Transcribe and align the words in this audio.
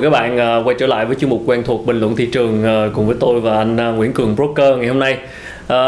Mừng 0.00 0.12
các 0.12 0.20
bạn 0.20 0.38
ờ, 0.38 0.62
quay 0.64 0.76
trở 0.78 0.86
lại 0.86 1.06
với 1.06 1.16
chuyên 1.16 1.30
mục 1.30 1.42
quen 1.46 1.62
thuộc 1.62 1.86
bình 1.86 2.00
luận 2.00 2.16
thị 2.16 2.28
trường 2.32 2.64
ờ, 2.64 2.90
cùng 2.94 3.06
với 3.06 3.16
tôi 3.20 3.40
và 3.40 3.58
anh 3.58 3.76
ờ, 3.76 3.92
Nguyễn 3.92 4.12
Cường 4.12 4.36
Broker 4.36 4.76
ngày 4.78 4.88
hôm 4.88 4.98
nay. 4.98 5.16
À, 5.68 5.78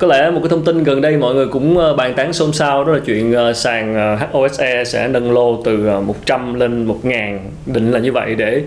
có 0.00 0.06
lẽ 0.06 0.30
một 0.30 0.40
cái 0.42 0.48
thông 0.48 0.64
tin 0.64 0.84
gần 0.84 1.00
đây 1.00 1.16
mọi 1.16 1.34
người 1.34 1.46
cũng 1.46 1.96
bàn 1.96 2.14
tán 2.14 2.32
xôn 2.32 2.52
xao 2.52 2.84
đó 2.84 2.92
là 2.92 2.98
chuyện 3.06 3.34
sàn 3.54 4.16
HOSE 4.32 4.84
sẽ 4.84 5.08
nâng 5.08 5.32
lô 5.32 5.62
từ 5.64 6.00
100 6.00 6.54
lên 6.54 6.84
1000 6.84 7.38
định 7.66 7.92
là 7.92 7.98
như 7.98 8.12
vậy 8.12 8.34
để 8.34 8.62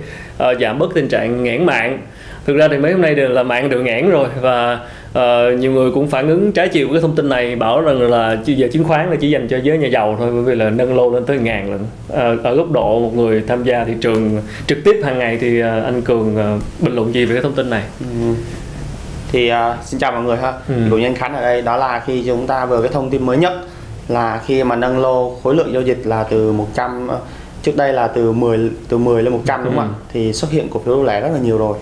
giảm 0.62 0.80
bớt 0.80 0.94
tình 0.94 1.08
trạng 1.08 1.44
nghẽn 1.44 1.66
mạng. 1.66 2.00
Thực 2.46 2.58
ra 2.58 2.68
thì 2.68 2.78
mấy 2.78 2.92
hôm 2.92 3.02
nay 3.02 3.16
đều 3.16 3.30
là 3.30 3.44
mạng 3.44 3.70
đều 3.70 3.84
nghẽn 3.84 4.10
rồi 4.10 4.28
và 4.42 4.80
uh, 5.20 5.60
nhiều 5.60 5.72
người 5.72 5.92
cũng 5.92 6.08
phản 6.08 6.28
ứng 6.28 6.52
trái 6.52 6.70
chiều 6.70 6.88
với 6.88 6.96
cái 6.96 7.02
thông 7.02 7.16
tin 7.16 7.30
này 7.30 7.56
bảo 7.56 7.82
rằng 7.82 8.02
là 8.02 8.38
giờ 8.46 8.68
chứng 8.74 8.84
khoán 8.84 9.10
là 9.10 9.16
chỉ 9.16 9.30
dành 9.30 9.48
cho 9.48 9.58
giới 9.64 9.78
nhà 9.78 9.88
giàu 9.88 10.16
thôi 10.20 10.32
bởi 10.34 10.44
vì 10.44 10.56
là 10.56 10.70
nâng 10.70 10.96
lô 10.96 11.10
lên 11.10 11.26
tới 11.26 11.38
ngàn 11.38 11.72
lần 11.72 11.82
uh, 12.34 12.44
ở 12.44 12.56
góc 12.56 12.72
độ 12.72 13.00
một 13.00 13.16
người 13.16 13.44
tham 13.48 13.64
gia 13.64 13.84
thị 13.84 13.94
trường 14.02 14.42
trực 14.68 14.78
tiếp 14.86 15.02
hàng 15.04 15.20
ngày 15.20 15.38
thì 15.42 15.62
uh, 15.62 15.66
anh 15.66 16.02
cường 16.02 16.36
uh, 16.36 16.62
bình 16.80 16.96
luận 16.96 17.14
gì 17.14 17.26
về 17.26 17.34
cái 17.36 17.44
thông 17.44 17.56
tin 17.56 17.70
này 17.70 17.84
ừ. 18.00 18.34
thì 19.32 19.52
uh, 19.52 19.56
xin 19.86 20.00
chào 20.00 20.12
mọi 20.12 20.24
người 20.24 20.38
ha 20.38 20.54
ừ. 20.68 20.76
của 20.92 20.98
nhân 20.98 21.16
khánh 21.16 21.36
ở 21.36 21.42
đây 21.42 21.62
đó 21.62 21.78
là 21.78 22.04
khi 22.06 22.24
chúng 22.26 22.48
ta 22.48 22.66
vừa 22.66 22.82
cái 22.82 22.92
thông 22.94 23.10
tin 23.10 23.26
mới 23.26 23.38
nhất 23.38 23.54
là 24.08 24.42
khi 24.46 24.64
mà 24.64 24.76
nâng 24.76 25.00
lô 25.00 25.36
khối 25.44 25.56
lượng 25.56 25.74
giao 25.74 25.82
dịch 25.82 26.02
là 26.04 26.24
từ 26.24 26.52
100 26.52 27.10
trước 27.64 27.78
đây 27.78 27.94
là 27.94 28.08
từ 28.08 28.32
10 28.32 28.72
từ 28.88 28.98
10 28.98 29.24
lên 29.24 29.34
100 29.34 29.66
đúng 29.66 29.76
không 29.76 29.88
ừ. 29.88 29.92
ạ 29.92 30.04
thì 30.14 30.34
xuất 30.34 30.52
hiện 30.52 30.68
cổ 30.70 30.82
phiếu 30.86 31.04
lẻ 31.04 31.22
rất 31.22 31.30
là 31.34 31.40
nhiều 31.40 31.58
rồi 31.58 31.78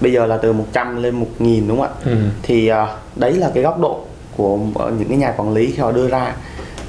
bây 0.00 0.12
giờ 0.12 0.26
là 0.26 0.36
từ 0.36 0.52
100 0.52 1.02
lên 1.02 1.14
1000 1.14 1.68
đúng 1.68 1.80
không 1.80 1.86
ạ 1.86 1.94
ừ. 2.04 2.16
thì 2.42 2.70
uh, 2.72 2.76
đấy 3.16 3.32
là 3.32 3.50
cái 3.54 3.62
góc 3.62 3.80
độ 3.80 4.00
của 4.36 4.58
những 4.98 5.08
cái 5.08 5.16
nhà 5.16 5.34
quản 5.36 5.54
lý 5.54 5.70
khi 5.70 5.82
họ 5.82 5.92
đưa 5.92 6.08
ra 6.08 6.34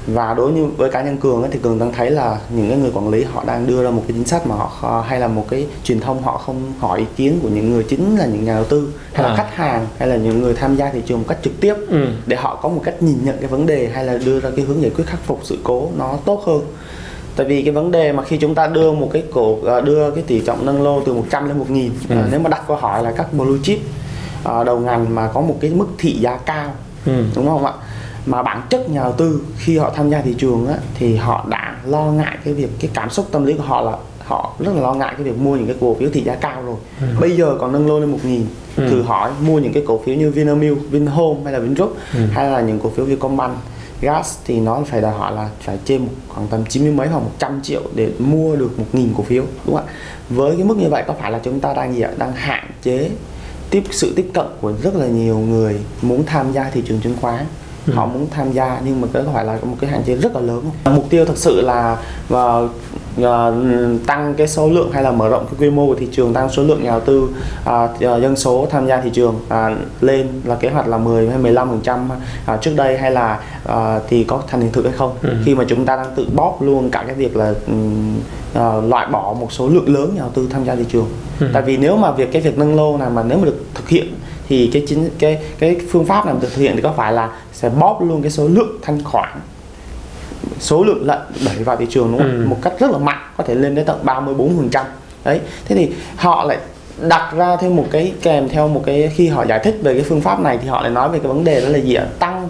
và 0.06 0.34
đối 0.34 0.52
như 0.52 0.66
với 0.66 0.90
cá 0.90 1.02
nhân 1.02 1.16
cường 1.16 1.42
ấy, 1.42 1.50
thì 1.52 1.58
cường 1.62 1.78
đang 1.78 1.92
thấy 1.92 2.10
là 2.10 2.38
những 2.50 2.68
cái 2.68 2.78
người 2.78 2.90
quản 2.94 3.08
lý 3.08 3.24
họ 3.24 3.44
đang 3.46 3.66
đưa 3.66 3.84
ra 3.84 3.90
một 3.90 4.02
cái 4.08 4.12
chính 4.16 4.24
sách 4.24 4.46
mà 4.46 4.54
họ 4.54 5.04
hay 5.08 5.20
là 5.20 5.28
một 5.28 5.46
cái 5.50 5.66
truyền 5.84 6.00
thông 6.00 6.22
họ 6.22 6.38
không 6.38 6.72
hỏi 6.78 6.98
ý 6.98 7.04
kiến 7.16 7.38
của 7.42 7.48
những 7.48 7.70
người 7.70 7.84
chính 7.88 8.18
là 8.18 8.26
những 8.26 8.44
nhà 8.44 8.54
đầu 8.54 8.64
tư 8.64 8.92
hay 9.12 9.26
à. 9.26 9.28
là 9.28 9.36
khách 9.36 9.54
hàng 9.54 9.86
hay 9.98 10.08
là 10.08 10.16
những 10.16 10.42
người 10.42 10.54
tham 10.54 10.76
gia 10.76 10.90
thị 10.90 11.02
trường 11.06 11.18
một 11.18 11.24
cách 11.28 11.38
trực 11.42 11.60
tiếp 11.60 11.74
ừ. 11.88 12.06
để 12.26 12.36
họ 12.36 12.58
có 12.62 12.68
một 12.68 12.80
cách 12.84 13.02
nhìn 13.02 13.18
nhận 13.24 13.36
cái 13.38 13.48
vấn 13.48 13.66
đề 13.66 13.90
hay 13.94 14.04
là 14.04 14.18
đưa 14.24 14.40
ra 14.40 14.50
cái 14.56 14.64
hướng 14.64 14.82
giải 14.82 14.90
quyết 14.96 15.06
khắc 15.06 15.20
phục 15.26 15.40
sự 15.42 15.58
cố 15.64 15.88
nó 15.98 16.18
tốt 16.24 16.42
hơn 16.46 16.60
tại 17.40 17.48
vì 17.48 17.62
cái 17.62 17.72
vấn 17.72 17.90
đề 17.90 18.12
mà 18.12 18.22
khi 18.22 18.36
chúng 18.36 18.54
ta 18.54 18.66
đưa 18.66 18.92
một 18.92 19.10
cái 19.12 19.22
cổ 19.32 19.58
à, 19.66 19.80
đưa 19.80 20.10
cái 20.10 20.24
tỷ 20.26 20.40
trọng 20.40 20.66
nâng 20.66 20.82
lô 20.82 21.00
từ 21.00 21.14
100 21.14 21.48
lên 21.48 21.58
1000 21.58 21.90
ừ. 22.08 22.16
À, 22.16 22.24
nếu 22.30 22.40
mà 22.40 22.48
đặt 22.48 22.62
câu 22.68 22.76
hỏi 22.76 23.02
là 23.02 23.12
các 23.12 23.32
blue 23.32 23.58
chip 23.62 23.78
uh, 24.48 24.66
đầu 24.66 24.78
ngành 24.78 25.14
mà 25.14 25.28
có 25.34 25.40
một 25.40 25.56
cái 25.60 25.70
mức 25.70 25.86
thị 25.98 26.12
giá 26.12 26.36
cao 26.36 26.72
ừ. 27.06 27.24
đúng 27.36 27.46
không 27.46 27.66
ạ 27.66 27.72
mà 28.26 28.42
bản 28.42 28.62
chất 28.70 28.90
nhà 28.90 29.02
đầu 29.02 29.12
tư 29.12 29.40
khi 29.58 29.78
họ 29.78 29.92
tham 29.96 30.10
gia 30.10 30.20
thị 30.20 30.34
trường 30.38 30.66
á, 30.66 30.74
thì 30.94 31.16
họ 31.16 31.46
đã 31.48 31.76
lo 31.86 32.04
ngại 32.04 32.38
cái 32.44 32.54
việc 32.54 32.68
cái 32.80 32.90
cảm 32.94 33.10
xúc 33.10 33.26
tâm 33.32 33.44
lý 33.46 33.54
của 33.54 33.62
họ 33.62 33.80
là 33.80 33.92
họ 34.24 34.52
rất 34.58 34.72
là 34.74 34.82
lo 34.82 34.94
ngại 34.94 35.14
cái 35.16 35.24
việc 35.24 35.38
mua 35.38 35.56
những 35.56 35.66
cái 35.66 35.76
cổ 35.80 35.96
phiếu 36.00 36.08
thị 36.12 36.22
giá 36.24 36.34
cao 36.34 36.62
rồi 36.66 36.76
ừ. 37.00 37.06
bây 37.20 37.36
giờ 37.36 37.56
còn 37.60 37.72
nâng 37.72 37.88
lô 37.88 38.00
lên 38.00 38.10
một 38.10 38.18
nghìn 38.24 38.46
ừ. 38.76 38.88
thử 38.90 39.02
hỏi 39.02 39.30
mua 39.46 39.58
những 39.58 39.72
cái 39.72 39.82
cổ 39.86 40.00
phiếu 40.04 40.14
như 40.14 40.30
Vinamilk, 40.30 40.78
Vinhome 40.90 41.40
hay 41.44 41.52
là 41.52 41.58
Vingroup 41.58 41.96
ừ. 42.14 42.20
hay 42.32 42.50
là 42.50 42.60
những 42.60 42.80
cổ 42.80 42.90
phiếu 42.90 43.04
Vietcombank 43.04 43.52
gas 44.00 44.38
thì 44.44 44.60
nó 44.60 44.82
phải 44.86 45.00
đòi 45.00 45.12
hỏi 45.12 45.32
là 45.32 45.48
phải 45.60 45.78
trên 45.84 46.08
khoảng 46.28 46.46
tầm 46.46 46.64
90 46.68 46.92
mấy 46.92 47.08
hoặc 47.08 47.20
100 47.20 47.60
triệu 47.62 47.82
để 47.94 48.10
mua 48.18 48.56
được 48.56 48.78
một 48.78 48.86
nghìn 48.92 49.14
cổ 49.16 49.22
phiếu 49.22 49.42
đúng 49.66 49.76
không 49.76 49.86
ạ 49.86 49.92
với 50.30 50.56
cái 50.56 50.64
mức 50.64 50.76
như 50.76 50.88
vậy 50.88 51.04
có 51.06 51.14
phải 51.20 51.30
là 51.30 51.40
chúng 51.42 51.60
ta 51.60 51.74
đang 51.74 51.94
gì 51.94 52.00
ạ 52.00 52.10
đang 52.18 52.32
hạn 52.32 52.70
chế 52.82 53.10
tiếp 53.70 53.82
sự 53.90 54.12
tiếp 54.16 54.30
cận 54.34 54.46
của 54.60 54.72
rất 54.82 54.96
là 54.96 55.06
nhiều 55.06 55.38
người 55.38 55.80
muốn 56.02 56.24
tham 56.26 56.52
gia 56.52 56.70
thị 56.70 56.82
trường 56.86 57.00
chứng 57.00 57.16
khoán 57.20 57.44
ừ. 57.86 57.92
họ 57.92 58.06
muốn 58.06 58.26
tham 58.30 58.52
gia 58.52 58.80
nhưng 58.84 59.00
mà 59.00 59.08
có 59.12 59.22
phải 59.32 59.44
là 59.44 59.58
một 59.62 59.76
cái 59.80 59.90
hạn 59.90 60.02
chế 60.06 60.14
rất 60.14 60.34
là 60.34 60.40
lớn 60.40 60.64
không? 60.84 60.94
mục 60.94 61.06
tiêu 61.10 61.24
thực 61.24 61.38
sự 61.38 61.60
là 61.60 61.96
và 62.28 62.58
uh, 62.58 62.70
tăng 64.06 64.34
cái 64.36 64.48
số 64.48 64.68
lượng 64.68 64.92
hay 64.92 65.02
là 65.02 65.12
mở 65.12 65.28
rộng 65.28 65.46
cái 65.46 65.54
quy 65.60 65.70
mô 65.70 65.86
của 65.86 65.94
thị 65.94 66.08
trường 66.12 66.34
tăng 66.34 66.48
số 66.48 66.62
lượng 66.62 66.82
nhà 66.84 66.90
đầu 66.90 67.00
tư 67.00 67.28
uh, 67.68 68.00
dân 68.00 68.36
số 68.36 68.66
tham 68.70 68.86
gia 68.86 69.00
thị 69.00 69.10
trường 69.12 69.34
uh, 69.34 69.78
lên 70.00 70.28
là 70.44 70.54
kế 70.54 70.68
hoạch 70.68 70.88
là 70.88 70.98
10 70.98 71.28
hay 71.28 71.38
15 71.38 71.68
phần 71.68 71.80
trăm 71.82 72.08
uh, 72.54 72.60
trước 72.62 72.72
đây 72.76 72.98
hay 72.98 73.10
là 73.10 73.40
uh, 73.68 74.02
thì 74.08 74.24
có 74.24 74.42
thành 74.46 74.60
hiện 74.60 74.72
thực 74.72 74.84
hay 74.84 74.94
không 74.96 75.14
ừ. 75.22 75.30
khi 75.44 75.54
mà 75.54 75.64
chúng 75.68 75.84
ta 75.84 75.96
đang 75.96 76.12
tự 76.16 76.26
bóp 76.34 76.58
luôn 76.60 76.90
cả 76.90 77.04
cái 77.06 77.14
việc 77.14 77.36
là 77.36 77.50
uh, 77.50 78.84
loại 78.88 79.06
bỏ 79.12 79.34
một 79.40 79.52
số 79.52 79.68
lượng 79.68 79.94
lớn 79.94 80.12
nhà 80.14 80.20
đầu 80.20 80.30
tư 80.34 80.48
tham 80.50 80.64
gia 80.64 80.74
thị 80.74 80.84
trường 80.88 81.08
ừ. 81.40 81.46
tại 81.52 81.62
vì 81.62 81.76
nếu 81.76 81.96
mà 81.96 82.10
việc 82.10 82.32
cái 82.32 82.42
việc 82.42 82.58
nâng 82.58 82.76
lô 82.76 82.96
này 82.96 83.10
mà 83.10 83.22
nếu 83.22 83.38
mà 83.38 83.44
được 83.44 83.64
thực 83.74 83.88
hiện 83.88 84.14
thì 84.48 84.70
cái 84.72 84.84
chính 84.88 85.10
cái 85.18 85.38
cái 85.58 85.76
phương 85.90 86.04
pháp 86.04 86.26
này 86.26 86.34
được 86.40 86.48
thực 86.54 86.62
hiện 86.62 86.76
thì 86.76 86.82
có 86.82 86.92
phải 86.96 87.12
là 87.12 87.30
sẽ 87.52 87.68
bóp 87.68 88.00
luôn 88.00 88.22
cái 88.22 88.30
số 88.30 88.48
lượng 88.48 88.78
thanh 88.82 89.04
khoản 89.04 89.28
số 90.60 90.84
lượng 90.84 91.06
lận 91.06 91.18
đẩy 91.46 91.64
vào 91.64 91.76
thị 91.76 91.86
trường 91.90 92.12
đúng 92.12 92.18
không? 92.18 92.30
Ừ. 92.30 92.46
một 92.48 92.56
cách 92.62 92.72
rất 92.78 92.90
là 92.90 92.98
mạnh 92.98 93.18
có 93.36 93.44
thể 93.44 93.54
lên 93.54 93.74
đến 93.74 93.84
tận 93.84 94.00
34 94.02 94.56
phần 94.56 94.68
trăm 94.68 94.86
đấy 95.24 95.40
thế 95.64 95.76
thì 95.76 95.90
họ 96.16 96.44
lại 96.44 96.58
đặt 97.08 97.32
ra 97.36 97.56
thêm 97.56 97.76
một 97.76 97.86
cái 97.90 98.12
kèm 98.22 98.48
theo 98.48 98.68
một 98.68 98.82
cái 98.86 99.12
khi 99.16 99.28
họ 99.28 99.46
giải 99.46 99.60
thích 99.64 99.78
về 99.82 99.94
cái 99.94 100.02
phương 100.02 100.20
pháp 100.20 100.40
này 100.40 100.58
thì 100.62 100.68
họ 100.68 100.82
lại 100.82 100.90
nói 100.90 101.08
về 101.08 101.18
cái 101.18 101.28
vấn 101.28 101.44
đề 101.44 101.60
đó 101.60 101.68
là 101.68 101.78
gì 101.78 101.94
ạ 101.94 102.06
tăng 102.18 102.48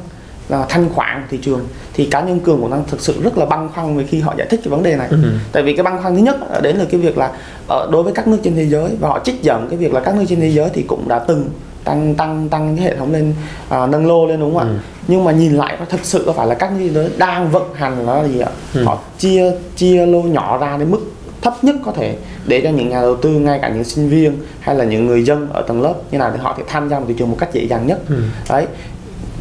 là 0.48 0.66
thanh 0.68 0.88
khoản 0.88 1.26
thị 1.30 1.38
trường 1.42 1.60
thì 1.94 2.06
cá 2.06 2.20
nhân 2.20 2.40
cường 2.40 2.60
cũng 2.60 2.70
đang 2.70 2.84
thực 2.90 3.00
sự 3.00 3.22
rất 3.22 3.38
là 3.38 3.46
băn 3.46 3.68
khoăn 3.74 3.96
về 3.96 4.04
khi 4.04 4.20
họ 4.20 4.34
giải 4.38 4.46
thích 4.50 4.60
cái 4.64 4.70
vấn 4.70 4.82
đề 4.82 4.96
này 4.96 5.08
ừ. 5.10 5.16
tại 5.52 5.62
vì 5.62 5.76
cái 5.76 5.82
băn 5.82 6.02
khoăn 6.02 6.16
thứ 6.16 6.22
nhất 6.22 6.62
đến 6.62 6.76
là 6.76 6.84
cái 6.90 7.00
việc 7.00 7.18
là 7.18 7.30
ở 7.68 7.88
đối 7.92 8.02
với 8.02 8.12
các 8.12 8.28
nước 8.28 8.38
trên 8.42 8.54
thế 8.54 8.66
giới 8.66 8.96
và 9.00 9.08
họ 9.08 9.20
trích 9.24 9.42
dẫn 9.42 9.66
cái 9.70 9.78
việc 9.78 9.94
là 9.94 10.00
các 10.00 10.14
nước 10.14 10.24
trên 10.28 10.40
thế 10.40 10.50
giới 10.50 10.68
thì 10.72 10.82
cũng 10.88 11.08
đã 11.08 11.18
từng 11.18 11.50
tăng 11.84 12.14
tăng 12.14 12.48
tăng 12.48 12.76
cái 12.76 12.84
hệ 12.84 12.96
thống 12.96 13.12
lên 13.12 13.34
à, 13.68 13.86
nâng 13.86 14.06
lô 14.06 14.26
lên 14.26 14.40
đúng 14.40 14.54
không 14.54 14.68
ạ 14.68 14.68
ừ. 14.68 14.76
Nhưng 15.10 15.24
mà 15.24 15.32
nhìn 15.32 15.52
lại 15.52 15.76
có 15.78 15.84
thực 15.84 16.04
sự 16.04 16.22
có 16.26 16.32
phải 16.32 16.46
là 16.46 16.54
các 16.54 16.72
như 16.78 16.90
đó 16.94 17.00
đang 17.18 17.50
vận 17.50 17.74
hành 17.74 18.06
nó 18.06 18.24
gì 18.24 18.40
ạ 18.40 18.50
ừ. 18.74 18.84
họ 18.84 18.98
chia 19.18 19.52
chia 19.76 20.06
lô 20.06 20.22
nhỏ 20.22 20.58
ra 20.58 20.76
đến 20.76 20.90
mức 20.90 21.00
thấp 21.42 21.64
nhất 21.64 21.76
có 21.84 21.92
thể 21.92 22.16
để 22.46 22.60
cho 22.60 22.70
những 22.70 22.88
nhà 22.88 23.00
đầu 23.00 23.16
tư 23.16 23.30
ngay 23.30 23.58
cả 23.62 23.68
những 23.68 23.84
sinh 23.84 24.08
viên 24.08 24.36
hay 24.60 24.74
là 24.74 24.84
những 24.84 25.06
người 25.06 25.24
dân 25.24 25.48
ở 25.52 25.62
tầng 25.62 25.82
lớp 25.82 25.94
như 26.10 26.18
nào 26.18 26.30
thì 26.34 26.38
họ 26.42 26.54
thể 26.58 26.64
tham 26.66 26.88
gia 26.88 26.98
vào 26.98 27.08
thị 27.08 27.14
trường 27.18 27.30
một 27.30 27.36
cách 27.40 27.52
dễ 27.52 27.66
dàng 27.66 27.86
nhất 27.86 27.98
ừ. 28.08 28.22
đấy 28.48 28.66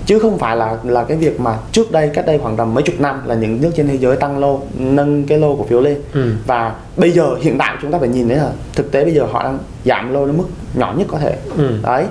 chứ 0.09 0.19
không 0.19 0.37
phải 0.37 0.55
là 0.55 0.77
là 0.83 1.03
cái 1.03 1.17
việc 1.17 1.39
mà 1.39 1.57
trước 1.71 1.91
đây 1.91 2.09
cách 2.13 2.25
đây 2.25 2.37
khoảng 2.37 2.57
tầm 2.57 2.73
mấy 2.73 2.83
chục 2.83 2.95
năm 2.99 3.21
là 3.25 3.35
những 3.35 3.61
nước 3.61 3.71
trên 3.75 3.87
thế 3.87 3.97
giới 3.97 4.15
tăng 4.15 4.37
lô 4.37 4.61
nâng 4.77 5.23
cái 5.23 5.37
lô 5.37 5.55
cổ 5.55 5.63
phiếu 5.63 5.81
lên 5.81 5.97
ừ. 6.13 6.33
và 6.47 6.75
bây 6.97 7.11
giờ 7.11 7.35
hiện 7.41 7.57
tại 7.57 7.75
chúng 7.81 7.91
ta 7.91 7.99
phải 7.99 8.09
nhìn 8.09 8.27
thấy 8.27 8.37
là 8.37 8.49
thực 8.75 8.91
tế 8.91 9.03
bây 9.03 9.13
giờ 9.13 9.25
họ 9.31 9.43
đang 9.43 9.59
giảm 9.85 10.13
lô 10.13 10.25
đến 10.25 10.37
mức 10.37 10.43
nhỏ 10.73 10.93
nhất 10.97 11.07
có 11.11 11.17
thể 11.17 11.35
ừ. 11.57 11.71
đấy 11.83 12.05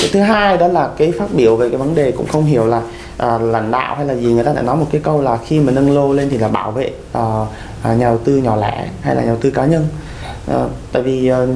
cái 0.00 0.10
thứ 0.12 0.20
hai 0.20 0.56
đó 0.56 0.68
là 0.68 0.90
cái 0.96 1.12
phát 1.18 1.26
biểu 1.32 1.56
về 1.56 1.68
cái 1.68 1.78
vấn 1.78 1.94
đề 1.94 2.12
cũng 2.12 2.26
không 2.26 2.44
hiểu 2.44 2.66
là 2.66 2.82
à, 3.18 3.38
lãnh 3.38 3.70
đạo 3.70 3.94
hay 3.96 4.06
là 4.06 4.14
gì 4.14 4.32
người 4.32 4.44
ta 4.44 4.52
lại 4.52 4.62
nói 4.62 4.76
một 4.76 4.86
cái 4.92 5.00
câu 5.04 5.22
là 5.22 5.38
khi 5.46 5.60
mà 5.60 5.72
nâng 5.72 5.94
lô 5.94 6.12
lên 6.12 6.28
thì 6.30 6.38
là 6.38 6.48
bảo 6.48 6.70
vệ 6.70 6.90
à, 7.12 7.22
à, 7.82 7.94
nhà 7.94 8.06
đầu 8.06 8.18
tư 8.18 8.36
nhỏ 8.36 8.56
lẻ 8.56 8.88
hay 9.00 9.14
là 9.14 9.22
nhà 9.22 9.28
đầu 9.28 9.38
tư 9.40 9.50
cá 9.50 9.66
nhân 9.66 9.86
À, 10.46 10.64
tại 10.92 11.02
vì 11.02 11.32
uh, 11.32 11.48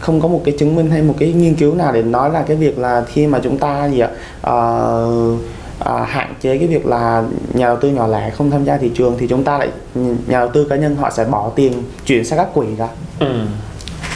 không 0.00 0.20
có 0.20 0.28
một 0.28 0.42
cái 0.44 0.54
chứng 0.58 0.76
minh 0.76 0.90
hay 0.90 1.02
một 1.02 1.14
cái 1.18 1.32
nghiên 1.32 1.54
cứu 1.54 1.74
nào 1.74 1.92
để 1.92 2.02
nói 2.02 2.30
là 2.30 2.42
cái 2.42 2.56
việc 2.56 2.78
là 2.78 3.04
khi 3.08 3.26
mà 3.26 3.40
chúng 3.42 3.58
ta 3.58 3.88
gì 3.88 4.00
ạ 4.00 4.10
uh, 4.50 5.40
uh, 5.80 6.08
hạn 6.08 6.34
chế 6.40 6.58
cái 6.58 6.68
việc 6.68 6.86
là 6.86 7.24
nhà 7.54 7.66
đầu 7.66 7.76
tư 7.76 7.88
nhỏ 7.88 8.06
lẻ 8.06 8.30
không 8.30 8.50
tham 8.50 8.64
gia 8.64 8.76
thị 8.76 8.90
trường 8.94 9.16
thì 9.18 9.26
chúng 9.28 9.44
ta 9.44 9.58
lại 9.58 9.68
nhà 10.26 10.38
đầu 10.40 10.48
tư 10.48 10.64
cá 10.64 10.76
nhân 10.76 10.96
họ 10.96 11.10
sẽ 11.10 11.24
bỏ 11.24 11.50
tiền 11.56 11.72
chuyển 12.06 12.24
sang 12.24 12.38
các 12.38 12.54
quỹ 12.54 12.66
ra 12.78 12.88
ừ. 13.18 13.40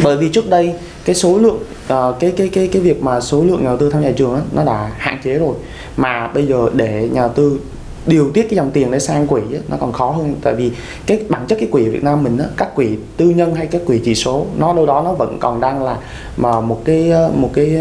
bởi 0.05 0.17
vì 0.17 0.29
trước 0.29 0.51
đây 0.51 0.75
cái 1.05 1.15
số 1.15 1.39
lượng 1.39 1.59
uh, 1.93 2.21
cái 2.21 2.33
cái 2.37 2.49
cái 2.49 2.69
cái 2.73 2.83
việc 2.83 3.03
mà 3.03 3.21
số 3.21 3.43
lượng 3.45 3.63
nhà 3.63 3.69
đầu 3.69 3.77
tư 3.77 3.91
tham 3.91 4.03
gia 4.03 4.09
thị 4.09 4.15
trường 4.17 4.35
đó, 4.35 4.41
nó 4.53 4.65
đã 4.65 4.91
hạn 4.99 5.19
chế 5.25 5.35
rồi 5.39 5.55
mà 5.97 6.29
bây 6.35 6.47
giờ 6.47 6.71
để 6.73 7.09
nhà 7.13 7.21
đầu 7.21 7.31
tư 7.35 7.61
điều 8.07 8.31
tiết 8.31 8.43
cái 8.43 8.57
dòng 8.57 8.71
tiền 8.71 8.91
đấy 8.91 9.01
sang 9.01 9.27
quỹ 9.27 9.41
ấy, 9.41 9.61
nó 9.69 9.77
còn 9.81 9.93
khó 9.93 10.11
hơn 10.11 10.35
tại 10.43 10.55
vì 10.55 10.73
cái 11.07 11.21
bản 11.29 11.47
chất 11.47 11.59
cái 11.61 11.69
quỹ 11.73 11.89
Việt 11.89 12.05
Nam 12.05 12.23
mình 12.23 12.39
á, 12.39 12.45
các 12.57 12.75
quỹ 12.75 12.97
tư 13.17 13.29
nhân 13.29 13.55
hay 13.55 13.67
các 13.67 13.83
quỹ 13.87 14.01
chỉ 14.05 14.15
số 14.15 14.47
nó 14.59 14.73
đâu 14.73 14.87
đó 14.87 15.03
nó 15.05 15.13
vẫn 15.13 15.39
còn 15.41 15.61
đang 15.61 15.85
là 15.85 15.97
mà 16.37 16.61
một 16.61 16.83
cái 16.85 17.13
một 17.35 17.51
cái 17.55 17.79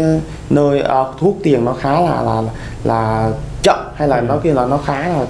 nơi 0.50 0.80
uh, 0.80 1.18
thu 1.18 1.26
hút 1.26 1.38
tiền 1.42 1.64
nó 1.64 1.72
khá 1.72 2.00
là 2.00 2.22
là 2.22 2.42
là 2.84 3.30
chậm 3.62 3.78
hay 3.94 4.08
là 4.08 4.16
ừ. 4.16 4.22
nó 4.22 4.36
kia 4.36 4.54
là 4.54 4.66
nó 4.66 4.78
khá 4.86 5.08
là 5.08 5.22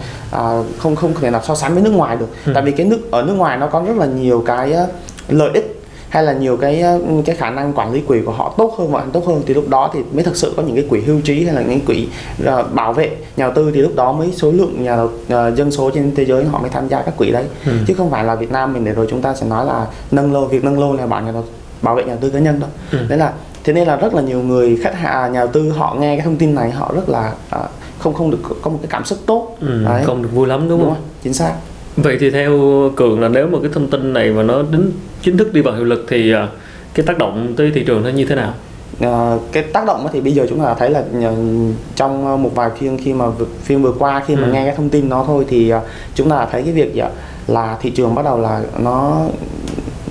uh, 0.58 0.66
không 0.78 0.96
không 0.96 1.14
thể 1.20 1.30
nào 1.30 1.40
so 1.44 1.54
sánh 1.54 1.74
với 1.74 1.82
nước 1.82 1.92
ngoài 1.92 2.16
được 2.16 2.28
ừ. 2.46 2.52
tại 2.54 2.62
vì 2.62 2.72
cái 2.72 2.86
nước 2.86 3.10
ở 3.10 3.22
nước 3.22 3.34
ngoài 3.34 3.58
nó 3.58 3.66
có 3.66 3.82
rất 3.86 3.96
là 3.96 4.06
nhiều 4.06 4.42
cái 4.46 4.74
lợi 5.28 5.50
ích 5.54 5.79
hay 6.10 6.22
là 6.22 6.32
nhiều 6.32 6.56
cái 6.56 6.80
ờ, 6.80 7.00
cái 7.24 7.36
khả 7.36 7.50
năng 7.50 7.72
quản 7.72 7.92
lý 7.92 8.00
quỹ 8.00 8.20
của 8.26 8.32
họ 8.32 8.54
tốt 8.58 8.74
hơn 8.78 8.92
hành 8.92 9.10
tốt 9.10 9.26
hơn 9.26 9.42
thì 9.46 9.54
lúc 9.54 9.68
đó 9.68 9.90
thì 9.92 10.00
mới 10.12 10.24
thực 10.24 10.36
sự 10.36 10.52
có 10.56 10.62
những 10.62 10.76
cái 10.76 10.84
quỹ 10.90 11.00
hưu 11.00 11.20
trí 11.20 11.44
hay 11.44 11.54
là 11.54 11.62
những 11.62 11.80
quỹ 11.80 12.08
uh, 12.42 12.72
bảo 12.72 12.92
vệ 12.92 13.08
nhà 13.08 13.44
đầu 13.44 13.52
tư 13.54 13.70
thì 13.74 13.80
lúc 13.80 13.96
đó 13.96 14.12
mới 14.12 14.32
số 14.32 14.50
lượng 14.52 14.84
nhà 14.84 15.02
uh, 15.02 15.56
dân 15.56 15.70
số 15.70 15.90
trên 15.90 16.14
thế 16.14 16.24
giới 16.24 16.44
họ 16.44 16.58
mới 16.60 16.70
tham 16.70 16.88
gia 16.88 17.02
các 17.02 17.16
quỹ 17.16 17.30
đấy 17.30 17.44
ừ. 17.66 17.72
chứ 17.86 17.94
không 17.94 18.10
phải 18.10 18.24
là 18.24 18.34
Việt 18.34 18.52
Nam 18.52 18.72
mình 18.72 18.84
để 18.84 18.92
rồi 18.92 19.06
chúng 19.10 19.22
ta 19.22 19.34
sẽ 19.34 19.46
nói 19.46 19.66
là 19.66 19.86
nâng 20.10 20.32
lô 20.32 20.46
việc 20.46 20.64
nâng 20.64 20.80
lô 20.80 20.92
là 20.92 21.06
bảo 21.06 21.22
nhà 21.22 21.32
đầu, 21.32 21.44
bảo 21.82 21.94
vệ 21.94 22.04
nhà 22.04 22.12
đầu 22.12 22.18
tư 22.20 22.30
cá 22.30 22.38
nhân 22.38 22.60
đâu 22.60 22.70
ừ. 22.92 22.98
đấy 23.08 23.18
là 23.18 23.32
thế 23.64 23.72
nên 23.72 23.88
là 23.88 23.96
rất 23.96 24.14
là 24.14 24.22
nhiều 24.22 24.42
người 24.42 24.78
khách 24.82 24.94
hàng 24.94 25.32
nhà 25.32 25.40
đầu 25.40 25.48
tư 25.48 25.70
họ 25.70 25.96
nghe 26.00 26.16
cái 26.16 26.24
thông 26.24 26.36
tin 26.36 26.54
này 26.54 26.70
họ 26.70 26.92
rất 26.94 27.08
là 27.08 27.32
uh, 27.56 27.70
không 27.98 28.14
không 28.14 28.30
được 28.30 28.38
có 28.62 28.70
một 28.70 28.78
cái 28.82 28.88
cảm 28.90 29.04
xúc 29.04 29.18
tốt 29.26 29.56
ừ, 29.60 29.84
đấy. 29.84 30.02
không 30.04 30.22
được 30.22 30.28
vui 30.34 30.48
lắm 30.48 30.68
đúng, 30.68 30.80
đúng 30.80 30.88
không? 30.88 31.02
chính 31.22 31.34
xác 31.34 31.54
vậy 31.96 32.16
thì 32.20 32.30
theo 32.30 32.58
cường 32.96 33.20
là 33.20 33.28
nếu 33.28 33.46
mà 33.46 33.58
cái 33.62 33.70
thông 33.74 33.90
tin 33.90 34.12
này 34.12 34.30
mà 34.30 34.42
nó 34.42 34.62
đến 34.72 34.90
chính 35.22 35.36
thức 35.36 35.52
đi 35.52 35.60
vào 35.60 35.74
hiệu 35.74 35.84
lực 35.84 36.06
thì 36.08 36.32
à, 36.32 36.48
cái 36.94 37.06
tác 37.06 37.18
động 37.18 37.54
tới 37.56 37.70
thị 37.74 37.84
trường 37.86 38.02
nó 38.02 38.10
như 38.10 38.24
thế 38.24 38.34
nào 38.34 38.54
À, 39.00 39.36
cái 39.52 39.62
tác 39.62 39.86
động 39.86 40.06
thì 40.12 40.20
bây 40.20 40.32
giờ 40.32 40.46
chúng 40.48 40.60
ta 40.60 40.74
thấy 40.74 40.90
là 40.90 41.02
ờ, 41.22 41.34
trong 41.96 42.42
một 42.42 42.50
vài 42.54 42.70
phiên 42.78 42.98
khi 43.04 43.12
mà 43.12 43.24
phiên 43.62 43.82
vừa 43.82 43.92
qua 43.98 44.22
khi 44.26 44.36
mà 44.36 44.46
ừ. 44.46 44.52
nghe 44.52 44.64
cái 44.64 44.74
thông 44.76 44.88
tin 44.88 45.08
nó 45.08 45.24
thôi 45.26 45.44
thì 45.48 45.70
ờ, 45.70 45.80
chúng 46.14 46.30
ta 46.30 46.46
thấy 46.52 46.62
cái 46.62 46.72
việc 46.72 46.94
là 47.46 47.76
thị 47.82 47.90
trường 47.90 48.14
bắt 48.14 48.24
đầu 48.24 48.40
là 48.40 48.62
nó 48.78 49.26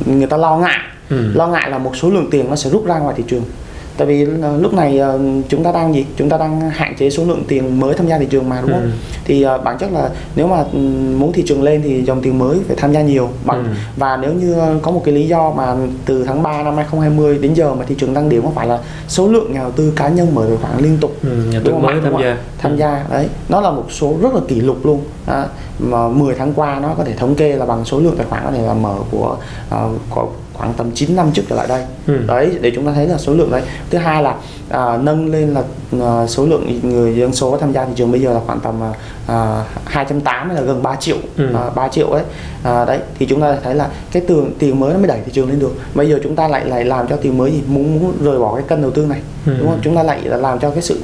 người 0.06 0.28
ta 0.28 0.38
lo 0.38 0.58
ngại 0.58 0.80
ừ. 1.10 1.32
lo 1.34 1.48
ngại 1.48 1.70
là 1.70 1.78
một 1.78 1.96
số 1.96 2.10
lượng 2.10 2.28
tiền 2.32 2.50
nó 2.50 2.56
sẽ 2.56 2.70
rút 2.70 2.86
ra 2.86 3.00
ngoài 3.00 3.16
thị 3.18 3.24
trường 3.28 3.44
tại 4.00 4.08
vì 4.08 4.28
ờ, 4.42 4.58
lúc 4.58 4.74
này 4.74 5.00
ờ, 5.00 5.20
chúng 5.50 5.64
ta 5.64 5.72
đang 5.72 5.94
gì? 5.94 6.06
Chúng 6.18 6.30
ta 6.30 6.38
đang 6.38 6.70
hạn 6.70 6.96
chế 6.96 7.10
số 7.10 7.26
lượng 7.26 7.44
tiền 7.48 7.80
mới 7.80 7.94
tham 7.94 8.08
gia 8.08 8.18
thị 8.18 8.28
trường 8.30 8.50
mà 8.50 8.62
đúng 8.62 8.72
không? 8.72 8.82
Ừ. 8.82 8.90
thì 9.26 9.46
uh, 9.46 9.64
bản 9.64 9.78
chất 9.78 9.92
là 9.92 10.10
nếu 10.36 10.48
mà 10.48 10.58
ừ, 10.74 10.80
muốn 11.18 11.34
thị 11.34 11.44
trường 11.48 11.64
lên 11.64 11.82
thì 11.84 12.04
dòng 12.04 12.22
tiền 12.22 12.40
mới 12.40 12.58
phải 12.68 12.76
tham 12.76 12.94
gia 12.94 13.02
nhiều. 13.02 13.30
Bằng 13.46 13.64
ừ. 13.64 13.70
và 13.98 14.18
nếu 14.18 14.34
như 14.34 14.56
có 14.82 14.92
một 14.92 15.02
cái 15.06 15.14
lý 15.14 15.28
do 15.28 15.52
mà 15.52 15.76
từ 16.06 16.24
tháng 16.24 16.44
3 16.44 16.64
năm 16.64 16.76
2020 16.76 17.38
đến 17.38 17.54
giờ 17.54 17.74
mà 17.74 17.86
thị 17.86 17.96
trường 17.98 18.14
tăng 18.14 18.30
điểm 18.30 18.44
có 18.44 18.52
phải 18.56 18.68
là 18.68 18.80
số 19.08 19.28
lượng 19.28 19.54
nhà 19.54 19.60
đầu 19.60 19.72
tư 19.72 19.94
cá 19.96 20.08
nhân 20.08 20.36
mở 20.36 20.46
tài 20.48 20.58
khoản 20.58 20.84
liên 20.84 20.98
tục 21.02 21.16
ừ, 21.24 21.30
nhà 21.52 21.60
đầu 21.64 21.74
tư 21.74 21.74
mới 21.74 21.96
tham 22.04 22.14
gia. 22.22 22.38
tham 22.58 22.78
gia 22.78 23.06
đấy. 23.10 23.28
Nó 23.50 23.62
là 23.62 23.72
một 23.72 23.86
số 23.90 24.16
rất 24.22 24.34
là 24.34 24.42
kỷ 24.48 24.62
lục 24.62 24.86
luôn. 24.86 25.02
À, 25.26 25.46
mà 25.80 26.08
10 26.08 26.36
tháng 26.36 26.54
qua 26.54 26.80
nó 26.80 26.94
có 26.98 27.04
thể 27.04 27.14
thống 27.14 27.36
kê 27.36 27.56
là 27.56 27.66
bằng 27.66 27.86
số 27.86 28.00
lượng 28.00 28.16
tài 28.18 28.28
khoản 28.30 28.44
có 28.46 28.52
thể 28.52 28.62
là 28.62 28.74
mở 28.74 28.96
của 29.12 29.38
uh, 29.76 29.92
của 30.10 30.28
khoảng 30.60 30.74
tầm 30.74 30.92
9 30.92 31.16
năm 31.16 31.32
trước 31.34 31.44
trở 31.50 31.56
lại 31.56 31.68
đây. 31.68 31.86
Ừ. 32.08 32.18
đấy 32.28 32.52
để 32.62 32.72
chúng 32.76 32.86
ta 32.86 32.92
thấy 32.94 33.08
là 33.08 33.18
số 33.18 33.34
lượng 33.34 33.52
đấy. 33.52 33.62
Thứ 33.90 33.98
hai 33.98 34.24
là 34.24 34.36
à, 34.70 34.98
nâng 34.98 35.32
lên 35.32 35.54
là 35.54 35.64
à, 36.02 36.28
số 36.28 36.46
lượng 36.46 36.80
người 36.84 37.16
dân 37.16 37.34
số 37.34 37.58
tham 37.58 37.74
gia 37.74 37.86
thị 37.86 37.92
trường 37.96 38.12
bây 38.12 38.22
giờ 38.22 38.34
là 38.34 38.40
khoảng 38.48 38.60
tầm 38.60 38.76
à, 39.28 39.64
280 39.86 40.56
là 40.56 40.62
gần 40.62 40.84
3 40.84 40.96
triệu 40.96 41.18
ừ. 41.38 41.56
à, 41.56 41.70
3 41.76 41.88
triệu 41.88 42.08
ấy. 42.08 42.24
À, 42.64 42.86
đấy 42.86 43.00
thì 43.20 43.26
chúng 43.26 43.42
ta 43.42 43.58
thấy 43.64 43.76
là 43.76 43.90
cái 44.12 44.24
tiền 44.28 44.54
tiền 44.60 44.80
mới 44.80 44.94
nó 44.94 45.00
mới 45.00 45.08
đẩy 45.08 45.20
thị 45.26 45.32
trường 45.32 45.50
lên 45.50 45.60
được. 45.60 45.76
Bây 45.94 46.10
giờ 46.10 46.20
chúng 46.24 46.36
ta 46.36 46.48
lại 46.48 46.66
lại 46.66 46.86
làm 46.86 47.08
cho 47.08 47.16
tiền 47.16 47.38
mới 47.38 47.52
gì 47.52 47.62
muốn 47.68 48.00
muốn 48.00 48.14
rời 48.22 48.40
bỏ 48.40 48.56
cái 48.56 48.64
kênh 48.68 48.82
đầu 48.82 48.92
tư 48.92 49.06
này 49.06 49.22
ừ. 49.46 49.54
đúng 49.60 49.68
không? 49.68 49.80
Chúng 49.82 49.96
ta 49.96 50.04
lại 50.04 50.22
làm 50.24 50.60
cho 50.60 50.70
cái 50.70 50.82
sự 50.82 51.00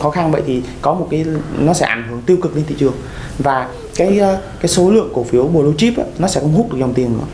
khó 0.00 0.10
khăn. 0.10 0.30
Vậy 0.32 0.42
thì 0.46 0.62
có 0.82 0.94
một 0.94 1.06
cái 1.10 1.24
nó 1.58 1.72
sẽ 1.72 1.86
ảnh 1.86 2.08
hưởng 2.10 2.22
tiêu 2.26 2.36
cực 2.42 2.56
lên 2.56 2.64
thị 2.68 2.74
trường. 2.78 2.94
Và 3.38 3.68
cái 3.96 4.20
cái 4.60 4.68
số 4.68 4.90
lượng 4.90 5.10
cổ 5.14 5.24
phiếu 5.24 5.44
blue 5.44 5.72
chip 5.78 5.98
á, 5.98 6.04
nó 6.18 6.28
sẽ 6.28 6.40
không 6.40 6.52
hút 6.52 6.72
được 6.72 6.78
dòng 6.78 6.94
tiền 6.94 7.12
nữa 7.12 7.24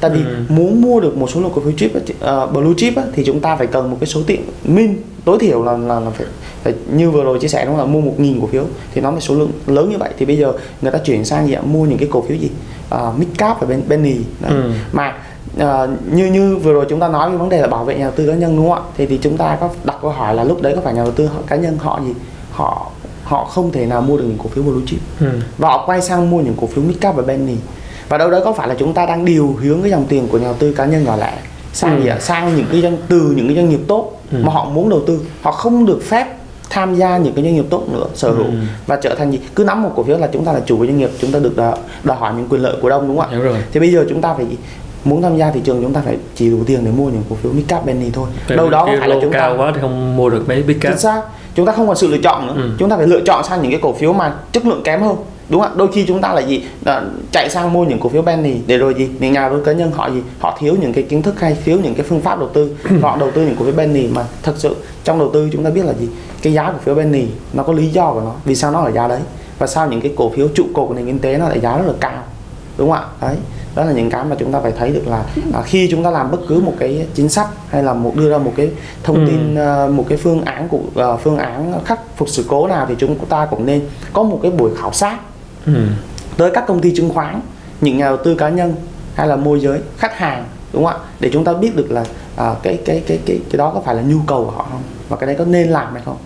tại 0.00 0.10
vì 0.10 0.24
ừ. 0.24 0.36
muốn 0.48 0.80
mua 0.80 1.00
được 1.00 1.16
một 1.16 1.30
số 1.30 1.40
lượng 1.40 1.50
cổ 1.54 1.60
phiếu 1.60 1.72
chip 1.76 1.92
uh, 1.96 2.52
blue 2.52 2.72
chip 2.76 2.96
á, 2.96 3.02
thì 3.12 3.24
chúng 3.24 3.40
ta 3.40 3.56
phải 3.56 3.66
cần 3.66 3.90
một 3.90 3.96
cái 4.00 4.06
số 4.06 4.20
tiền 4.26 4.44
min 4.64 4.96
tối 5.24 5.38
thiểu 5.40 5.62
là 5.62 5.76
là, 5.76 6.00
là 6.00 6.10
phải, 6.10 6.26
phải 6.62 6.74
như 6.92 7.10
vừa 7.10 7.24
rồi 7.24 7.38
chia 7.38 7.48
sẻ 7.48 7.64
đúng 7.66 7.76
là 7.76 7.84
mua 7.84 8.00
một 8.00 8.14
nghìn 8.20 8.40
cổ 8.40 8.46
phiếu 8.46 8.64
thì 8.94 9.00
nó 9.00 9.10
là 9.10 9.20
số 9.20 9.34
lượng 9.34 9.50
lớn 9.66 9.90
như 9.90 9.98
vậy. 9.98 10.10
Thì 10.18 10.26
bây 10.26 10.36
giờ 10.36 10.52
người 10.82 10.92
ta 10.92 10.98
chuyển 10.98 11.24
sang 11.24 11.46
gì 11.46 11.52
ạ? 11.52 11.62
Mua 11.64 11.84
những 11.84 11.98
cái 11.98 12.08
cổ 12.12 12.24
phiếu 12.28 12.36
gì? 12.36 12.50
Uh, 12.94 13.18
mid 13.18 13.28
cap 13.38 13.60
và 13.60 13.66
bên 13.66 13.82
penny. 13.88 14.16
Ừ. 14.48 14.70
mà 14.92 15.14
uh, 15.56 15.90
như 16.12 16.26
như 16.26 16.56
vừa 16.56 16.72
rồi 16.72 16.86
chúng 16.88 17.00
ta 17.00 17.08
nói 17.08 17.30
về 17.30 17.36
vấn 17.36 17.48
đề 17.48 17.60
là 17.60 17.66
bảo 17.66 17.84
vệ 17.84 17.94
nhà 17.94 18.04
đầu 18.04 18.12
tư 18.16 18.26
cá 18.26 18.34
nhân 18.34 18.56
đúng 18.56 18.68
không 18.68 18.78
ạ? 18.78 18.90
Thì 18.96 19.06
thì 19.06 19.18
chúng 19.22 19.36
ta 19.36 19.56
có 19.60 19.68
đặt 19.84 19.96
câu 20.02 20.10
hỏi 20.10 20.34
là 20.34 20.44
lúc 20.44 20.62
đấy 20.62 20.72
có 20.76 20.80
phải 20.80 20.94
nhà 20.94 21.02
đầu 21.02 21.12
tư 21.12 21.30
cá 21.46 21.56
nhân 21.56 21.78
họ 21.78 22.00
gì? 22.04 22.12
Họ 22.50 22.90
họ 23.24 23.44
không 23.44 23.72
thể 23.72 23.86
nào 23.86 24.02
mua 24.02 24.16
được 24.16 24.24
những 24.24 24.38
cổ 24.38 24.48
phiếu 24.48 24.64
blue 24.64 24.82
chip 24.86 25.00
ừ. 25.20 25.26
và 25.58 25.68
họ 25.68 25.86
quay 25.86 26.02
sang 26.02 26.30
mua 26.30 26.40
những 26.40 26.54
cổ 26.60 26.66
phiếu 26.66 26.84
mid 26.84 26.96
cap 27.00 27.16
và 27.16 27.22
penny 27.22 27.56
và 28.08 28.18
đâu 28.18 28.30
đó 28.30 28.40
có 28.44 28.52
phải 28.52 28.68
là 28.68 28.74
chúng 28.78 28.94
ta 28.94 29.06
đang 29.06 29.24
điều 29.24 29.56
hướng 29.62 29.82
cái 29.82 29.90
dòng 29.90 30.04
tiền 30.08 30.28
của 30.28 30.38
nhà 30.38 30.44
đầu 30.44 30.54
tư 30.58 30.72
cá 30.72 30.84
nhân 30.84 31.04
nhỏ 31.04 31.16
lẻ 31.16 31.32
sang 31.72 31.96
ừ. 31.96 32.02
gì 32.02 32.08
ạ 32.08 32.16
sang 32.20 32.56
những 32.56 32.66
cái 32.72 32.82
doanh 32.82 32.96
từ 33.08 33.32
những 33.36 33.46
cái 33.46 33.56
doanh 33.56 33.68
nghiệp 33.68 33.80
tốt 33.88 34.12
ừ. 34.32 34.38
mà 34.42 34.52
họ 34.52 34.64
muốn 34.64 34.88
đầu 34.88 35.02
tư 35.06 35.20
họ 35.42 35.52
không 35.52 35.86
được 35.86 36.00
phép 36.02 36.26
tham 36.70 36.94
gia 36.94 37.18
những 37.18 37.34
cái 37.34 37.44
doanh 37.44 37.54
nghiệp 37.54 37.64
tốt 37.70 37.84
nữa 37.92 38.06
sở 38.14 38.30
hữu 38.30 38.44
ừ. 38.44 38.52
và 38.86 38.96
trở 38.96 39.14
thành 39.14 39.30
gì 39.30 39.40
cứ 39.54 39.64
nắm 39.64 39.82
một 39.82 39.92
cổ 39.96 40.02
phiếu 40.02 40.18
là 40.18 40.28
chúng 40.32 40.44
ta 40.44 40.52
là 40.52 40.60
chủ 40.66 40.78
của 40.78 40.86
doanh 40.86 40.98
nghiệp 40.98 41.10
chúng 41.20 41.32
ta 41.32 41.38
được 41.38 41.56
đòi 42.04 42.16
hỏi 42.16 42.32
những 42.36 42.48
quyền 42.48 42.62
lợi 42.62 42.76
của 42.82 42.88
đông 42.88 43.08
đúng 43.08 43.18
không 43.18 43.30
ạ 43.30 43.38
rồi. 43.38 43.56
thì 43.72 43.80
bây 43.80 43.92
giờ 43.92 44.04
chúng 44.08 44.20
ta 44.20 44.34
phải 44.34 44.46
muốn 45.04 45.22
tham 45.22 45.36
gia 45.36 45.50
thị 45.50 45.60
trường 45.64 45.82
chúng 45.82 45.92
ta 45.92 46.00
phải 46.04 46.16
chỉ 46.34 46.50
đủ 46.50 46.58
tiền 46.66 46.84
để 46.84 46.90
mua 46.90 47.10
những 47.10 47.22
cổ 47.30 47.36
phiếu 47.42 47.52
mid 47.52 47.64
cap 47.68 47.86
penny 47.86 48.10
thôi 48.10 48.28
Tại 48.48 48.56
đâu 48.56 48.70
đó 48.70 48.88
phải 48.98 49.08
là 49.08 49.16
chúng 49.22 49.32
cao 49.32 49.56
ta 49.56 49.62
quá 49.62 49.72
thì 49.74 49.80
không 49.80 50.16
mua 50.16 50.30
được 50.30 50.48
mấy 50.48 50.62
big 50.62 50.78
cap 50.80 50.92
chính 50.92 51.00
xác 51.00 51.22
chúng 51.54 51.66
ta 51.66 51.72
không 51.72 51.86
còn 51.86 51.96
sự 51.96 52.08
lựa 52.08 52.18
chọn 52.18 52.46
nữa 52.46 52.52
ừ. 52.56 52.70
chúng 52.78 52.90
ta 52.90 52.96
phải 52.96 53.06
lựa 53.06 53.20
chọn 53.26 53.44
sang 53.44 53.62
những 53.62 53.70
cái 53.70 53.80
cổ 53.82 53.92
phiếu 53.92 54.12
mà 54.12 54.34
chất 54.52 54.66
lượng 54.66 54.82
kém 54.84 55.02
hơn 55.02 55.16
đúng 55.48 55.62
không 55.62 55.78
đôi 55.78 55.92
khi 55.92 56.04
chúng 56.06 56.20
ta 56.20 56.32
là 56.32 56.40
gì? 56.40 56.64
À, 56.84 57.02
chạy 57.32 57.50
sang 57.50 57.72
mua 57.72 57.84
những 57.84 58.00
cổ 58.00 58.08
phiếu 58.08 58.22
penny 58.22 58.54
để 58.66 58.78
rồi 58.78 58.94
gì? 58.94 59.08
Những 59.18 59.32
nhà 59.32 59.48
đầu 59.48 59.58
tư 59.58 59.64
cá 59.64 59.72
nhân 59.72 59.90
họ 59.90 60.10
gì? 60.10 60.22
Họ 60.38 60.56
thiếu 60.60 60.76
những 60.80 60.92
cái 60.92 61.04
kiến 61.04 61.22
thức 61.22 61.40
hay 61.40 61.56
thiếu 61.64 61.78
những 61.82 61.94
cái 61.94 62.06
phương 62.08 62.20
pháp 62.20 62.38
đầu 62.38 62.48
tư. 62.48 62.76
Họ 63.02 63.16
đầu 63.16 63.30
tư 63.30 63.42
những 63.42 63.56
cổ 63.58 63.64
phiếu 63.64 63.74
penny 63.74 64.06
mà 64.06 64.24
thật 64.42 64.54
sự 64.56 64.76
trong 65.04 65.18
đầu 65.18 65.30
tư 65.32 65.48
chúng 65.52 65.64
ta 65.64 65.70
biết 65.70 65.84
là 65.84 65.92
gì? 65.92 66.08
Cái 66.42 66.52
giá 66.52 66.72
cổ 66.72 66.78
phiếu 66.84 66.94
penny 66.94 67.24
nó 67.52 67.62
có 67.62 67.72
lý 67.72 67.86
do 67.86 68.12
của 68.12 68.20
nó. 68.20 68.32
Vì 68.44 68.54
sao 68.54 68.70
nó 68.70 68.80
ở 68.80 68.90
giá 68.90 69.08
đấy? 69.08 69.20
Và 69.58 69.66
sao 69.66 69.88
những 69.88 70.00
cái 70.00 70.12
cổ 70.16 70.30
phiếu 70.30 70.48
trụ 70.48 70.64
cột 70.74 70.88
của 70.88 70.94
nền 70.94 71.06
kinh 71.06 71.18
tế 71.18 71.38
nó 71.38 71.48
lại 71.48 71.60
giá 71.60 71.78
rất 71.78 71.86
là 71.86 71.92
cao? 72.00 72.22
Đúng 72.78 72.90
không 72.90 72.98
ạ? 72.98 73.06
Đấy. 73.20 73.36
Đó 73.74 73.84
là 73.84 73.92
những 73.92 74.10
cái 74.10 74.24
mà 74.24 74.36
chúng 74.38 74.52
ta 74.52 74.60
phải 74.60 74.72
thấy 74.78 74.90
được 74.90 75.06
là 75.06 75.24
à, 75.54 75.62
khi 75.62 75.88
chúng 75.90 76.04
ta 76.04 76.10
làm 76.10 76.30
bất 76.30 76.38
cứ 76.48 76.60
một 76.60 76.74
cái 76.78 77.06
chính 77.14 77.28
sách 77.28 77.46
hay 77.68 77.82
là 77.82 77.94
một 77.94 78.12
đưa 78.16 78.30
ra 78.30 78.38
một 78.38 78.52
cái 78.56 78.70
thông 79.02 79.26
tin 79.26 79.54
ừ. 79.54 79.84
uh, 79.86 79.94
một 79.94 80.04
cái 80.08 80.18
phương 80.18 80.44
án 80.44 80.68
của 80.68 80.78
uh, 81.14 81.20
phương 81.20 81.38
án 81.38 81.72
khắc 81.84 82.00
phục 82.16 82.28
sự 82.28 82.44
cố 82.48 82.66
nào 82.66 82.86
thì 82.88 82.94
chúng 82.98 83.26
ta 83.26 83.46
cũng 83.50 83.66
nên 83.66 83.82
có 84.12 84.22
một 84.22 84.38
cái 84.42 84.50
buổi 84.50 84.70
khảo 84.76 84.92
sát 84.92 85.18
ừ. 85.66 85.72
tới 86.36 86.50
các 86.54 86.64
công 86.66 86.80
ty 86.80 86.94
chứng 86.96 87.10
khoán 87.10 87.40
những 87.80 87.98
nhà 87.98 88.04
đầu 88.04 88.16
tư 88.16 88.34
cá 88.34 88.48
nhân 88.48 88.74
hay 89.14 89.28
là 89.28 89.36
môi 89.36 89.60
giới 89.60 89.80
khách 89.98 90.18
hàng 90.18 90.44
đúng 90.72 90.84
không 90.84 90.92
ạ? 90.92 91.06
Để 91.20 91.30
chúng 91.32 91.44
ta 91.44 91.52
biết 91.54 91.76
được 91.76 91.90
là 91.90 92.04
à, 92.36 92.54
cái 92.62 92.78
cái 92.84 93.02
cái 93.06 93.18
cái 93.26 93.40
cái 93.50 93.58
đó 93.58 93.70
có 93.74 93.80
phải 93.80 93.94
là 93.94 94.02
nhu 94.02 94.18
cầu 94.26 94.44
của 94.44 94.50
họ 94.50 94.68
không? 94.70 94.82
Và 95.08 95.16
cái 95.16 95.26
đấy 95.26 95.36
có 95.38 95.44
nên 95.44 95.68
làm 95.68 95.92
hay 95.92 96.02
không? 96.04 96.16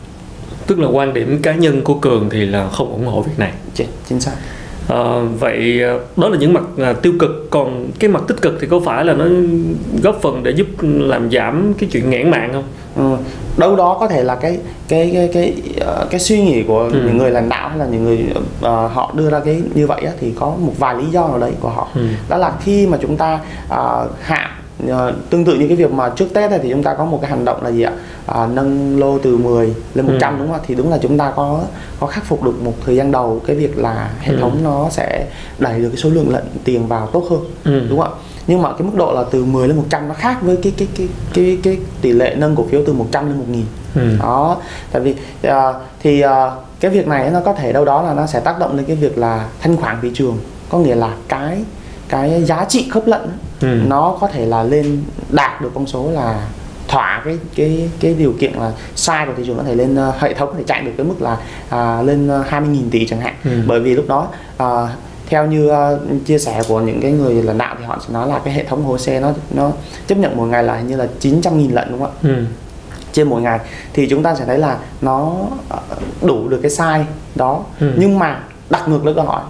Tức 0.67 0.79
là 0.79 0.89
quan 0.89 1.15
điểm 1.15 1.43
cá 1.43 1.55
nhân 1.55 1.81
của 1.85 1.95
cường 1.95 2.29
thì 2.31 2.47
là 2.47 2.69
không 2.69 2.93
ủng 2.93 3.07
hộ 3.07 3.23
việc 3.23 3.39
này. 3.39 3.53
Chính, 3.75 3.89
chính 4.09 4.21
xác. 4.21 4.33
À, 4.89 5.21
vậy 5.41 5.83
ờ, 5.83 6.01
đó 6.17 6.29
là 6.29 6.37
những 6.39 6.53
mặt 6.53 6.63
à, 6.79 6.93
tiêu 6.93 7.13
cực. 7.19 7.47
Còn 7.51 7.91
cái 7.99 8.11
mặt 8.11 8.23
tích 8.29 8.43
cực 8.43 8.59
thì 8.61 8.67
có 8.67 8.81
phải 8.81 9.05
là 9.05 9.15
nó 9.15 9.25
góp 10.03 10.19
phần 10.23 10.43
để 10.43 10.51
giúp 10.51 10.67
làm 10.83 11.31
giảm 11.31 11.75
cái 11.79 11.89
chuyện 11.93 12.11
nghẽn 12.11 12.31
mạng 12.31 12.51
không? 12.53 12.65
Ừ. 12.97 13.17
đâu 13.57 13.77
đó 13.77 13.97
có 14.01 14.09
thể 14.09 14.25
là 14.25 14.35
cái 14.35 14.59
cái 14.89 15.11
cái 15.15 15.31
cái 15.33 15.55
cái, 15.77 16.07
cái 16.11 16.21
suy 16.21 16.43
nghĩ 16.43 16.63
của 16.63 16.79
ừ. 16.79 17.03
những 17.07 17.19
người 17.19 17.31
lãnh 17.31 17.49
đạo 17.49 17.69
hay 17.69 17.79
là 17.79 17.87
những 17.87 18.05
người 18.05 18.27
uh, 18.37 18.93
họ 18.93 19.13
đưa 19.17 19.31
ra 19.31 19.41
cái 19.41 19.63
như 19.75 19.87
vậy 19.87 20.03
á, 20.03 20.13
thì 20.21 20.33
có 20.41 20.47
một 20.47 20.73
vài 20.79 20.95
lý 20.95 21.05
do 21.11 21.29
nào 21.29 21.39
đấy 21.39 21.53
của 21.61 21.69
họ 21.69 21.89
ừ. 21.95 22.07
đó 22.29 22.37
là 22.37 22.53
khi 22.65 22.87
mà 22.87 22.99
chúng 23.03 23.17
ta 23.17 23.41
uh, 23.67 24.11
hạ 24.21 24.59
uh, 24.87 24.91
tương 25.31 25.45
tự 25.45 25.55
như 25.55 25.69
cái 25.69 25.77
việc 25.77 25.93
mà 25.93 26.11
trước 26.17 26.35
Tết 26.35 26.51
này 26.51 26.61
thì 26.63 26.71
chúng 26.71 26.83
ta 26.83 26.95
có 26.95 27.05
một 27.05 27.19
cái 27.23 27.31
hành 27.31 27.45
động 27.45 27.63
là 27.63 27.71
gì 27.71 27.83
ạ 27.83 27.93
à, 28.27 28.47
nâng 28.53 28.99
lô 29.01 29.19
từ 29.19 29.37
10 29.37 29.75
lên 29.95 30.07
100 30.07 30.35
ừ. 30.35 30.39
đúng 30.39 30.49
không 30.49 30.57
ạ 30.57 30.65
thì 30.67 30.75
đúng 30.75 30.91
là 30.91 30.99
chúng 31.03 31.19
ta 31.19 31.33
có 31.37 31.61
có 32.01 32.07
khắc 32.07 32.25
phục 32.25 32.43
được 32.43 32.63
một 32.63 32.73
thời 32.87 32.97
gian 32.97 33.13
đầu 33.13 33.41
cái 33.47 33.57
việc 33.57 33.79
là 33.79 34.11
hệ 34.21 34.33
ừ. 34.33 34.39
thống 34.41 34.59
nó 34.65 34.87
sẽ 34.91 35.27
đẩy 35.59 35.79
được 35.81 35.89
cái 35.89 35.97
số 35.97 36.11
lượng 36.11 36.33
lệnh 36.33 36.45
tiền 36.65 36.87
vào 36.87 37.07
tốt 37.07 37.25
hơn 37.31 37.41
ừ. 37.65 37.87
đúng 37.89 37.99
không 38.01 38.13
ạ 38.13 38.32
nhưng 38.47 38.63
mà 38.63 38.73
cái 38.73 38.83
mức 38.83 38.95
độ 38.95 39.13
là 39.13 39.25
từ 39.31 39.45
10 39.45 39.69
lên 39.69 39.77
100 39.77 40.09
nó 40.09 40.15
khác 40.15 40.39
với 40.43 40.57
cái 40.63 40.73
cái 40.77 40.89
cái 40.95 41.09
cái 41.35 41.59
cái 41.63 41.79
tỷ 42.01 42.13
lệ 42.13 42.35
nâng 42.39 42.57
cổ 42.57 42.67
phiếu 42.71 42.81
từ 42.87 42.93
100 42.93 43.29
lên 43.29 43.39
1000 43.39 43.65
ừ. 43.95 44.17
đó 44.19 44.57
tại 44.93 45.03
vì 45.03 45.15
uh, 45.47 45.53
thì 46.03 46.25
uh, 46.25 46.31
cái 46.81 46.91
việc 46.91 47.09
này 47.09 47.31
nó 47.31 47.41
có 47.41 47.53
thể 47.53 47.73
đâu 47.73 47.85
đó 47.85 48.03
là 48.03 48.15
nó 48.15 48.27
sẽ 48.27 48.41
tác 48.41 48.59
động 48.59 48.77
đến 48.77 48.87
cái 48.87 48.97
việc 48.97 49.19
là 49.19 49.49
thanh 49.61 49.77
khoản 49.77 49.97
thị 50.03 50.11
trường 50.15 50.39
có 50.69 50.79
nghĩa 50.79 50.95
là 50.95 51.15
cái 51.29 51.65
cái 52.09 52.45
giá 52.45 52.65
trị 52.69 52.89
khớp 52.91 53.07
lệnh 53.07 53.29
ừ. 53.61 53.81
nó 53.87 54.17
có 54.21 54.27
thể 54.27 54.47
là 54.47 54.63
lên 54.63 55.03
đạt 55.31 55.61
được 55.61 55.71
con 55.75 55.87
số 55.87 56.11
là 56.11 56.49
thỏa 56.89 57.23
cái 57.25 57.39
cái 57.57 57.91
cái 58.01 58.15
điều 58.15 58.35
kiện 58.41 58.53
là 58.53 58.73
sai 58.95 59.27
của 59.27 59.33
thị 59.37 59.43
trường 59.47 59.57
có 59.57 59.63
thể 59.63 59.75
lên 59.75 60.09
uh, 60.09 60.15
hệ 60.19 60.35
thống 60.35 60.49
có 60.49 60.55
thể 60.59 60.65
chạy 60.67 60.83
được 60.83 60.93
cái 60.97 61.07
mức 61.07 61.15
là 61.23 61.33
uh, 61.33 62.07
lên 62.07 62.29
20.000 62.29 62.77
tỷ 62.91 63.07
chẳng 63.07 63.21
hạn 63.21 63.35
ừ. 63.45 63.51
bởi 63.67 63.81
vì 63.81 63.95
lúc 63.95 64.05
đó 64.09 64.29
uh, 64.63 64.89
theo 65.33 65.47
như 65.47 65.71
uh, 65.71 66.27
chia 66.27 66.39
sẻ 66.39 66.63
của 66.69 66.81
những 66.81 67.01
cái 67.01 67.13
người 67.13 67.43
lãnh 67.43 67.59
đạo 67.59 67.77
thì 67.79 67.85
họ 67.85 67.99
sẽ 68.07 68.15
nói 68.15 68.29
là 68.29 68.39
cái 68.45 68.55
hệ 68.55 68.65
thống 68.65 68.85
hồ 68.85 68.99
sơ 68.99 69.21
nó 69.21 69.33
nó 69.51 69.73
chấp 70.07 70.19
nhận 70.19 70.37
một 70.37 70.45
ngày 70.45 70.65
là 70.65 70.77
hình 70.77 70.87
như 70.87 70.97
là 70.97 71.07
900 71.21 71.59
nghìn 71.59 71.71
lận 71.73 71.89
đúng 71.91 72.01
không 72.01 72.13
ạ? 72.23 72.23
Ừ. 72.23 72.45
trên 73.13 73.29
mỗi 73.29 73.43
ngày 73.43 73.61
thì 73.93 74.09
chúng 74.09 74.23
ta 74.23 74.35
sẽ 74.35 74.45
thấy 74.45 74.59
là 74.59 74.79
nó 75.01 75.35
đủ 76.23 76.49
được 76.49 76.59
cái 76.63 76.71
sai 76.71 77.07
đó 77.35 77.65
ừ. 77.81 77.93
nhưng 77.97 78.19
mà 78.19 78.41
đặt 78.71 78.89
ngược 78.89 79.05
lại 79.05 79.15
câu 79.15 79.25
hỏi 79.25 79.43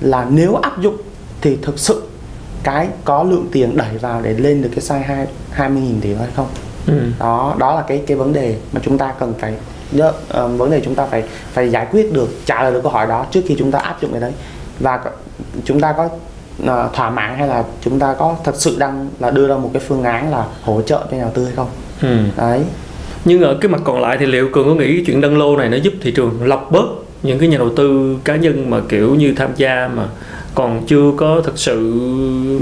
là 0.00 0.26
nếu 0.30 0.54
áp 0.54 0.80
dụng 0.80 0.96
thì 1.40 1.58
thực 1.62 1.78
sự 1.78 2.02
cái 2.62 2.88
có 3.04 3.22
lượng 3.22 3.46
tiền 3.52 3.76
đẩy 3.76 3.98
vào 3.98 4.20
để 4.22 4.32
lên 4.32 4.62
được 4.62 4.70
cái 4.76 4.84
size 4.84 5.06
hai 5.06 5.26
hai 5.50 5.68
mươi 5.68 5.82
nghìn 5.82 6.00
tỷ 6.00 6.14
hay 6.14 6.28
không 6.36 6.46
ừ. 6.86 7.00
đó 7.18 7.54
đó 7.58 7.74
là 7.74 7.82
cái 7.82 8.02
cái 8.06 8.16
vấn 8.16 8.32
đề 8.32 8.56
mà 8.72 8.80
chúng 8.84 8.98
ta 8.98 9.14
cần 9.18 9.34
phải 9.38 9.54
uh, 9.98 10.58
vấn 10.58 10.70
đề 10.70 10.80
chúng 10.84 10.94
ta 10.94 11.06
phải 11.06 11.22
phải 11.52 11.70
giải 11.70 11.86
quyết 11.90 12.12
được 12.12 12.28
trả 12.46 12.62
lời 12.62 12.72
được 12.72 12.80
câu 12.82 12.92
hỏi 12.92 13.06
đó 13.06 13.26
trước 13.30 13.40
khi 13.46 13.56
chúng 13.58 13.70
ta 13.70 13.78
áp 13.78 14.02
dụng 14.02 14.12
cái 14.12 14.20
đấy 14.20 14.32
và 14.80 15.00
chúng 15.64 15.80
ta 15.80 15.94
có 15.96 16.04
uh, 16.62 16.94
thỏa 16.94 17.10
mãn 17.10 17.38
hay 17.38 17.48
là 17.48 17.64
chúng 17.80 17.98
ta 17.98 18.14
có 18.18 18.36
thật 18.44 18.54
sự 18.56 18.76
đang 18.78 19.08
là 19.18 19.30
đưa 19.30 19.48
ra 19.48 19.56
một 19.56 19.70
cái 19.72 19.82
phương 19.88 20.02
án 20.02 20.30
là 20.30 20.44
hỗ 20.62 20.82
trợ 20.82 21.06
cho 21.10 21.16
nhà 21.16 21.22
đầu 21.22 21.32
tư 21.34 21.44
hay 21.44 21.54
không? 21.56 21.68
Ừ. 22.02 22.18
đấy. 22.36 22.60
Nhưng 23.24 23.42
ở 23.42 23.58
cái 23.60 23.68
mặt 23.68 23.80
còn 23.84 24.00
lại 24.00 24.16
thì 24.20 24.26
liệu 24.26 24.48
cường 24.52 24.68
có 24.68 24.74
nghĩ 24.74 25.04
chuyện 25.06 25.20
đăng 25.20 25.38
lô 25.38 25.56
này 25.56 25.68
nó 25.68 25.76
giúp 25.76 25.92
thị 26.02 26.12
trường 26.12 26.38
lọc 26.44 26.68
bớt 26.72 26.86
những 27.22 27.38
cái 27.38 27.48
nhà 27.48 27.58
đầu 27.58 27.70
tư 27.76 28.16
cá 28.24 28.36
nhân 28.36 28.70
mà 28.70 28.80
kiểu 28.88 29.14
như 29.14 29.34
tham 29.36 29.50
gia 29.56 29.90
mà 29.94 30.06
còn 30.54 30.86
chưa 30.86 31.12
có 31.16 31.40
thực 31.44 31.58
sự 31.58 32.00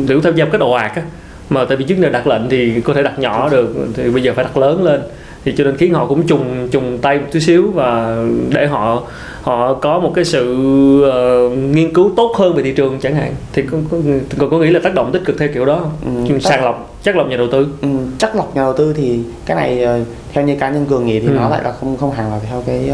kiểu 0.09 0.21
tham 0.21 0.37
gia 0.37 0.45
cái 0.45 0.59
đồ 0.59 0.73
ạt 0.73 0.93
á? 0.95 1.03
Mà 1.51 1.65
tại 1.65 1.77
vì 1.77 1.85
trước 1.85 1.95
giờ 1.99 2.09
đặt 2.09 2.27
lệnh 2.27 2.49
thì 2.49 2.81
có 2.81 2.95
thể 2.95 3.03
đặt 3.03 3.19
nhỏ 3.19 3.49
được 3.49 3.75
thì 3.95 4.11
bây 4.11 4.23
giờ 4.23 4.33
phải 4.37 4.45
đặt 4.45 4.57
lớn 4.57 4.85
lên 4.85 5.01
thì 5.45 5.55
cho 5.57 5.65
nên 5.65 5.77
khiến 5.77 5.95
họ 5.95 6.07
cũng 6.07 6.27
trùng 6.27 6.69
trùng 6.71 6.99
tay 7.03 7.19
một 7.19 7.27
chút 7.33 7.41
xíu 7.41 7.71
và 7.71 8.25
để 8.49 8.67
họ 8.67 9.03
họ 9.43 9.75
có 9.75 9.99
một 9.99 10.13
cái 10.15 10.25
sự 10.25 10.55
uh, 11.03 11.59
nghiên 11.59 11.95
cứu 11.95 12.13
tốt 12.17 12.33
hơn 12.37 12.55
về 12.55 12.63
thị 12.63 12.73
trường 12.73 12.99
chẳng 13.01 13.15
hạn. 13.15 13.35
Thì 13.53 13.63
có, 13.63 13.79
có, 13.91 13.99
có, 14.39 14.49
có 14.49 14.59
nghĩ 14.59 14.71
là 14.71 14.81
tác 14.83 14.95
động 14.95 15.11
tích 15.13 15.23
cực 15.25 15.39
theo 15.39 15.49
kiểu 15.55 15.65
đó 15.65 15.81
không? 15.81 16.27
Ừ, 16.29 16.39
sàng 16.39 16.65
lọc 16.65 16.97
chắc 17.03 17.17
lọc 17.17 17.29
nhà 17.29 17.37
đầu 17.37 17.49
tư. 17.53 17.67
Ừ, 17.83 17.89
chắc 18.19 18.37
lọc 18.37 18.57
nhà 18.57 18.63
đầu 18.63 18.73
tư 18.73 18.93
thì 18.97 19.19
cái 19.47 19.57
này 19.57 20.01
uh, 20.01 20.07
theo 20.33 20.45
như 20.45 20.57
cá 20.57 20.71
nhân 20.71 20.87
cường 20.87 21.07
nghĩ 21.07 21.21
thì 21.21 21.27
ừ. 21.27 21.33
nó 21.33 21.49
lại 21.49 21.63
là 21.65 21.73
không 21.73 21.97
không 21.97 22.11
hẳn 22.11 22.31
là 22.31 22.39
theo 22.49 22.63
cái 22.67 22.91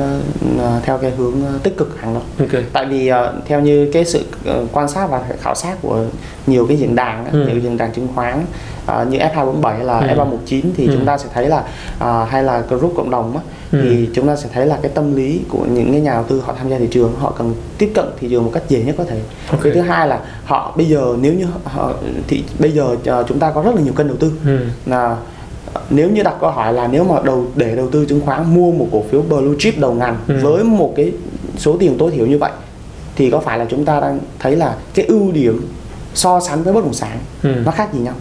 uh, 0.55 0.83
theo 0.83 0.99
cái 0.99 1.11
hướng 1.11 1.35
uh, 1.57 1.63
tích 1.63 1.77
cực 1.77 2.01
hẳn 2.01 2.15
đâu 2.15 2.23
okay. 2.39 2.65
tại 2.73 2.87
vì 2.87 3.11
uh, 3.13 3.17
theo 3.47 3.61
như 3.61 3.91
cái 3.93 4.05
sự 4.05 4.25
uh, 4.51 4.69
quan 4.73 4.89
sát 4.89 5.11
và 5.11 5.23
khảo 5.41 5.55
sát 5.55 5.77
của 5.83 6.05
nhiều 6.47 6.67
cái 6.67 6.77
diễn 6.77 6.95
đàn 6.95 7.31
ừ. 7.33 7.47
nhiều 7.47 7.59
diễn 7.59 7.77
đàn 7.77 7.93
chứng 7.93 8.09
khoán 8.15 8.45
uh, 8.85 9.09
như 9.09 9.19
F247 9.19 9.77
hay 9.77 9.85
là 9.85 9.99
ừ. 9.99 10.07
F319 10.07 10.63
thì 10.77 10.87
ừ. 10.87 10.93
chúng 10.95 11.07
ta 11.07 11.19
sẽ 11.19 11.29
thấy 11.35 11.49
là 11.49 11.59
uh, 11.97 12.29
hay 12.29 12.43
là 12.43 12.61
group 12.61 12.93
cộng 12.97 13.11
đồng 13.11 13.37
á, 13.37 13.43
ừ. 13.73 13.79
thì 13.83 14.09
chúng 14.15 14.27
ta 14.27 14.37
sẽ 14.37 14.49
thấy 14.55 14.67
là 14.67 14.79
cái 14.83 14.91
tâm 14.95 15.17
lý 15.17 15.41
của 15.49 15.67
những 15.71 15.93
cái 15.93 16.01
nhà 16.01 16.13
đầu 16.15 16.25
tư 16.29 16.43
họ 16.47 16.55
tham 16.59 16.69
gia 16.69 16.79
thị 16.79 16.89
trường 16.91 17.15
họ 17.19 17.35
cần 17.39 17.55
tiếp 17.79 17.93
cận 17.95 18.05
thị 18.21 18.29
trường 18.31 18.45
một 18.45 18.51
cách 18.55 18.63
dễ 18.69 18.83
nhất 18.83 18.95
có 18.99 19.05
thể 19.05 19.21
okay. 19.51 19.61
cái 19.63 19.73
thứ 19.73 19.81
hai 19.81 20.09
là 20.09 20.21
họ 20.45 20.73
bây 20.77 20.87
giờ 20.87 21.17
nếu 21.21 21.33
như 21.33 21.47
họ 21.65 21.93
thì 22.29 22.45
bây 22.59 22.73
giờ 22.73 22.85
uh, 22.85 23.27
chúng 23.29 23.39
ta 23.39 23.51
có 23.51 23.63
rất 23.63 23.75
là 23.75 23.81
nhiều 23.81 23.93
kênh 23.93 24.09
đầu 24.09 24.17
tư 24.17 24.33
ừ. 24.47 24.59
Nếu 25.91 26.11
như 26.11 26.23
đặt 26.23 26.35
câu 26.41 26.51
hỏi 26.51 26.73
là 26.73 26.89
nếu 26.89 27.05
mà 27.05 27.15
đầu 27.25 27.47
để 27.57 27.77
đầu 27.77 27.89
tư 27.91 28.07
chứng 28.09 28.21
khoán 28.21 28.55
mua 28.55 28.73
một 28.73 28.89
cổ 28.93 29.05
phiếu 29.11 29.23
blue 29.23 29.55
chip 29.59 29.79
đầu 29.79 29.95
ngành 29.95 30.17
ừ. 30.29 30.35
với 30.43 30.65
một 30.65 30.93
cái 30.97 31.13
số 31.57 31.77
tiền 31.77 31.99
tối 31.99 32.11
thiểu 32.11 32.27
như 32.27 32.39
vậy 32.39 32.51
thì 33.17 33.31
có 33.31 33.41
phải 33.41 33.59
là 33.59 33.67
chúng 33.71 33.85
ta 33.85 34.01
đang 34.01 34.19
thấy 34.39 34.57
là 34.57 34.77
cái 34.95 35.07
ưu 35.07 35.33
điểm 35.33 35.67
so 36.15 36.41
sánh 36.41 36.63
với 36.63 36.73
bất 36.73 36.85
động 36.85 36.95
sản 36.95 37.19
ừ. 37.43 37.55
nó 37.65 37.71
khác 37.71 37.95
gì 37.95 38.01
nhau 38.01 38.15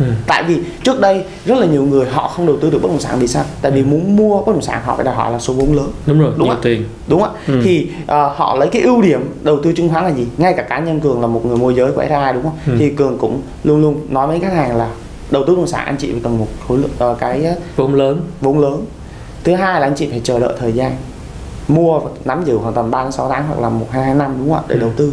Ừ. 0.00 0.06
tại 0.26 0.42
vì 0.42 0.60
trước 0.82 1.00
đây 1.00 1.24
rất 1.44 1.58
là 1.58 1.66
nhiều 1.66 1.82
người 1.82 2.06
họ 2.06 2.28
không 2.28 2.46
đầu 2.46 2.56
tư 2.56 2.70
được 2.70 2.78
bất 2.82 2.88
động 2.88 3.00
sản 3.00 3.18
vì 3.18 3.26
sao 3.26 3.44
tại 3.62 3.72
vì 3.72 3.82
muốn 3.82 4.16
mua 4.16 4.42
bất 4.42 4.52
động 4.52 4.62
sản 4.62 4.80
họ 4.84 4.96
phải 4.96 5.04
đòi 5.04 5.14
hỏi 5.14 5.32
là 5.32 5.38
số 5.38 5.52
vốn 5.52 5.76
lớn 5.76 5.90
đúng 6.06 6.20
rồi 6.20 6.32
đúng 6.36 6.48
nhiều 6.48 6.56
tiền 6.62 6.84
đúng 7.06 7.22
ạ 7.22 7.30
ừ. 7.46 7.60
thì 7.64 7.90
uh, 8.02 8.08
họ 8.08 8.56
lấy 8.56 8.68
cái 8.68 8.82
ưu 8.82 9.02
điểm 9.02 9.20
đầu 9.42 9.58
tư 9.62 9.72
chứng 9.72 9.88
khoán 9.88 10.04
là 10.04 10.10
gì 10.10 10.26
ngay 10.38 10.54
cả 10.56 10.62
cá 10.62 10.78
nhân 10.78 11.00
cường 11.00 11.20
là 11.20 11.26
một 11.26 11.46
người 11.46 11.56
môi 11.56 11.74
giới 11.74 11.92
của 11.92 12.04
SI 12.08 12.32
đúng 12.34 12.42
không 12.42 12.58
ừ. 12.66 12.72
thì 12.78 12.90
cường 12.90 13.18
cũng 13.18 13.42
luôn 13.64 13.80
luôn 13.80 14.00
nói 14.08 14.26
với 14.26 14.40
khách 14.40 14.52
hàng 14.52 14.76
là 14.76 14.88
đầu 15.30 15.44
tư 15.46 15.54
bất 15.54 15.60
động 15.60 15.66
sản 15.66 15.86
anh 15.86 15.96
chị 15.96 16.12
phải 16.12 16.20
cần 16.24 16.38
một 16.38 16.48
khối 16.68 16.78
lượng 16.78 17.12
uh, 17.12 17.18
cái 17.18 17.56
vốn 17.76 17.94
lớn. 17.94 18.20
vốn 18.40 18.58
lớn. 18.58 18.84
Thứ 19.44 19.54
hai 19.54 19.80
là 19.80 19.86
anh 19.86 19.94
chị 19.96 20.08
phải 20.10 20.20
chờ 20.24 20.38
đợi 20.38 20.54
thời 20.58 20.72
gian. 20.72 20.92
Mua 21.68 22.00
nắm 22.24 22.44
giữ 22.44 22.58
khoảng 22.58 22.74
tầm 22.74 22.90
3 22.90 23.02
đến 23.02 23.12
6 23.12 23.28
tháng 23.28 23.46
hoặc 23.46 23.60
là 23.60 23.68
một 23.68 23.86
hai 23.90 24.04
hai 24.04 24.14
năm 24.14 24.34
đúng 24.38 24.48
không 24.48 24.56
ạ? 24.56 24.62
Để 24.68 24.74
ừ. 24.74 24.80
đầu 24.80 24.90
tư. 24.96 25.12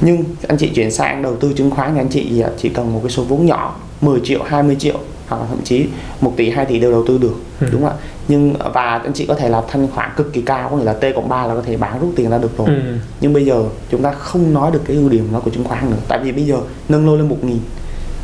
Nhưng 0.00 0.24
anh 0.48 0.58
chị 0.58 0.68
chuyển 0.74 0.90
sang 0.90 1.22
đầu 1.22 1.36
tư 1.36 1.52
chứng 1.56 1.70
khoán 1.70 1.94
thì 1.94 2.00
anh 2.00 2.08
chị 2.08 2.42
chỉ 2.58 2.68
cần 2.68 2.94
một 2.94 3.00
cái 3.02 3.10
số 3.10 3.24
vốn 3.24 3.46
nhỏ 3.46 3.76
10 4.00 4.20
triệu 4.24 4.42
20 4.42 4.76
triệu 4.78 4.98
hoặc 5.28 5.40
là 5.40 5.46
thậm 5.48 5.58
chí 5.64 5.86
1 6.20 6.32
tỷ 6.36 6.50
2 6.50 6.66
tỷ 6.66 6.78
đều 6.78 6.90
đầu 6.90 7.04
tư 7.06 7.18
được 7.18 7.34
ừ. 7.60 7.66
đúng 7.72 7.82
không 7.82 7.90
ạ? 7.90 7.96
Nhưng 8.28 8.54
và 8.74 8.82
anh 8.82 9.12
chị 9.12 9.26
có 9.26 9.34
thể 9.34 9.48
là 9.48 9.62
thanh 9.68 9.88
khoản 9.88 10.10
cực 10.16 10.32
kỳ 10.32 10.42
cao 10.42 10.68
có 10.68 10.76
nghĩa 10.76 10.84
là 10.84 10.92
T 10.92 11.04
cộng 11.14 11.28
3 11.28 11.46
là 11.46 11.54
có 11.54 11.62
thể 11.62 11.76
bán 11.76 12.00
rút 12.00 12.12
tiền 12.16 12.30
ra 12.30 12.38
được 12.38 12.58
rồi. 12.58 12.66
Ừ. 12.66 12.80
nhưng 13.20 13.32
bây 13.32 13.44
giờ 13.44 13.64
chúng 13.90 14.02
ta 14.02 14.12
không 14.12 14.54
nói 14.54 14.70
được 14.70 14.80
cái 14.86 14.96
ưu 14.96 15.08
điểm 15.08 15.28
nó 15.32 15.40
của 15.40 15.50
chứng 15.50 15.64
khoán 15.64 15.90
nữa. 15.90 15.96
Tại 16.08 16.18
vì 16.22 16.32
bây 16.32 16.44
giờ 16.44 16.56
nâng 16.88 17.06
lô 17.06 17.16
lên 17.16 17.28
một 17.28 17.44
nghìn 17.44 17.58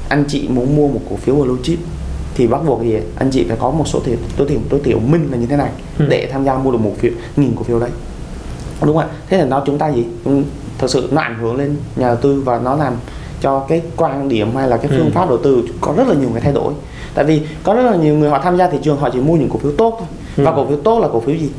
anh 0.09 0.25
chị 0.29 0.49
muốn 0.49 0.77
mua 0.77 0.89
một 0.89 1.01
cổ 1.11 1.17
phiếu 1.17 1.35
blue 1.35 1.63
chip 1.63 1.79
thì 2.35 2.47
bắt 2.47 2.61
buộc 2.67 2.83
gì 2.83 2.97
anh 3.17 3.31
chị 3.31 3.45
phải 3.49 3.57
có 3.61 3.71
một 3.71 3.89
số 3.89 4.01
tiền 4.05 4.19
tối 4.37 4.49
thiểu 4.49 4.59
tối 4.69 4.81
thiểu 4.85 4.99
minh 4.99 5.29
là 5.31 5.39
như 5.39 5.47
thế 5.47 5.57
này 5.57 5.71
ừ. 5.99 6.07
để 6.09 6.29
tham 6.33 6.45
gia 6.45 6.59
mua 6.59 6.73
được 6.73 6.79
một 6.79 6.93
phiếu 6.99 7.13
nghìn 7.37 7.57
cổ 7.57 7.63
phiếu 7.63 7.81
đấy 7.81 7.91
đúng 8.83 8.97
không 8.97 9.09
ạ 9.09 9.15
thế 9.29 9.39
là 9.39 9.45
nó 9.45 9.63
chúng 9.67 9.79
ta 9.79 9.93
gì 9.93 10.05
thật 10.79 10.91
sự 10.91 11.09
nó 11.13 11.21
ảnh 11.21 11.39
hưởng 11.39 11.57
lên 11.57 11.77
nhà 11.97 12.07
đầu 12.07 12.17
tư 12.17 12.43
và 12.45 12.59
nó 12.59 12.77
làm 12.77 12.95
cho 13.41 13.65
cái 13.69 13.83
quan 13.97 14.29
điểm 14.29 14.57
hay 14.57 14.69
là 14.69 14.77
cái 14.77 14.87
phương 14.89 15.07
ừ. 15.07 15.11
pháp 15.15 15.29
đầu 15.29 15.39
tư 15.39 15.65
có 15.81 15.95
rất 15.97 16.09
là 16.09 16.15
nhiều 16.15 16.29
cái 16.33 16.43
thay 16.43 16.53
đổi 16.53 16.73
tại 17.15 17.25
vì 17.25 17.43
có 17.63 17.75
rất 17.75 17.83
là 17.83 17.97
nhiều 17.97 18.15
người 18.15 18.31
họ 18.31 18.41
tham 18.43 18.57
gia 18.57 18.69
thị 18.69 18.79
trường 18.83 18.97
họ 18.97 19.11
chỉ 19.13 19.21
mua 19.21 19.37
những 19.37 19.49
cổ 19.49 19.59
phiếu 19.59 19.73
tốt 19.79 19.97
thôi 19.99 20.09
ừ. 20.37 20.45
và 20.45 20.53
cổ 20.57 20.67
phiếu 20.67 20.77
tốt 20.77 21.01
là 21.01 21.09
cổ 21.13 21.21
phiếu 21.21 21.37
gì 21.37 21.51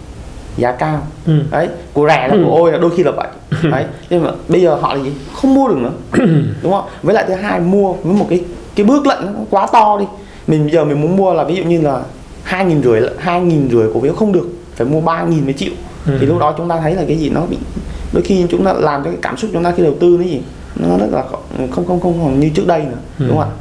giá 0.58 0.72
cao 0.72 1.02
ừ. 1.26 1.42
đấy 1.52 1.68
của 1.94 2.08
rẻ 2.08 2.28
là 2.28 2.34
ừ. 2.34 2.44
của 2.46 2.56
ôi 2.56 2.72
là 2.72 2.78
đôi 2.78 2.92
khi 2.98 3.04
là 3.04 3.12
vậy 3.12 3.28
đấy 3.72 3.86
nhưng 4.10 4.24
mà 4.24 4.32
bây 4.48 4.62
giờ 4.62 4.76
họ 4.76 4.94
là 4.94 5.04
gì 5.04 5.12
không 5.34 5.56
mua 5.56 5.68
được 5.68 5.78
nữa. 5.78 5.92
Đúng 6.64 6.72
không? 6.72 6.86
Với 7.04 7.16
lại 7.16 7.26
thứ 7.28 7.34
hai 7.34 7.60
mua 7.60 7.94
với 7.94 8.14
một 8.14 8.26
cái 8.30 8.44
cái 8.76 8.86
bước 8.86 9.08
lệnh 9.08 9.26
nó 9.26 9.40
quá 9.50 9.68
to 9.74 9.98
đi. 10.00 10.06
Mình 10.48 10.64
bây 10.64 10.72
giờ 10.74 10.86
mình 10.86 11.02
muốn 11.02 11.16
mua 11.16 11.34
là 11.34 11.44
ví 11.44 11.56
dụ 11.56 11.64
như 11.64 11.82
là 11.82 12.02
hai 12.44 12.66
nghìn 12.66 12.84
rưỡi 12.84 13.02
hai 13.18 13.42
nghìn 13.42 13.70
rưỡi 13.72 13.88
cổ 13.94 14.02
phiếu 14.02 14.14
không 14.14 14.32
được 14.32 14.48
phải 14.76 14.88
mua 14.88 15.02
ba 15.02 15.24
nghìn 15.24 15.46
mới 15.46 15.54
chịu. 15.54 15.72
Ừ. 16.06 16.18
thì 16.20 16.26
lúc 16.26 16.40
đó 16.40 16.54
chúng 16.58 16.70
ta 16.70 16.80
thấy 16.82 16.96
là 16.96 17.04
cái 17.08 17.18
gì 17.18 17.30
nó 17.30 17.42
bị 17.42 17.58
đôi 18.14 18.24
khi 18.24 18.46
chúng 18.50 18.66
ta 18.66 18.74
làm 18.74 19.04
cho 19.04 19.10
cái 19.10 19.20
cảm 19.22 19.38
xúc 19.38 19.50
chúng 19.54 19.64
ta 19.64 19.74
khi 19.78 19.84
đầu 19.84 19.94
tư 20.00 20.18
nó 20.20 20.24
gì 20.24 20.42
nó 20.76 20.98
rất 20.98 21.08
là 21.12 21.24
không 21.72 21.86
không 21.86 22.00
không 22.02 22.20
còn 22.24 22.40
như 22.40 22.50
trước 22.50 22.68
đây 22.68 22.80
nữa. 22.80 22.98
Ừ. 23.20 23.26
đúng 23.28 23.38
không 23.38 23.50
ạ? 23.50 23.56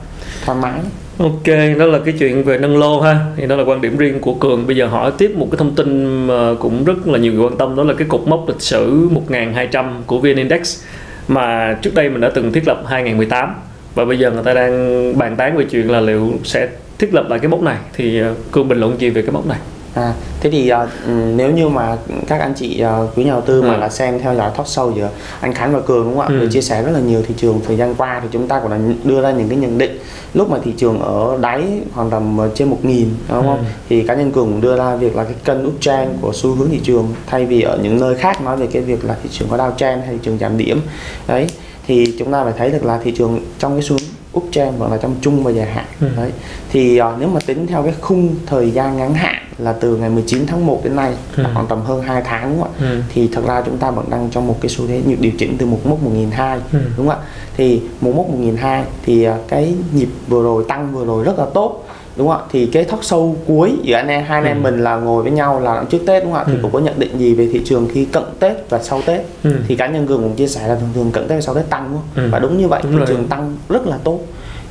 Thoải 0.45 0.59
mái 0.62 0.81
Ok, 1.18 1.46
đó 1.78 1.87
là 1.87 1.99
cái 2.04 2.14
chuyện 2.18 2.44
về 2.44 2.58
nâng 2.58 2.78
lô 2.78 3.00
ha. 3.00 3.18
Thì 3.37 3.46
đó 3.46 3.56
là 3.56 3.64
quan 3.64 3.80
điểm 3.80 3.96
riêng 3.96 4.20
của 4.20 4.35
Cường. 4.35 4.66
Bây 4.66 4.76
giờ 4.76 4.87
hỏi 4.87 5.12
tiếp 5.18 5.32
một 5.37 5.49
cái 5.50 5.58
thông 5.58 5.75
tin 5.75 6.26
mà 6.26 6.54
cũng 6.61 6.85
rất 6.85 7.08
là 7.08 7.18
nhiều 7.18 7.32
người 7.32 7.44
quan 7.44 7.56
tâm 7.56 7.76
đó 7.76 7.82
là 7.82 7.94
cái 7.94 8.08
cột 8.11 8.20
mốc 8.26 8.49
lịch 8.49 8.61
sử 8.61 9.08
1200 9.11 10.02
của 10.06 10.18
VN 10.18 10.37
Index 10.37 10.82
mà 11.28 11.78
trước 11.82 11.94
đây 11.94 12.08
mình 12.08 12.20
đã 12.20 12.30
từng 12.35 12.52
thiết 12.52 12.68
lập 12.68 12.82
2018 12.87 13.54
và 13.94 14.04
bây 14.04 14.18
giờ 14.18 14.30
người 14.30 14.42
ta 14.44 14.54
đang 14.54 15.18
bàn 15.18 15.37
tán 15.37 15.56
về 15.56 15.64
chuyện 15.70 15.90
là 15.90 16.00
liệu 16.00 16.32
sẽ 16.44 16.68
thiết 16.99 17.14
lập 17.14 17.26
lại 17.30 17.38
cái 17.38 17.49
mốc 17.49 17.62
này 17.62 17.76
thì 17.94 18.20
ờ, 18.20 18.35
Cường 18.50 18.68
bình 18.68 18.80
luận 18.80 19.00
gì 19.00 19.11
về 19.11 19.23
cái 19.23 19.30
mốc 19.30 19.46
này? 19.46 19.58
À, 19.97 20.12
thế 20.41 20.50
thì 20.50 20.73
uh, 20.73 20.88
nếu 21.37 21.50
như 21.50 21.69
mà 21.69 21.97
các 22.26 22.41
anh 22.41 22.55
chị 22.55 22.85
uh, 23.05 23.17
quý 23.17 23.25
nhà 23.25 23.31
đầu 23.31 23.41
tư 23.41 23.61
ừ. 23.61 23.69
mà 23.69 23.76
là 23.76 23.88
xem 23.88 24.19
theo 24.21 24.35
dõi 24.35 24.50
talk 24.57 24.67
show 24.67 24.95
giữa 24.95 25.09
anh 25.41 25.55
Khánh 25.55 25.73
và 25.73 25.81
Cường 25.81 26.05
đúng 26.05 26.17
không 26.17 26.37
ạ? 26.37 26.41
Ừ. 26.41 26.49
chia 26.53 26.61
sẻ 26.61 26.83
rất 26.83 26.91
là 26.91 27.00
nhiều 27.00 27.23
thị 27.29 27.35
trường 27.37 27.61
thời 27.67 27.76
gian 27.76 27.95
qua 27.99 28.21
thì 28.23 28.29
chúng 28.33 28.49
ta 28.49 28.61
cũng 28.61 28.71
đã 28.71 28.79
đưa 29.05 29.23
ra 29.23 29.31
những 29.31 29.49
cái 29.49 29.59
nhận 29.59 29.79
định 29.79 29.99
lúc 30.35 30.50
mà 30.50 30.59
thị 30.65 30.73
trường 30.76 31.00
ở 31.00 31.38
đáy 31.41 31.62
khoảng 31.95 32.11
tầm 32.11 32.38
trên 32.55 32.71
một 32.71 32.79
nghìn 32.83 33.09
đúng 33.29 33.43
không? 33.43 33.59
Ừ. 33.59 33.65
Thì 33.88 34.03
cá 34.03 34.15
nhân 34.15 34.33
Cường 34.33 34.47
cũng 34.47 34.61
đưa 34.61 34.76
ra 34.76 34.97
việc 34.97 35.17
là 35.17 35.25
cái 35.25 35.35
kênh 35.45 35.67
uptrend 35.67 36.11
của 36.21 36.33
xu 36.35 36.55
hướng 36.55 36.71
thị 36.71 36.81
trường 36.83 37.15
thay 37.26 37.47
vì 37.47 37.62
ở 37.62 37.79
những 37.83 38.00
nơi 38.00 38.15
khác 38.15 38.43
nói 38.43 38.57
về 38.57 38.67
cái 38.67 38.83
việc 38.83 39.05
là 39.05 39.17
thị 39.23 39.29
trường 39.33 39.49
có 39.49 39.57
downtrend 39.57 40.00
hay 40.00 40.09
thị 40.09 40.19
trường 40.23 40.38
giảm 40.38 40.59
điểm. 40.59 40.81
Đấy 41.26 41.47
thì 41.87 42.15
chúng 42.19 42.33
ta 42.33 42.45
phải 42.45 42.53
thấy 42.59 42.71
được 42.71 42.85
là 42.85 42.99
thị 43.05 43.11
trường 43.11 43.41
trong 43.59 43.73
cái 43.73 43.83
xu 43.83 43.97
hướng 43.97 44.43
uptrend 44.45 44.79
vẫn 44.79 44.93
là 44.93 44.97
trong 44.97 45.15
chung 45.21 45.45
và 45.45 45.50
dài 45.50 45.67
hạn 45.67 45.85
ừ. 46.00 46.07
đấy 46.17 46.31
thì 46.73 47.00
uh, 47.00 47.07
nếu 47.19 47.29
mà 47.29 47.41
tính 47.47 47.67
theo 47.67 47.83
cái 47.83 47.95
khung 48.00 48.35
thời 48.47 48.71
gian 48.71 48.97
ngắn 48.97 49.15
hạn 49.15 49.46
là 49.58 49.72
từ 49.72 49.96
ngày 49.96 50.10
19 50.10 50.46
tháng 50.46 50.66
1 50.66 50.80
đến 50.84 50.96
nay 50.96 51.14
ừ. 51.36 51.44
khoảng 51.54 51.66
tầm 51.66 51.80
hơn 51.80 52.02
2 52.02 52.22
tháng 52.22 52.50
đúng 52.50 52.62
không 52.62 52.72
ạ 52.80 52.90
ừ. 52.90 53.00
thì 53.14 53.28
thật 53.32 53.42
ra 53.46 53.62
chúng 53.66 53.78
ta 53.78 53.90
vẫn 53.90 54.04
đang 54.10 54.28
trong 54.30 54.46
một 54.46 54.56
cái 54.60 54.68
xu 54.68 54.86
thế 54.86 55.02
nhịp 55.06 55.16
điều 55.20 55.32
chỉnh 55.38 55.56
từ 55.58 55.66
một 55.66 55.78
mốc 55.84 56.02
1002 56.02 56.60
ừ. 56.72 56.78
đúng 56.96 57.08
không 57.08 57.18
ạ 57.18 57.26
thì 57.56 57.80
một 58.00 58.12
mốc 58.16 58.28
1002 58.28 58.84
thì 59.02 59.28
uh, 59.28 59.34
cái 59.48 59.75
nhịp 59.92 60.08
vừa 60.28 60.42
rồi 60.42 60.64
tăng 60.68 60.92
vừa 60.92 61.04
rồi 61.04 61.25
rất 61.25 61.38
là 61.38 61.46
tốt 61.54 61.86
đúng 62.16 62.28
không 62.28 62.36
ạ 62.36 62.46
thì 62.50 62.66
cái 62.66 62.84
thóc 62.84 63.04
sâu 63.04 63.36
cuối 63.46 63.72
giữa 63.82 63.94
anh 63.94 64.08
em 64.08 64.25
hai 64.25 64.38
anh 64.38 64.44
em 64.44 64.56
ừ. 64.56 64.62
mình 64.62 64.84
là 64.84 64.96
ngồi 64.96 65.22
với 65.22 65.32
nhau 65.32 65.60
là 65.60 65.84
trước 65.90 66.02
tết 66.06 66.22
đúng 66.22 66.32
không 66.32 66.40
ạ 66.40 66.44
ừ. 66.46 66.52
thì 66.52 66.58
cũng 66.62 66.72
có 66.72 66.78
nhận 66.78 66.98
định 66.98 67.18
gì 67.18 67.34
về 67.34 67.48
thị 67.52 67.62
trường 67.64 67.88
khi 67.92 68.04
cận 68.04 68.25
tết 68.38 68.56
và 68.70 68.82
sau 68.82 69.02
tết 69.06 69.20
ừ. 69.44 69.52
thì 69.68 69.76
cá 69.76 69.86
nhân 69.86 70.06
cường 70.06 70.22
cũng 70.22 70.34
chia 70.34 70.48
sẻ 70.48 70.68
là 70.68 70.75
thường 70.75 70.90
thường 70.94 71.10
cận 71.12 71.28
tết 71.28 71.36
và 71.36 71.40
sau 71.40 71.54
tết 71.54 71.70
tăng 71.70 71.84
đúng 71.84 72.00
không? 72.00 72.25
Ừ. 72.25 72.30
và 72.32 72.38
đúng 72.38 72.58
như 72.58 72.68
vậy 72.68 72.80
đúng 72.82 72.92
thị 72.92 72.98
rồi. 72.98 73.06
trường 73.06 73.28
tăng 73.28 73.56
rất 73.68 73.86
là 73.86 73.98
tốt 74.04 74.20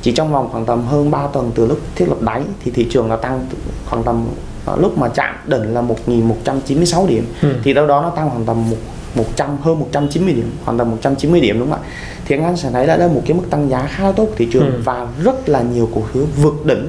chỉ 0.02 0.12
trong 0.12 0.32
vòng 0.32 0.48
khoảng 0.52 0.66
tầm 0.66 0.82
hơn 0.82 1.10
3 1.10 1.26
tuần 1.26 1.50
từ 1.54 1.66
lúc 1.66 1.78
thiết 1.94 2.08
lập 2.08 2.22
đáy 2.22 2.42
thì 2.64 2.70
thị 2.70 2.86
trường 2.90 3.10
là 3.10 3.16
tăng 3.16 3.46
khoảng 3.86 4.02
tầm 4.02 4.24
uh, 4.72 4.80
lúc 4.80 4.98
mà 4.98 5.08
chạm 5.08 5.34
đỉnh 5.46 5.74
là 5.74 5.82
1.196 6.06 7.06
điểm 7.06 7.26
ừ. 7.42 7.54
thì 7.64 7.72
đâu 7.72 7.86
đó 7.86 8.02
nó 8.02 8.10
tăng 8.10 8.30
khoảng 8.30 8.44
tầm 8.44 8.70
một 8.70 8.76
100 9.14 9.56
hơn 9.62 9.78
190 9.78 10.34
điểm 10.34 10.50
khoảng 10.64 10.78
tầm 10.78 10.90
190 10.90 11.40
điểm 11.40 11.58
đúng 11.58 11.70
không 11.70 11.80
ạ 11.82 11.88
thì 12.24 12.36
anh 12.38 12.56
sẽ 12.56 12.70
thấy 12.70 12.86
đã 12.86 12.96
là 12.96 13.08
một 13.08 13.22
cái 13.26 13.36
mức 13.36 13.42
tăng 13.50 13.70
giá 13.70 13.86
khá 13.86 14.12
tốt 14.12 14.24
của 14.24 14.34
thị 14.36 14.48
trường 14.52 14.72
ừ. 14.72 14.80
và 14.84 15.06
rất 15.22 15.48
là 15.48 15.62
nhiều 15.62 15.88
cổ 15.94 16.02
phiếu 16.12 16.24
vượt 16.36 16.66
đỉnh 16.66 16.88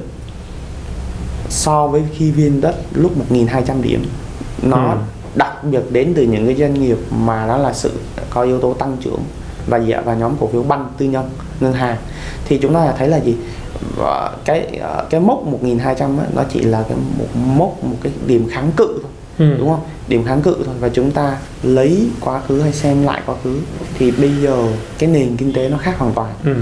so 1.48 1.86
với 1.86 2.02
khi 2.14 2.30
viên 2.30 2.60
đất 2.60 2.74
lúc 2.94 3.12
1.200 3.30 3.82
điểm 3.82 4.04
nó 4.62 4.90
ừ. 4.90 4.98
đặc 5.34 5.64
biệt 5.64 5.82
đến 5.90 6.12
từ 6.16 6.22
những 6.22 6.46
cái 6.46 6.54
doanh 6.54 6.74
nghiệp 6.74 6.98
mà 7.10 7.46
nó 7.46 7.56
là 7.56 7.72
sự 7.72 7.92
có 8.30 8.42
yếu 8.42 8.60
tố 8.60 8.74
tăng 8.74 8.96
trưởng 9.00 9.20
và 9.66 9.78
dạ 9.78 10.00
và 10.00 10.14
nhóm 10.14 10.32
cổ 10.40 10.48
phiếu 10.52 10.62
banh 10.62 10.88
tư 10.98 11.06
nhân 11.06 11.30
ngân 11.60 11.72
hàng 11.72 11.96
thì 12.44 12.58
chúng 12.58 12.74
ta 12.74 12.92
thấy 12.98 13.08
là 13.08 13.20
gì 13.20 13.36
và 13.96 14.36
cái 14.44 14.80
cái 15.10 15.20
mốc 15.20 15.46
1200 15.46 16.18
ấy, 16.18 16.26
nó 16.34 16.44
chỉ 16.52 16.60
là 16.60 16.84
cái 16.88 16.98
một 17.18 17.26
mốc 17.34 17.84
một 17.84 17.96
cái 18.02 18.12
điểm 18.26 18.48
kháng 18.50 18.70
cự 18.76 18.98
thôi 19.02 19.10
ừ. 19.38 19.56
đúng 19.58 19.68
không? 19.68 19.80
Điểm 20.08 20.24
kháng 20.24 20.42
cự 20.42 20.56
thôi. 20.66 20.74
Và 20.80 20.88
chúng 20.88 21.10
ta 21.10 21.36
lấy 21.62 22.08
quá 22.20 22.40
khứ 22.48 22.60
hay 22.60 22.72
xem 22.72 23.02
lại 23.02 23.22
quá 23.26 23.34
khứ 23.44 23.60
thì 23.98 24.10
bây 24.10 24.30
giờ 24.42 24.66
cái 24.98 25.10
nền 25.10 25.36
kinh 25.36 25.52
tế 25.52 25.68
nó 25.68 25.78
khác 25.78 25.98
hoàn 25.98 26.12
toàn. 26.12 26.32
Ừ. 26.44 26.54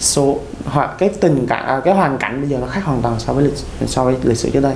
số 0.00 0.38
hoặc 0.64 0.90
cái 0.98 1.08
tình 1.20 1.46
cảnh 1.46 1.66
à, 1.66 1.80
cái 1.84 1.94
hoàn 1.94 2.18
cảnh 2.18 2.40
bây 2.40 2.50
giờ 2.50 2.58
nó 2.60 2.66
khác 2.66 2.84
hoàn 2.84 3.02
toàn 3.02 3.20
so 3.20 3.32
với 3.32 3.44
lịch 3.44 3.54
so 3.86 4.04
với 4.04 4.16
lịch 4.22 4.38
sử 4.38 4.50
trước 4.50 4.60
đây. 4.60 4.74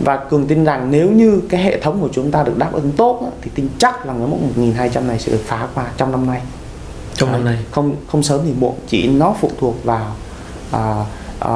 Và 0.00 0.16
cường 0.16 0.46
tin 0.46 0.64
rằng 0.64 0.90
nếu 0.90 1.10
như 1.10 1.40
cái 1.48 1.62
hệ 1.62 1.80
thống 1.80 2.00
của 2.00 2.08
chúng 2.12 2.30
ta 2.30 2.42
được 2.42 2.58
đáp 2.58 2.72
ứng 2.72 2.92
tốt 2.92 3.32
thì 3.42 3.50
tin 3.54 3.68
chắc 3.78 4.06
là 4.06 4.12
cái 4.12 4.26
mốc 4.26 4.40
1200 4.40 5.08
này 5.08 5.18
sẽ 5.18 5.32
được 5.32 5.42
phá 5.46 5.68
qua 5.74 5.86
trong 5.96 6.10
năm 6.12 6.26
nay. 6.26 6.40
Trong 7.14 7.32
năm 7.32 7.44
nay. 7.44 7.58
Không 7.70 7.96
không 8.06 8.22
sớm 8.22 8.40
thì 8.44 8.52
muộn 8.58 8.74
chỉ 8.88 9.08
nó 9.08 9.34
phụ 9.40 9.50
thuộc 9.60 9.84
vào 9.84 10.16
à, 10.70 11.04
à, 11.40 11.50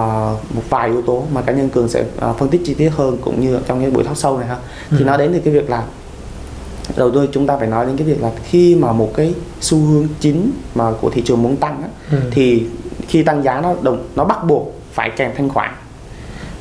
một 0.54 0.62
vài 0.70 0.88
yếu 0.88 1.02
tố 1.02 1.24
mà 1.32 1.42
cá 1.42 1.52
nhân 1.52 1.68
cường 1.68 1.88
sẽ 1.88 2.04
à, 2.20 2.32
phân 2.32 2.48
tích 2.48 2.60
chi 2.64 2.74
tiết 2.74 2.90
hơn 2.96 3.16
cũng 3.24 3.40
như 3.40 3.58
trong 3.66 3.80
cái 3.80 3.90
buổi 3.90 4.04
talk 4.04 4.16
sâu 4.16 4.38
này 4.38 4.48
ha 4.48 4.56
ừ. 4.90 4.96
thì 4.98 5.04
nó 5.04 5.16
đến 5.16 5.32
từ 5.32 5.40
cái 5.44 5.54
việc 5.54 5.70
là 5.70 5.84
đầu 6.96 7.10
tiên 7.10 7.26
chúng 7.32 7.46
ta 7.46 7.56
phải 7.56 7.68
nói 7.68 7.86
đến 7.86 7.96
cái 7.96 8.06
việc 8.06 8.22
là 8.22 8.30
khi 8.44 8.74
mà 8.74 8.92
một 8.92 9.10
cái 9.14 9.34
xu 9.60 9.78
hướng 9.78 10.08
chính 10.20 10.50
mà 10.74 10.92
của 11.00 11.10
thị 11.10 11.22
trường 11.24 11.42
muốn 11.42 11.56
tăng 11.56 11.82
á, 11.82 11.88
ừ. 12.10 12.18
thì 12.30 12.66
khi 13.08 13.22
tăng 13.22 13.42
giá 13.42 13.60
nó 13.60 13.74
đồng 13.82 14.08
nó 14.16 14.24
bắt 14.24 14.44
buộc 14.44 14.74
phải 14.92 15.10
kèm 15.16 15.30
thanh 15.36 15.48
khoản 15.48 15.70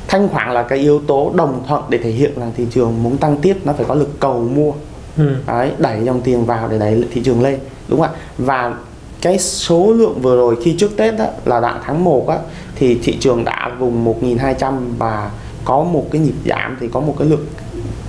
thanh 0.08 0.28
khoản 0.28 0.54
là 0.54 0.62
cái 0.62 0.78
yếu 0.78 1.00
tố 1.06 1.32
đồng 1.34 1.62
thuận 1.68 1.82
để 1.88 1.98
thể 1.98 2.10
hiện 2.10 2.32
là 2.36 2.50
thị 2.56 2.66
trường 2.70 3.02
muốn 3.02 3.16
tăng 3.16 3.36
tiếp 3.36 3.56
nó 3.64 3.72
phải 3.72 3.86
có 3.88 3.94
lực 3.94 4.20
cầu 4.20 4.40
mua 4.40 4.72
ừ. 5.16 5.36
đấy 5.46 5.72
đẩy 5.78 6.04
dòng 6.04 6.20
tiền 6.20 6.44
vào 6.46 6.68
để 6.68 6.78
đẩy 6.78 7.04
thị 7.14 7.22
trường 7.24 7.42
lên 7.42 7.58
đúng 7.88 8.00
không 8.00 8.10
ạ 8.10 8.18
và 8.38 8.74
cái 9.24 9.38
số 9.38 9.92
lượng 9.92 10.20
vừa 10.22 10.36
rồi 10.36 10.56
khi 10.62 10.74
trước 10.78 10.96
Tết 10.96 11.18
đó, 11.18 11.26
là 11.44 11.60
đoạn 11.60 11.80
tháng 11.84 12.04
1 12.04 12.28
á, 12.28 12.38
thì 12.76 12.98
thị 13.02 13.16
trường 13.20 13.44
đã 13.44 13.70
vùng 13.78 14.04
1200 14.04 14.94
và 14.98 15.30
có 15.64 15.84
một 15.84 16.06
cái 16.10 16.20
nhịp 16.20 16.34
giảm 16.44 16.76
thì 16.80 16.88
có 16.88 17.00
một 17.00 17.14
cái 17.18 17.28
lượng 17.28 17.46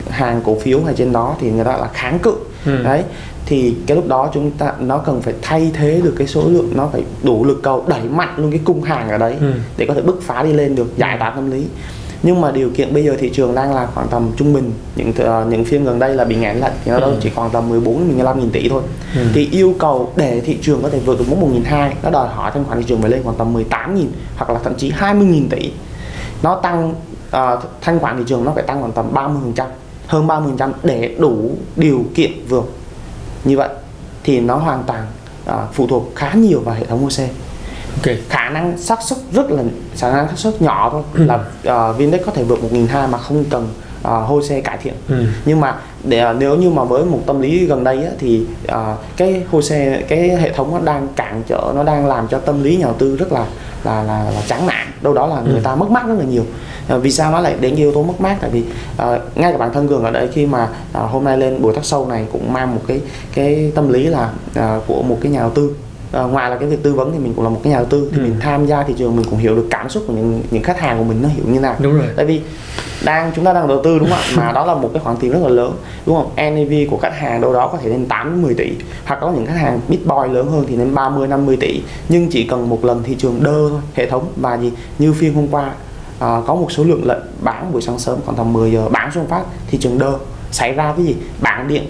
hàng 0.09 0.41
cổ 0.45 0.57
phiếu 0.59 0.79
hay 0.85 0.93
trên 0.97 1.11
đó 1.11 1.35
thì 1.39 1.51
người 1.51 1.65
ta 1.65 1.77
là 1.77 1.89
kháng 1.93 2.19
cự 2.19 2.35
ừ. 2.65 2.83
đấy 2.83 3.03
thì 3.45 3.75
cái 3.87 3.95
lúc 3.95 4.07
đó 4.07 4.29
chúng 4.33 4.51
ta 4.51 4.73
nó 4.79 4.97
cần 4.97 5.21
phải 5.21 5.33
thay 5.41 5.71
thế 5.73 6.01
được 6.03 6.15
cái 6.17 6.27
số 6.27 6.43
lượng 6.47 6.69
nó 6.75 6.89
phải 6.91 7.03
đủ 7.23 7.45
lực 7.45 7.59
cầu 7.63 7.85
đẩy 7.87 8.03
mạnh 8.03 8.33
luôn 8.37 8.51
cái 8.51 8.59
cung 8.63 8.81
hàng 8.81 9.09
ở 9.09 9.17
đấy 9.17 9.35
ừ. 9.39 9.53
để 9.77 9.85
có 9.85 9.93
thể 9.93 10.01
bứt 10.01 10.21
phá 10.21 10.43
đi 10.43 10.53
lên 10.53 10.75
được 10.75 10.97
giải 10.97 11.17
tỏa 11.19 11.29
tâm 11.29 11.51
lý 11.51 11.65
nhưng 12.25 12.41
mà 12.41 12.51
điều 12.51 12.69
kiện 12.69 12.93
bây 12.93 13.03
giờ 13.03 13.15
thị 13.19 13.29
trường 13.29 13.55
đang 13.55 13.73
là 13.73 13.87
khoảng 13.93 14.07
tầm 14.07 14.31
trung 14.37 14.53
bình. 14.53 14.73
Những 14.95 15.09
uh, 15.09 15.47
những 15.47 15.65
phiên 15.65 15.83
gần 15.83 15.99
đây 15.99 16.15
là 16.15 16.23
bị 16.23 16.35
ngãn 16.35 16.59
lệnh 16.59 16.73
thì 16.85 16.91
nó 16.91 16.99
đâu 16.99 17.09
ừ. 17.09 17.17
chỉ 17.21 17.29
khoảng 17.35 17.49
tầm 17.49 17.69
14 17.69 18.07
15 18.07 18.39
nghìn 18.39 18.51
tỷ 18.51 18.69
thôi. 18.69 18.81
Ừ. 19.15 19.21
thì 19.33 19.49
yêu 19.51 19.75
cầu 19.79 20.13
để 20.15 20.41
thị 20.41 20.57
trường 20.61 20.83
có 20.83 20.89
thể 20.89 20.99
vượt 20.99 21.19
được 21.19 21.25
mức 21.29 21.35
1 21.39 21.47
hai 21.65 21.95
nó 22.03 22.09
đòi 22.09 22.27
hỏi 22.27 22.51
thanh 22.53 22.65
khoản 22.65 22.79
thị 22.79 22.85
trường 22.87 23.01
phải 23.01 23.11
lên 23.11 23.23
khoảng 23.23 23.35
tầm 23.37 23.53
18 23.53 23.95
nghìn 23.95 24.11
hoặc 24.37 24.49
là 24.49 24.59
thậm 24.63 24.75
chí 24.75 24.91
20 24.95 25.27
nghìn 25.27 25.49
tỷ. 25.49 25.71
Nó 26.43 26.55
tăng 26.55 26.93
uh, 27.27 27.35
thanh 27.81 27.99
khoản 27.99 28.17
thị 28.17 28.23
trường 28.27 28.45
nó 28.45 28.51
phải 28.55 28.63
tăng 28.63 28.79
khoảng 28.79 28.91
tầm 28.91 29.13
30 29.13 29.37
phần 29.43 29.53
trăm 29.53 29.67
hơn 30.07 30.27
30 30.27 30.47
phần 30.49 30.57
trăm 30.57 30.73
để 30.83 31.15
đủ 31.19 31.51
điều 31.75 32.05
kiện 32.15 32.31
vượt. 32.49 32.65
Như 33.43 33.57
vậy 33.57 33.69
thì 34.23 34.39
nó 34.39 34.55
hoàn 34.55 34.83
toàn 34.83 35.05
uh, 35.49 35.55
phụ 35.73 35.87
thuộc 35.87 36.11
khá 36.15 36.33
nhiều 36.33 36.59
vào 36.59 36.75
hệ 36.75 36.85
thống 36.85 37.03
HOSE 37.03 37.29
okay. 37.99 38.19
khả 38.29 38.49
năng 38.49 38.77
xác 38.77 38.99
suất 39.01 39.19
rất 39.31 39.51
là 39.51 39.63
khả 39.97 40.11
năng 40.11 40.27
xác 40.27 40.37
suất 40.37 40.61
nhỏ 40.61 40.89
thôi 40.91 41.03
ừ. 41.13 41.25
là 41.25 41.39
uh, 41.89 41.97
Vindex 41.97 42.21
có 42.25 42.31
thể 42.31 42.43
vượt 42.43 42.59
1.200 42.71 43.09
mà 43.09 43.17
không 43.17 43.43
cần 43.49 43.69
uh, 43.99 44.27
HOSE 44.27 44.61
cải 44.61 44.77
thiện 44.83 44.93
ừ. 45.09 45.25
nhưng 45.45 45.61
mà 45.61 45.75
để 46.03 46.29
uh, 46.29 46.35
nếu 46.39 46.55
như 46.55 46.69
mà 46.69 46.83
với 46.83 47.05
một 47.05 47.19
tâm 47.25 47.41
lý 47.41 47.65
gần 47.65 47.83
đây 47.83 48.03
á, 48.03 48.11
thì 48.19 48.45
uh, 48.67 48.77
cái 49.17 49.43
HOSE 49.51 50.01
cái 50.07 50.29
hệ 50.29 50.53
thống 50.53 50.71
nó 50.71 50.79
đang 50.79 51.07
cản 51.15 51.43
trở 51.47 51.71
nó 51.75 51.83
đang 51.83 52.05
làm 52.05 52.27
cho 52.27 52.39
tâm 52.39 52.63
lý 52.63 52.77
nhà 52.77 52.85
đầu 52.85 52.95
tư 52.99 53.15
rất 53.15 53.31
là 53.31 53.45
là 53.83 54.03
là, 54.03 54.23
là 54.23 54.41
chán 54.47 54.67
nản 54.67 54.87
đâu 55.01 55.13
đó 55.13 55.27
là 55.27 55.41
người 55.41 55.55
ừ. 55.55 55.61
ta 55.63 55.75
mất 55.75 55.91
mát 55.91 56.07
rất 56.07 56.15
là 56.19 56.25
nhiều 56.25 56.43
à, 56.87 56.97
vì 56.97 57.11
sao 57.11 57.31
nó 57.31 57.39
lại 57.39 57.55
đến 57.61 57.75
yếu 57.75 57.91
tố 57.91 58.03
mất 58.03 58.21
mát 58.21 58.37
tại 58.41 58.49
vì 58.49 58.63
à, 58.97 59.19
ngay 59.35 59.51
cả 59.51 59.57
bản 59.57 59.73
thân 59.73 59.87
cường 59.87 60.03
ở 60.03 60.11
đây 60.11 60.29
khi 60.33 60.45
mà 60.45 60.67
à, 60.93 61.01
hôm 61.01 61.23
nay 61.23 61.37
lên 61.37 61.61
buổi 61.61 61.73
talk 61.73 61.83
show 61.83 62.07
này 62.07 62.25
cũng 62.31 62.53
mang 62.53 62.75
một 62.75 62.81
cái 62.87 63.01
cái 63.33 63.71
tâm 63.75 63.93
lý 63.93 64.03
là 64.03 64.29
à, 64.55 64.79
của 64.87 65.01
một 65.01 65.17
cái 65.21 65.31
nhà 65.31 65.39
đầu 65.39 65.49
tư 65.49 65.75
à, 66.11 66.21
ngoài 66.21 66.49
là 66.49 66.57
cái 66.57 66.69
việc 66.69 66.83
tư 66.83 66.93
vấn 66.93 67.11
thì 67.11 67.19
mình 67.19 67.33
cũng 67.33 67.43
là 67.43 67.49
một 67.49 67.59
cái 67.63 67.71
nhà 67.71 67.77
đầu 67.77 67.85
tư 67.85 68.09
thì 68.11 68.17
ừ. 68.17 68.23
mình 68.23 68.35
tham 68.39 68.65
gia 68.65 68.83
thị 68.83 68.93
trường 68.97 69.15
mình 69.15 69.25
cũng 69.29 69.39
hiểu 69.39 69.55
được 69.55 69.67
cảm 69.69 69.89
xúc 69.89 70.03
của 70.07 70.13
những 70.13 70.43
những 70.51 70.63
khách 70.63 70.79
hàng 70.79 70.97
của 70.97 71.03
mình 71.03 71.21
nó 71.21 71.29
hiểu 71.29 71.45
như 71.47 71.59
nào. 71.59 71.75
Đúng 71.79 71.97
rồi. 71.97 72.07
Tại 72.15 72.25
vì 72.25 72.41
đang 73.05 73.31
chúng 73.35 73.45
ta 73.45 73.53
đang 73.53 73.67
đầu 73.67 73.81
tư 73.83 73.99
đúng 73.99 74.09
không 74.09 74.17
ạ? 74.17 74.33
Mà 74.35 74.51
đó 74.51 74.65
là 74.65 74.73
một 74.73 74.89
cái 74.93 75.03
khoản 75.03 75.17
tiền 75.17 75.31
rất 75.31 75.39
là 75.41 75.49
lớn 75.49 75.77
đúng 76.05 76.15
không? 76.15 76.31
NAV 76.35 76.73
của 76.91 76.97
khách 76.97 77.17
hàng 77.17 77.41
đâu 77.41 77.53
đó 77.53 77.67
có 77.67 77.77
thể 77.77 77.89
lên 77.89 78.05
8 78.05 78.29
đến 78.29 78.41
10 78.41 78.53
tỷ 78.53 78.71
hoặc 79.05 79.19
có 79.21 79.31
những 79.31 79.45
khách 79.45 79.57
hàng 79.57 79.79
big 79.87 80.07
boy 80.07 80.33
lớn 80.33 80.51
hơn 80.51 80.65
thì 80.67 80.75
lên 80.75 80.95
30 80.95 81.27
50 81.27 81.57
tỷ. 81.59 81.81
Nhưng 82.09 82.29
chỉ 82.29 82.43
cần 82.43 82.69
một 82.69 82.85
lần 82.85 83.03
thị 83.03 83.15
trường 83.19 83.43
đơ 83.43 83.69
thôi 83.69 83.79
hệ 83.95 84.09
thống 84.09 84.27
và 84.35 84.57
gì? 84.57 84.71
Như 84.99 85.13
phiên 85.13 85.33
hôm 85.33 85.47
qua 85.47 85.71
à, 86.19 86.41
có 86.47 86.55
một 86.55 86.71
số 86.71 86.83
lượng 86.83 87.07
lệnh 87.07 87.23
bán 87.41 87.73
buổi 87.73 87.81
sáng 87.81 87.99
sớm 87.99 88.19
khoảng 88.25 88.37
tầm 88.37 88.53
10 88.53 88.71
giờ 88.71 88.89
bán 88.89 89.11
xuống 89.11 89.27
phát 89.27 89.43
thị 89.67 89.77
trường 89.77 89.99
đơ. 89.99 90.13
Xảy 90.51 90.73
ra 90.73 90.93
cái 90.97 91.05
gì? 91.05 91.15
Bảng 91.41 91.67
điện 91.67 91.83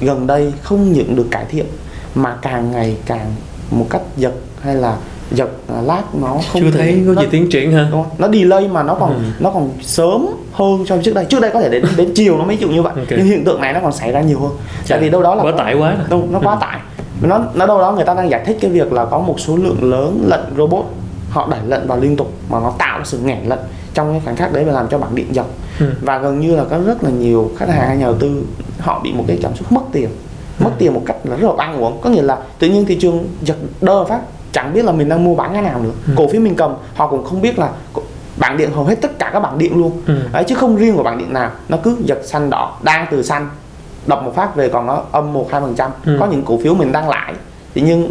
gần 0.00 0.26
đây 0.26 0.52
không 0.62 0.92
những 0.92 1.16
được 1.16 1.26
cải 1.30 1.44
thiện 1.44 1.66
mà 2.14 2.36
càng 2.42 2.70
ngày 2.70 2.96
càng 3.06 3.34
một 3.70 3.86
cách 3.90 4.02
giật 4.16 4.32
hay 4.60 4.74
là 4.74 4.96
giật 5.30 5.50
à, 5.68 5.80
lát 5.82 6.02
nó 6.14 6.28
không 6.52 6.62
chưa 6.62 6.70
thấy 6.70 7.02
có 7.06 7.12
nó, 7.12 7.22
gì 7.22 7.28
tiến 7.30 7.50
triển 7.50 7.72
ha 7.72 7.88
đúng 7.90 8.02
không? 8.02 8.12
nó 8.18 8.28
delay 8.28 8.68
mà 8.68 8.82
nó 8.82 8.94
còn 8.94 9.14
ừ. 9.14 9.20
nó 9.40 9.50
còn 9.50 9.70
sớm 9.82 10.26
hơn 10.52 10.84
so 10.86 10.94
với 10.94 11.04
trước 11.04 11.14
đây 11.14 11.24
trước 11.24 11.40
đây 11.40 11.50
có 11.54 11.60
thể 11.60 11.68
đến 11.68 11.84
đến 11.96 12.12
chiều 12.14 12.38
nó 12.38 12.44
mới 12.44 12.56
chịu 12.56 12.68
như 12.68 12.82
vậy 12.82 12.92
okay. 12.96 13.18
nhưng 13.18 13.26
hiện 13.26 13.44
tượng 13.44 13.60
này 13.60 13.72
nó 13.72 13.80
còn 13.82 13.92
xảy 13.92 14.12
ra 14.12 14.20
nhiều 14.20 14.40
hơn 14.40 14.50
tại 14.88 14.98
vì 14.98 15.10
đâu 15.10 15.22
đó 15.22 15.34
là 15.34 15.42
quá 15.42 15.52
tải 15.58 15.74
quá 15.74 15.96
đâu 16.10 16.28
nó 16.30 16.40
quá 16.40 16.54
ừ. 16.54 16.58
tải 16.60 16.80
nó 17.22 17.40
nó 17.54 17.66
đâu 17.66 17.78
đó 17.78 17.92
người 17.92 18.04
ta 18.04 18.14
đang 18.14 18.30
giải 18.30 18.42
thích 18.46 18.58
cái 18.60 18.70
việc 18.70 18.92
là 18.92 19.04
có 19.04 19.18
một 19.18 19.40
số 19.40 19.56
lượng 19.56 19.90
lớn 19.90 20.24
lệnh 20.26 20.56
robot 20.56 20.84
họ 21.30 21.48
đẩy 21.50 21.60
lệnh 21.66 21.86
vào 21.86 21.98
liên 21.98 22.16
tục 22.16 22.32
mà 22.48 22.60
nó 22.60 22.72
tạo 22.78 23.00
sự 23.04 23.18
nghẽn 23.18 23.38
lệnh 23.48 23.60
trong 23.94 24.12
cái 24.12 24.20
khoảnh 24.24 24.36
khắc 24.36 24.52
đấy 24.52 24.64
và 24.64 24.72
làm 24.72 24.88
cho 24.88 24.98
bảng 24.98 25.14
điện 25.14 25.34
dập 25.34 25.46
ừ. 25.80 25.86
và 26.00 26.18
gần 26.18 26.40
như 26.40 26.56
là 26.56 26.64
có 26.70 26.78
rất 26.78 27.04
là 27.04 27.10
nhiều 27.10 27.50
khách 27.56 27.68
hàng 27.68 27.88
hay 27.88 27.96
nhà 27.96 28.04
đầu 28.04 28.16
tư 28.20 28.42
họ 28.78 29.00
bị 29.04 29.12
một 29.12 29.24
cái 29.28 29.38
cảm 29.42 29.54
xúc 29.56 29.72
mất 29.72 29.82
tiền 29.92 30.08
mất 30.64 30.70
tiền 30.78 30.94
một 30.94 31.02
cách 31.06 31.16
là 31.24 31.36
rất 31.36 31.48
là 31.48 31.54
oan 31.58 31.80
uổng 31.80 32.00
có 32.00 32.10
nghĩa 32.10 32.22
là 32.22 32.38
tự 32.58 32.68
nhiên 32.68 32.84
thị 32.84 32.98
trường 33.00 33.28
giật 33.42 33.56
đơ 33.80 34.04
phát 34.04 34.20
chẳng 34.52 34.74
biết 34.74 34.84
là 34.84 34.92
mình 34.92 35.08
đang 35.08 35.24
mua 35.24 35.34
bán 35.34 35.52
cái 35.52 35.62
nào 35.62 35.80
nữa 35.80 35.90
ừ. 36.06 36.12
cổ 36.16 36.28
phiếu 36.28 36.40
mình 36.40 36.54
cầm 36.54 36.74
họ 36.94 37.06
cũng 37.06 37.24
không 37.24 37.40
biết 37.40 37.58
là 37.58 37.70
bảng 38.36 38.56
điện 38.56 38.70
hầu 38.72 38.84
hết 38.84 38.94
tất 39.00 39.18
cả 39.18 39.30
các 39.32 39.40
bảng 39.40 39.58
điện 39.58 39.76
luôn 39.76 39.92
ừ. 40.06 40.18
đấy 40.32 40.44
chứ 40.48 40.54
không 40.54 40.76
riêng 40.76 40.96
của 40.96 41.02
bảng 41.02 41.18
điện 41.18 41.32
nào 41.32 41.50
nó 41.68 41.76
cứ 41.82 41.96
giật 42.04 42.18
xanh 42.24 42.50
đỏ 42.50 42.78
đang 42.82 43.06
từ 43.10 43.22
xanh 43.22 43.48
đập 44.06 44.22
một 44.24 44.34
phát 44.34 44.56
về 44.56 44.68
còn 44.68 44.86
nó 44.86 45.02
âm 45.12 45.32
một 45.32 45.48
hai 45.50 45.60
phần 45.60 45.74
trăm 45.74 45.90
ừ. 46.04 46.16
có 46.20 46.26
những 46.26 46.42
cổ 46.42 46.58
phiếu 46.62 46.74
mình 46.74 46.92
đang 46.92 47.08
lãi 47.08 47.34
thì 47.74 47.80
nhưng 47.80 48.10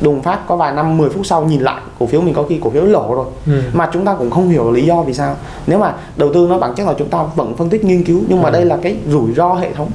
đùng 0.00 0.22
phát 0.22 0.38
có 0.46 0.56
vài 0.56 0.72
năm 0.72 0.96
10 0.96 1.10
phút 1.10 1.26
sau 1.26 1.44
nhìn 1.44 1.60
lại 1.60 1.80
cổ 1.98 2.06
phiếu 2.06 2.20
mình 2.20 2.34
có 2.34 2.42
khi 2.48 2.60
cổ 2.62 2.70
phiếu 2.70 2.84
lỗ 2.84 3.14
rồi 3.14 3.26
ừ. 3.46 3.62
mà 3.72 3.90
chúng 3.92 4.04
ta 4.04 4.14
cũng 4.14 4.30
không 4.30 4.48
hiểu 4.48 4.70
lý 4.70 4.86
do 4.86 5.02
vì 5.02 5.14
sao 5.14 5.36
nếu 5.66 5.78
mà 5.78 5.94
đầu 6.16 6.34
tư 6.34 6.46
nó 6.50 6.58
bản 6.58 6.74
chất 6.74 6.86
là 6.86 6.94
chúng 6.98 7.08
ta 7.08 7.22
vẫn 7.34 7.56
phân 7.56 7.68
tích 7.70 7.84
nghiên 7.84 8.04
cứu 8.04 8.22
nhưng 8.28 8.42
mà 8.42 8.48
ừ. 8.48 8.52
đây 8.52 8.64
là 8.64 8.76
cái 8.82 8.96
rủi 9.08 9.32
ro 9.32 9.54
hệ 9.54 9.72
thống 9.72 9.90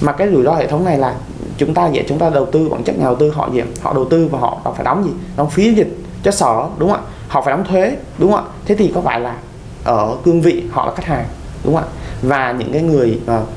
mà 0.00 0.12
cái 0.12 0.28
rủi 0.32 0.44
ro 0.44 0.54
hệ 0.54 0.66
thống 0.66 0.84
này 0.84 0.98
là 0.98 1.14
chúng 1.58 1.74
ta 1.74 1.88
vậy 1.92 2.04
chúng 2.08 2.18
ta 2.18 2.30
đầu 2.30 2.46
tư 2.46 2.68
bản 2.68 2.84
chất 2.84 2.98
nhà 2.98 3.04
đầu 3.04 3.16
tư 3.16 3.30
họ 3.30 3.50
gì 3.52 3.62
họ 3.82 3.92
đầu 3.94 4.04
tư 4.04 4.28
và 4.32 4.38
họ 4.38 4.72
phải 4.76 4.84
đóng 4.84 5.04
gì 5.04 5.10
đóng 5.36 5.50
phí 5.50 5.74
dịch 5.74 5.98
cho 6.22 6.30
sở 6.30 6.66
đúng 6.78 6.90
không 6.90 7.00
ạ 7.00 7.10
họ 7.28 7.42
phải 7.42 7.56
đóng 7.56 7.64
thuế 7.64 7.96
đúng 8.18 8.32
không 8.32 8.44
ạ 8.44 8.50
thế 8.64 8.74
thì 8.74 8.92
có 8.94 9.00
phải 9.00 9.20
là 9.20 9.36
ở 9.84 10.16
cương 10.24 10.40
vị 10.40 10.62
họ 10.70 10.86
là 10.86 10.92
khách 10.94 11.04
hàng 11.04 11.24
đúng 11.64 11.74
không 11.74 11.84
ạ 11.84 11.88
và 12.22 12.52
những 12.52 12.72
cái 12.72 12.82
người 12.82 13.20
uh, 13.24 13.48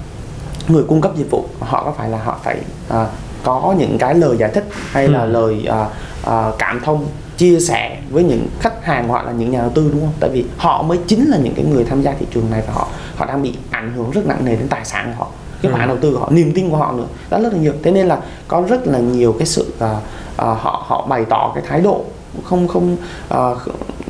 người 0.68 0.84
cung 0.84 1.02
cấp 1.02 1.12
dịch 1.16 1.32
vụ 1.32 1.46
họ 1.60 1.84
có 1.84 1.92
phải 1.92 2.10
là 2.10 2.18
họ 2.24 2.38
phải 2.44 2.58
uh, 2.90 2.96
có 3.44 3.76
những 3.78 3.98
cái 3.98 4.16
lời 4.16 4.38
giải 4.38 4.52
thích 4.54 4.70
hay 4.92 5.08
là 5.08 5.22
ừ. 5.22 5.30
lời 5.30 5.68
uh, 5.70 5.88
uh, 6.28 6.58
cảm 6.60 6.82
thông 6.84 7.08
chia 7.38 7.60
sẻ 7.60 7.98
với 8.10 8.24
những 8.24 8.48
khách 8.60 8.86
hàng 8.86 9.08
hoặc 9.08 9.26
là 9.26 9.32
những 9.32 9.52
nhà 9.52 9.60
đầu 9.60 9.72
tư 9.76 9.90
đúng 9.92 10.02
không? 10.02 10.14
Tại 10.20 10.30
vì 10.34 10.46
họ 10.58 10.82
mới 10.82 11.00
chính 11.08 11.30
là 11.30 11.38
những 11.38 11.54
cái 11.56 11.66
người 11.66 11.84
tham 11.84 12.02
gia 12.02 12.14
thị 12.14 12.26
trường 12.34 12.52
này 12.52 12.64
và 12.68 12.74
họ 12.74 12.88
họ 13.16 13.26
đang 13.26 13.42
bị 13.42 13.54
ảnh 13.72 13.94
hưởng 13.96 14.12
rất 14.12 14.26
nặng 14.26 14.46
nề 14.46 14.56
đến 14.56 14.68
tài 14.68 14.86
sản 14.86 15.14
của 15.18 15.24
họ 15.24 15.32
cái 15.62 15.72
khoản 15.72 15.84
ừ. 15.84 15.88
đầu 15.88 15.98
tư 16.02 16.12
của 16.14 16.20
họ 16.20 16.30
niềm 16.32 16.52
tin 16.56 16.70
của 16.70 16.78
họ 16.78 16.92
nữa 16.92 17.06
đó 17.30 17.40
rất 17.42 17.54
là 17.54 17.60
nhiều 17.60 17.74
thế 17.84 17.92
nên 17.92 18.08
là 18.08 18.20
có 18.48 18.64
rất 18.70 18.88
là 18.88 19.00
nhiều 19.00 19.36
cái 19.40 19.48
sự 19.48 19.74
uh, 19.76 19.84
uh, 19.84 19.98
họ 20.38 20.84
họ 20.88 21.06
bày 21.10 21.26
tỏ 21.26 21.52
cái 21.56 21.64
thái 21.68 21.82
độ 21.82 22.04
không 22.44 22.68
không 22.68 22.98
uh, 23.34 23.58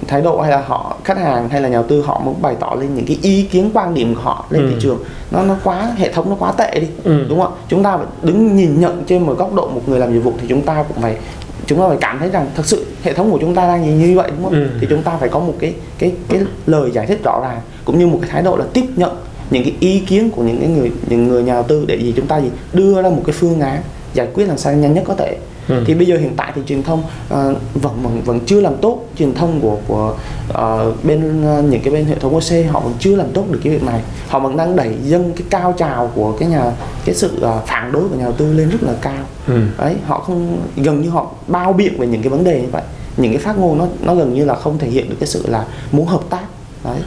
thái 0.08 0.22
độ 0.22 0.42
hay 0.42 0.52
là 0.52 0.64
họ 0.68 0.98
khách 1.04 1.18
hàng 1.18 1.50
hay 1.50 1.62
là 1.62 1.70
nhà 1.70 1.74
đầu 1.74 1.86
tư 1.88 2.02
họ 2.02 2.22
muốn 2.26 2.42
bày 2.42 2.56
tỏ 2.60 2.76
lên 2.80 2.96
những 2.96 3.06
cái 3.06 3.20
ý 3.22 3.44
kiến 3.44 3.72
quan 3.74 3.94
điểm 3.94 4.16
của 4.16 4.22
họ 4.22 4.46
lên 4.50 4.62
ừ. 4.62 4.70
thị 4.70 4.76
trường 4.80 5.00
nó 5.32 5.44
nó 5.44 5.56
quá 5.64 5.92
hệ 5.98 6.14
thống 6.14 6.30
nó 6.30 6.36
quá 6.40 6.52
tệ 6.52 6.80
đi 6.80 6.88
ừ. 7.04 7.26
đúng 7.30 7.42
không 7.42 7.54
chúng 7.68 7.84
ta 7.84 7.98
phải 7.98 8.06
đứng 8.22 8.56
nhìn 8.56 8.80
nhận 8.80 9.04
trên 9.08 9.26
một 9.26 9.38
góc 9.38 9.54
độ 9.54 9.68
một 9.68 9.82
người 9.88 10.00
làm 10.00 10.14
nhiệm 10.14 10.22
vụ 10.22 10.34
thì 10.42 10.48
chúng 10.48 10.62
ta 10.62 10.84
cũng 10.88 11.02
phải 11.02 11.18
chúng 11.66 11.80
ta 11.80 11.88
phải 11.88 11.98
cảm 12.02 12.20
thấy 12.20 12.30
rằng 12.30 12.48
thật 12.56 12.66
sự 12.66 12.86
hệ 13.04 13.14
thống 13.14 13.32
của 13.32 13.38
chúng 13.42 13.56
ta 13.56 13.68
đang 13.68 14.00
như 14.00 14.16
vậy 14.16 14.32
đúng 14.36 14.44
không 14.44 14.54
ừ. 14.54 14.68
thì 14.82 14.88
chúng 14.90 15.04
ta 15.04 15.18
phải 15.20 15.30
có 15.30 15.40
một 15.40 15.54
cái 15.60 15.74
cái 16.00 16.12
cái 16.30 16.42
lời 16.66 16.92
giải 16.92 17.06
thích 17.06 17.24
rõ 17.24 17.40
ràng 17.44 17.60
cũng 17.86 18.00
như 18.00 18.08
một 18.08 18.20
cái 18.22 18.30
thái 18.30 18.42
độ 18.42 18.56
là 18.56 18.66
tiếp 18.74 18.86
nhận 18.96 19.12
những 19.52 19.64
cái 19.64 19.74
ý 19.80 20.00
kiến 20.00 20.30
của 20.30 20.44
những 20.44 20.60
cái 20.60 20.70
người 20.70 20.92
những 21.10 21.28
người 21.28 21.44
nhà 21.44 21.54
đầu 21.54 21.64
tư 21.64 21.86
để 21.88 21.96
gì 21.96 22.14
chúng 22.16 22.28
ta 22.28 22.38
gì 22.38 22.50
đưa 22.74 23.02
ra 23.02 23.10
một 23.10 23.22
cái 23.26 23.34
phương 23.34 23.60
án 23.60 23.82
giải 24.14 24.28
quyết 24.34 24.46
làm 24.46 24.58
sao 24.58 24.74
nhanh 24.74 24.94
nhất 24.94 25.04
có 25.08 25.16
thể. 25.16 25.38
Ừ. 25.68 25.84
thì 25.88 25.94
bây 25.94 26.08
giờ 26.08 26.18
hiện 26.18 26.34
tại 26.38 26.52
thì 26.56 26.62
truyền 26.68 26.84
thông 26.84 27.00
uh, 27.00 27.34
vẫn 27.74 28.04
vẫn 28.04 28.22
vẫn 28.26 28.40
chưa 28.46 28.62
làm 28.62 28.78
tốt 28.78 29.06
truyền 29.18 29.34
thông 29.34 29.60
của 29.62 29.78
của 29.88 30.16
uh, 30.50 31.04
bên 31.04 31.44
uh, 31.60 31.66
những 31.66 31.82
cái 31.82 31.94
bên 31.94 32.06
hệ 32.06 32.16
thống 32.16 32.36
OC 32.36 32.72
họ 32.72 32.80
vẫn 32.80 32.94
chưa 33.00 33.16
làm 33.16 33.28
tốt 33.34 33.46
được 33.52 33.60
cái 33.64 33.74
việc 33.74 33.84
này. 33.84 34.02
Họ 34.28 34.40
vẫn 34.40 34.58
đang 34.58 34.76
đẩy 34.76 34.96
dâng 35.04 35.34
cái 35.36 35.48
cao 35.50 35.74
trào 35.78 36.12
của 36.16 36.32
cái 36.32 36.50
nhà 36.50 36.72
cái 37.06 37.16
sự 37.16 37.32
uh, 37.38 37.68
phản 37.68 37.92
đối 37.92 38.10
của 38.10 38.16
nhà 38.16 38.24
đầu 38.24 38.34
tư 38.34 38.54
lên 38.54 38.70
rất 38.70 38.84
là 38.84 38.94
cao. 39.02 39.24
Ừ. 39.48 39.60
đấy 39.78 39.96
họ 40.06 40.20
không 40.20 40.58
gần 40.76 41.02
như 41.02 41.10
họ 41.10 41.32
bao 41.48 41.74
biện 41.74 42.00
về 42.00 42.08
những 42.08 42.22
cái 42.22 42.30
vấn 42.30 42.44
đề 42.44 42.62
như 42.62 42.68
vậy. 42.72 42.84
Những 43.18 43.32
cái 43.32 43.42
phát 43.42 43.58
ngôn 43.58 43.78
nó 43.78 43.88
nó 44.02 44.16
gần 44.16 44.34
như 44.34 44.46
là 44.46 44.56
không 44.56 44.78
thể 44.78 44.88
hiện 44.88 45.10
được 45.10 45.16
cái 45.20 45.28
sự 45.28 45.46
là 45.48 45.66
muốn 45.92 46.08
hợp 46.08 46.22
tác. 46.30 46.44
Đấy 46.84 46.98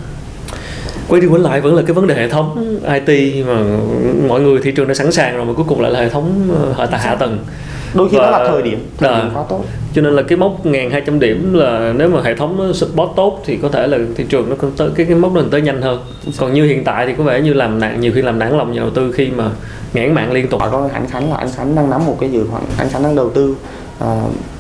quay 1.08 1.20
đi 1.20 1.26
quay 1.26 1.42
lại 1.42 1.60
vẫn 1.60 1.74
là 1.74 1.82
cái 1.82 1.94
vấn 1.94 2.06
đề 2.06 2.14
hệ 2.14 2.28
thống 2.28 2.78
IT 3.06 3.46
mà 3.46 3.62
mọi 4.28 4.40
người 4.40 4.60
thị 4.62 4.72
trường 4.72 4.88
đã 4.88 4.94
sẵn 4.94 5.12
sàng 5.12 5.36
rồi 5.36 5.44
mà 5.44 5.52
cuối 5.52 5.64
cùng 5.68 5.80
lại 5.80 5.92
là 5.92 6.00
hệ 6.00 6.08
thống 6.08 6.48
hệ 6.76 6.86
tại 6.90 7.00
hạ 7.00 7.14
tầng 7.14 7.38
đôi 7.94 8.08
khi 8.08 8.16
và, 8.16 8.30
đó 8.30 8.38
là 8.38 8.48
thời 8.48 8.62
điểm 8.62 8.86
thời 8.98 9.10
à, 9.10 9.22
điểm 9.22 9.30
quá 9.34 9.44
tốt. 9.48 9.64
cho 9.94 10.02
nên 10.02 10.16
là 10.16 10.22
cái 10.22 10.38
mốc 10.38 10.66
1.200 10.66 11.18
điểm 11.18 11.54
là 11.54 11.92
nếu 11.96 12.08
mà 12.08 12.20
hệ 12.22 12.36
thống 12.36 12.74
support 12.74 13.10
tốt 13.16 13.42
thì 13.44 13.58
có 13.62 13.68
thể 13.68 13.86
là 13.86 13.98
thị 14.16 14.24
trường 14.28 14.50
nó 14.50 14.56
tới 14.76 14.90
cái 14.94 15.06
cái 15.06 15.14
mốc 15.14 15.32
nó 15.32 15.42
tới 15.50 15.62
nhanh 15.62 15.82
hơn. 15.82 16.00
Còn 16.38 16.52
như 16.52 16.64
hiện 16.64 16.84
tại 16.84 17.06
thì 17.06 17.12
có 17.18 17.24
vẻ 17.24 17.40
như 17.40 17.52
làm 17.52 17.80
nặng 17.80 18.00
nhiều 18.00 18.12
khi 18.14 18.22
làm 18.22 18.38
nản 18.38 18.58
lòng 18.58 18.72
nhà 18.72 18.80
đầu 18.80 18.90
tư 18.90 19.12
khi 19.12 19.30
mà 19.36 19.50
ngãn 19.92 20.14
mạng 20.14 20.32
liên 20.32 20.48
tục. 20.48 20.60
Có 20.72 20.88
anh 20.92 21.06
Khánh 21.10 21.30
là 21.30 21.36
anh 21.36 21.48
Khánh 21.56 21.74
đang 21.74 21.90
nắm 21.90 22.06
một 22.06 22.16
cái 22.20 22.30
dự 22.30 22.46
khoản 22.50 22.62
anh 22.78 22.88
Khánh 22.88 23.02
đang 23.02 23.14
đầu 23.14 23.30
tư 23.30 23.56
uh, 24.04 24.06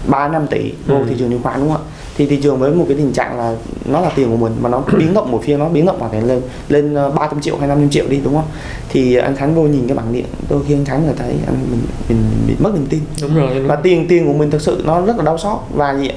3 0.06 0.28
năm 0.28 0.46
tỷ 0.46 0.72
vô 0.86 0.96
ừ. 0.96 1.04
thị 1.08 1.14
trường 1.18 1.30
chứng 1.30 1.42
khoán 1.42 1.60
đúng 1.60 1.68
không 1.72 1.82
ạ 1.82 2.03
thì 2.16 2.26
thị 2.26 2.36
trường 2.42 2.58
với 2.58 2.70
một 2.70 2.84
cái 2.88 2.96
tình 2.96 3.12
trạng 3.12 3.38
là 3.38 3.54
nó 3.84 4.00
là 4.00 4.10
tiền 4.16 4.30
của 4.30 4.36
mình 4.36 4.52
mà 4.60 4.68
nó 4.68 4.82
biến 4.98 5.14
động 5.14 5.32
một 5.32 5.40
phiên 5.44 5.58
nó 5.58 5.68
biến 5.68 5.86
động 5.86 5.98
vào 5.98 6.10
lên 6.26 6.40
lên 6.68 6.94
300 6.94 7.18
ờ, 7.18 7.40
triệu 7.40 7.56
hay 7.58 7.68
500 7.68 7.90
triệu 7.90 8.04
đi 8.08 8.20
đúng 8.24 8.34
không? 8.34 8.48
Thì 8.88 9.16
anh 9.16 9.36
Khánh 9.36 9.54
vô 9.54 9.62
nhìn 9.62 9.88
cái 9.88 9.96
bảng 9.96 10.12
điện 10.12 10.24
đôi 10.50 10.60
khi 10.68 10.74
anh 10.74 10.84
Khánh 10.84 11.06
là 11.06 11.12
thấy 11.18 11.34
anh 11.46 11.56
mình, 11.70 11.80
mình 12.08 12.18
bị 12.46 12.54
mất 12.58 12.70
niềm 12.74 12.86
tin. 12.86 13.00
Đúng 13.22 13.34
rồi 13.34 13.54
đúng. 13.54 13.68
và 13.68 13.76
tiền 13.76 14.08
tiền 14.08 14.26
của 14.26 14.32
mình 14.32 14.50
thực 14.50 14.60
sự 14.60 14.82
nó 14.84 15.00
rất 15.00 15.16
là 15.16 15.24
đau 15.24 15.38
xót. 15.38 15.58
Và 15.74 15.98
gì 15.98 16.10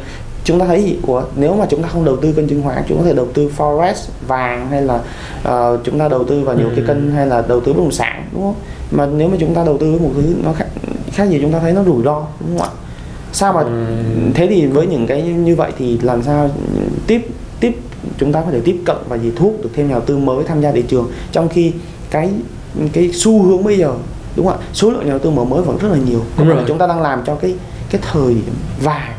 chúng 0.44 0.60
ta 0.60 0.66
thấy 0.66 0.84
gì? 0.84 0.98
Của 1.02 1.24
nếu 1.36 1.56
mà 1.56 1.66
chúng 1.70 1.84
ta 1.84 1.90
không 1.90 2.06
đầu 2.06 2.18
tư 2.18 2.32
kênh 2.32 2.48
chứng 2.48 2.64
khoán 2.64 2.84
chúng 2.88 2.98
ta 2.98 3.04
có 3.04 3.10
thể 3.10 3.16
đầu 3.16 3.28
tư 3.34 3.52
forex 3.58 3.94
vàng 4.28 4.68
hay 4.70 4.82
là 4.82 4.96
uh, 5.48 5.80
chúng 5.84 6.00
ta 6.00 6.08
đầu 6.08 6.24
tư 6.24 6.44
vào 6.44 6.56
nhiều 6.56 6.70
ừ. 6.70 6.74
cái 6.76 6.86
kênh 6.88 7.12
hay 7.12 7.28
là 7.28 7.44
đầu 7.48 7.60
tư 7.60 7.74
bất 7.74 7.80
động 7.80 7.92
sản 7.92 8.26
đúng 8.34 8.42
không? 8.42 8.56
Mà 8.92 9.06
nếu 9.06 9.28
mà 9.28 9.38
chúng 9.40 9.56
ta 9.56 9.64
đầu 9.64 9.78
tư 9.78 9.92
với 9.92 10.00
một 10.00 10.12
thứ 10.16 10.36
nó 10.44 10.54
khác, 10.54 10.68
khác 11.12 11.26
gì 11.30 11.40
chúng 11.42 11.52
ta 11.52 11.60
thấy 11.60 11.74
nó 11.74 11.84
rủi 11.84 12.04
ro 12.04 12.26
đúng 12.40 12.58
không 12.58 12.68
ạ 12.68 12.87
sao 13.34 13.54
mà 13.54 13.62
ừ. 13.62 13.86
thế 14.34 14.48
thì 14.48 14.66
với 14.66 14.88
những 14.88 15.08
cái 15.08 15.22
như 15.22 15.56
vậy 15.56 15.72
thì 15.78 15.98
làm 16.02 16.24
sao 16.24 16.50
tiếp 17.08 17.28
tiếp 17.60 17.76
chúng 18.18 18.32
ta 18.32 18.42
có 18.42 18.52
thể 18.52 18.62
tiếp 18.66 18.78
cận 18.86 18.98
và 19.10 19.18
gì 19.18 19.32
thuốc 19.36 19.54
được 19.64 19.70
thêm 19.74 19.88
nhà 19.88 19.94
đầu 19.94 20.04
tư 20.06 20.18
mới 20.18 20.44
tham 20.44 20.62
gia 20.62 20.72
thị 20.72 20.84
trường 20.88 21.12
trong 21.32 21.50
khi 21.50 21.72
cái 22.12 22.30
cái 22.94 23.10
xu 23.14 23.44
hướng 23.44 23.64
bây 23.64 23.78
giờ 23.78 23.94
đúng 24.36 24.46
không 24.48 24.60
ạ? 24.60 24.66
Số 24.74 24.92
lượng 24.92 25.04
nhà 25.04 25.10
đầu 25.10 25.20
tư 25.20 25.30
mở 25.30 25.44
mới 25.44 25.62
vẫn 25.62 25.78
rất 25.78 25.90
là 25.92 25.98
nhiều. 25.98 26.24
Đúng 26.38 26.48
rồi. 26.48 26.64
chúng 26.68 26.78
ta 26.78 26.88
đang 26.88 27.02
làm 27.02 27.24
cho 27.26 27.36
cái 27.36 27.56
cái 27.90 28.02
thời 28.12 28.36
vàng 28.82 29.14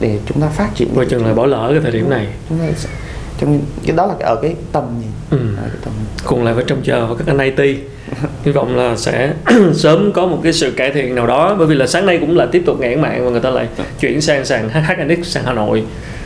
để 0.00 0.18
chúng 0.26 0.40
ta 0.40 0.48
phát 0.48 0.70
triển. 0.74 0.88
Và 0.94 1.04
chừng 1.04 1.24
lại 1.24 1.34
bỏ 1.34 1.46
lỡ 1.46 1.68
cái 1.70 1.80
thời 1.82 1.92
điểm 1.92 2.10
này. 2.10 2.28
Chúng 2.48 2.58
ta 2.58 2.64
trong 3.38 3.60
cái 3.86 3.96
đó 3.96 4.06
là 4.06 4.14
ở 4.20 4.36
cái 4.42 4.54
tầm 4.72 4.84
nhìn. 5.00 5.10
Ừ. 5.30 5.56
ở 5.56 5.68
cái 5.68 5.78
tầm 5.84 5.92
nhìn. 5.98 6.06
cùng 6.26 6.44
lại 6.44 6.54
phải 6.54 6.64
trông 6.66 6.82
chờ 6.82 7.06
vào 7.06 7.16
các 7.16 7.26
anh 7.26 7.54
IT 7.56 7.78
hy 8.44 8.52
vọng 8.52 8.76
là 8.76 8.96
sẽ 8.96 9.32
sớm 9.74 10.12
có 10.12 10.26
một 10.26 10.40
cái 10.42 10.52
sự 10.52 10.70
cải 10.70 10.90
thiện 10.90 11.14
nào 11.14 11.26
đó 11.26 11.54
bởi 11.58 11.66
vì 11.66 11.74
là 11.74 11.86
sáng 11.86 12.06
nay 12.06 12.18
cũng 12.18 12.36
là 12.36 12.46
tiếp 12.46 12.62
tục 12.66 12.80
ngãn 12.80 13.00
mạng 13.00 13.24
và 13.24 13.30
người 13.30 13.40
ta 13.40 13.50
lại 13.50 13.68
chuyển 14.00 14.20
sang 14.20 14.44
sàn 14.44 14.68
HNX 14.68 15.26
sang 15.26 15.44
Hà 15.44 15.52
Nội. 15.52 15.84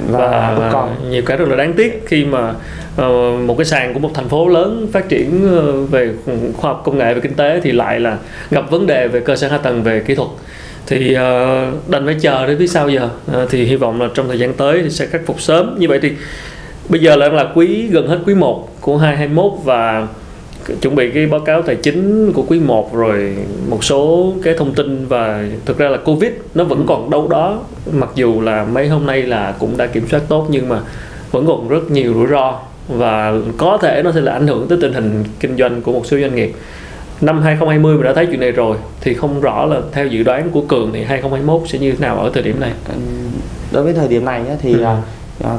Và, 0.09 0.55
và, 0.59 0.71
còn 0.73 1.11
nhiều 1.11 1.23
cái 1.27 1.37
rất 1.37 1.49
là 1.49 1.57
đáng 1.57 1.73
tiếc 1.73 2.03
khi 2.07 2.25
mà 2.25 2.51
uh, 2.51 3.41
một 3.41 3.55
cái 3.59 3.65
sàn 3.65 3.95
của 3.95 4.01
một 4.01 4.11
thành 4.15 4.29
phố 4.29 4.49
lớn 4.49 4.89
phát 4.93 5.09
triển 5.09 5.59
uh, 5.59 5.91
về 5.91 6.13
khoa 6.57 6.71
học 6.71 6.83
công 6.85 6.99
nghệ 6.99 7.15
và 7.15 7.21
kinh 7.21 7.35
tế 7.35 7.61
thì 7.63 7.73
lại 7.73 8.01
là 8.01 8.19
gặp 8.51 8.71
vấn 8.71 8.87
đề 8.87 9.09
về 9.09 9.21
cơ 9.21 9.37
sở 9.37 9.49
hạ 9.49 9.59
tầng 9.59 9.83
về 9.83 10.01
kỹ 10.01 10.15
thuật. 10.15 10.29
Thì 10.87 11.11
uh, 11.11 11.91
đành 11.91 12.07
phải 12.07 12.17
chờ 12.21 12.47
đến 12.47 12.59
phía 12.59 12.67
sau 12.67 12.89
giờ. 12.89 13.09
Uh, 13.31 13.51
thì 13.51 13.65
hy 13.65 13.77
vọng 13.77 14.03
là 14.03 14.09
trong 14.15 14.29
thời 14.29 14.39
gian 14.39 14.55
tới 14.55 14.83
thì 14.83 14.91
sẽ 14.91 15.07
khắc 15.07 15.21
phục 15.27 15.41
sớm. 15.41 15.77
Như 15.79 15.89
vậy 15.89 15.99
thì 16.03 16.13
bây 16.89 17.01
giờ 17.01 17.17
là 17.17 17.29
là 17.29 17.47
quý 17.55 17.89
gần 17.91 18.09
hết 18.09 18.19
quý 18.27 18.35
1 18.35 18.69
của 18.81 18.97
2021 18.97 19.53
và 19.65 20.07
chuẩn 20.81 20.95
bị 20.95 21.11
cái 21.11 21.27
báo 21.27 21.41
cáo 21.41 21.63
tài 21.63 21.77
chính 21.77 22.33
của 22.33 22.45
quý 22.49 22.61
1 22.61 22.95
rồi 22.95 23.37
một 23.69 23.85
số 23.85 24.33
cái 24.43 24.55
thông 24.59 24.75
tin 24.75 25.07
và 25.07 25.45
thực 25.65 25.79
ra 25.79 25.89
là 25.89 25.99
Covid 25.99 26.31
nó 26.55 26.65
vẫn 26.65 26.85
còn 26.87 27.11
đâu 27.11 27.29
đó 27.29 27.61
mặc 27.93 28.09
dù 28.15 28.41
là 28.41 28.65
mấy 28.65 28.89
hôm 28.89 29.07
nay 29.07 29.23
là 29.23 29.55
cũng 29.59 29.77
đã 29.77 29.87
kiểm 29.87 30.09
soát 30.09 30.23
tốt 30.29 30.47
nhưng 30.51 30.69
mà 30.69 30.81
vẫn 31.31 31.47
còn 31.47 31.69
rất 31.69 31.91
nhiều 31.91 32.15
rủi 32.15 32.27
ro 32.27 32.59
và 32.89 33.33
có 33.57 33.79
thể 33.83 34.03
nó 34.03 34.13
sẽ 34.13 34.21
là 34.21 34.33
ảnh 34.33 34.47
hưởng 34.47 34.69
tới 34.69 34.79
tình 34.81 34.93
hình 34.93 35.25
kinh 35.41 35.57
doanh 35.57 35.83
của 35.83 35.93
một 35.93 36.07
số 36.07 36.19
doanh 36.21 36.35
nghiệp 36.35 36.53
năm 37.21 37.43
2020 37.43 37.97
mình 37.97 38.05
đã 38.05 38.15
thấy 38.15 38.27
chuyện 38.27 38.41
này 38.41 38.53
rồi 38.53 38.77
thì 39.01 39.15
không 39.15 39.41
rõ 39.41 39.67
là 39.67 39.81
theo 39.93 40.07
dự 40.07 40.23
đoán 40.23 40.51
của 40.51 40.61
Cường 40.61 40.91
thì 40.93 41.05
2021 41.05 41.69
sẽ 41.69 41.79
như 41.79 41.93
thế 41.93 41.99
nào 42.01 42.19
ở 42.19 42.31
thời 42.35 42.43
điểm 42.43 42.61
này 42.61 42.73
đối 43.73 43.85
với 43.85 43.93
thời 43.93 44.09
điểm 44.09 44.25
này 44.25 44.43
thì 44.63 44.73
ừ. 44.73 44.83
À, 44.83 45.03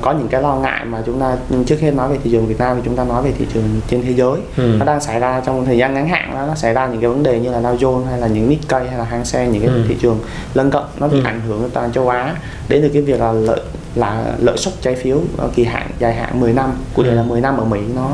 có 0.01 0.11
những 0.11 0.27
cái 0.27 0.41
lo 0.41 0.55
ngại 0.55 0.85
mà 0.85 1.01
chúng 1.05 1.19
ta 1.19 1.35
trước 1.65 1.79
hết 1.79 1.91
nói 1.91 2.09
về 2.09 2.17
thị 2.23 2.31
trường 2.31 2.47
Việt 2.47 2.59
Nam 2.59 2.75
thì 2.75 2.81
chúng 2.85 2.95
ta 2.95 3.03
nói 3.03 3.23
về 3.23 3.33
thị 3.37 3.45
trường 3.53 3.63
trên 3.87 4.01
thế 4.01 4.13
giới 4.13 4.39
ừ. 4.57 4.75
nó 4.79 4.85
đang 4.85 5.01
xảy 5.01 5.19
ra 5.19 5.41
trong 5.45 5.65
thời 5.65 5.77
gian 5.77 5.93
ngắn 5.93 6.07
hạn 6.07 6.31
đó 6.33 6.45
nó 6.47 6.55
xảy 6.55 6.73
ra 6.73 6.87
những 6.87 7.01
cái 7.01 7.09
vấn 7.09 7.23
đề 7.23 7.39
như 7.39 7.49
là 7.49 7.61
Dow 7.61 7.77
Jones 7.77 8.03
hay 8.03 8.19
là 8.19 8.27
những 8.27 8.49
Nikkei 8.49 8.87
hay 8.87 8.97
là 8.97 9.03
Hang 9.03 9.25
Seng 9.25 9.51
những 9.51 9.61
cái 9.61 9.75
ừ. 9.75 9.83
thị 9.87 9.95
trường 10.01 10.19
lân 10.53 10.71
cận 10.71 10.83
nó 10.99 11.07
bị 11.07 11.19
ừ. 11.19 11.23
ảnh 11.25 11.41
hưởng 11.47 11.69
toàn 11.73 11.91
châu 11.91 12.09
Á 12.09 12.35
đến 12.69 12.81
từ 12.81 12.89
cái 12.89 13.01
việc 13.01 13.19
là 13.19 13.31
lợi 13.31 13.61
là 13.95 14.23
lợi 14.39 14.57
suất 14.57 14.73
trái 14.81 14.95
phiếu 14.95 15.21
kỳ 15.55 15.63
hạn 15.63 15.87
dài 15.99 16.13
hạn 16.13 16.39
10 16.39 16.53
năm 16.53 16.71
cụ 16.95 17.03
thể 17.03 17.09
ừ. 17.09 17.15
là 17.15 17.23
10 17.23 17.41
năm 17.41 17.57
ở 17.57 17.65
Mỹ 17.65 17.79
nó, 17.95 18.09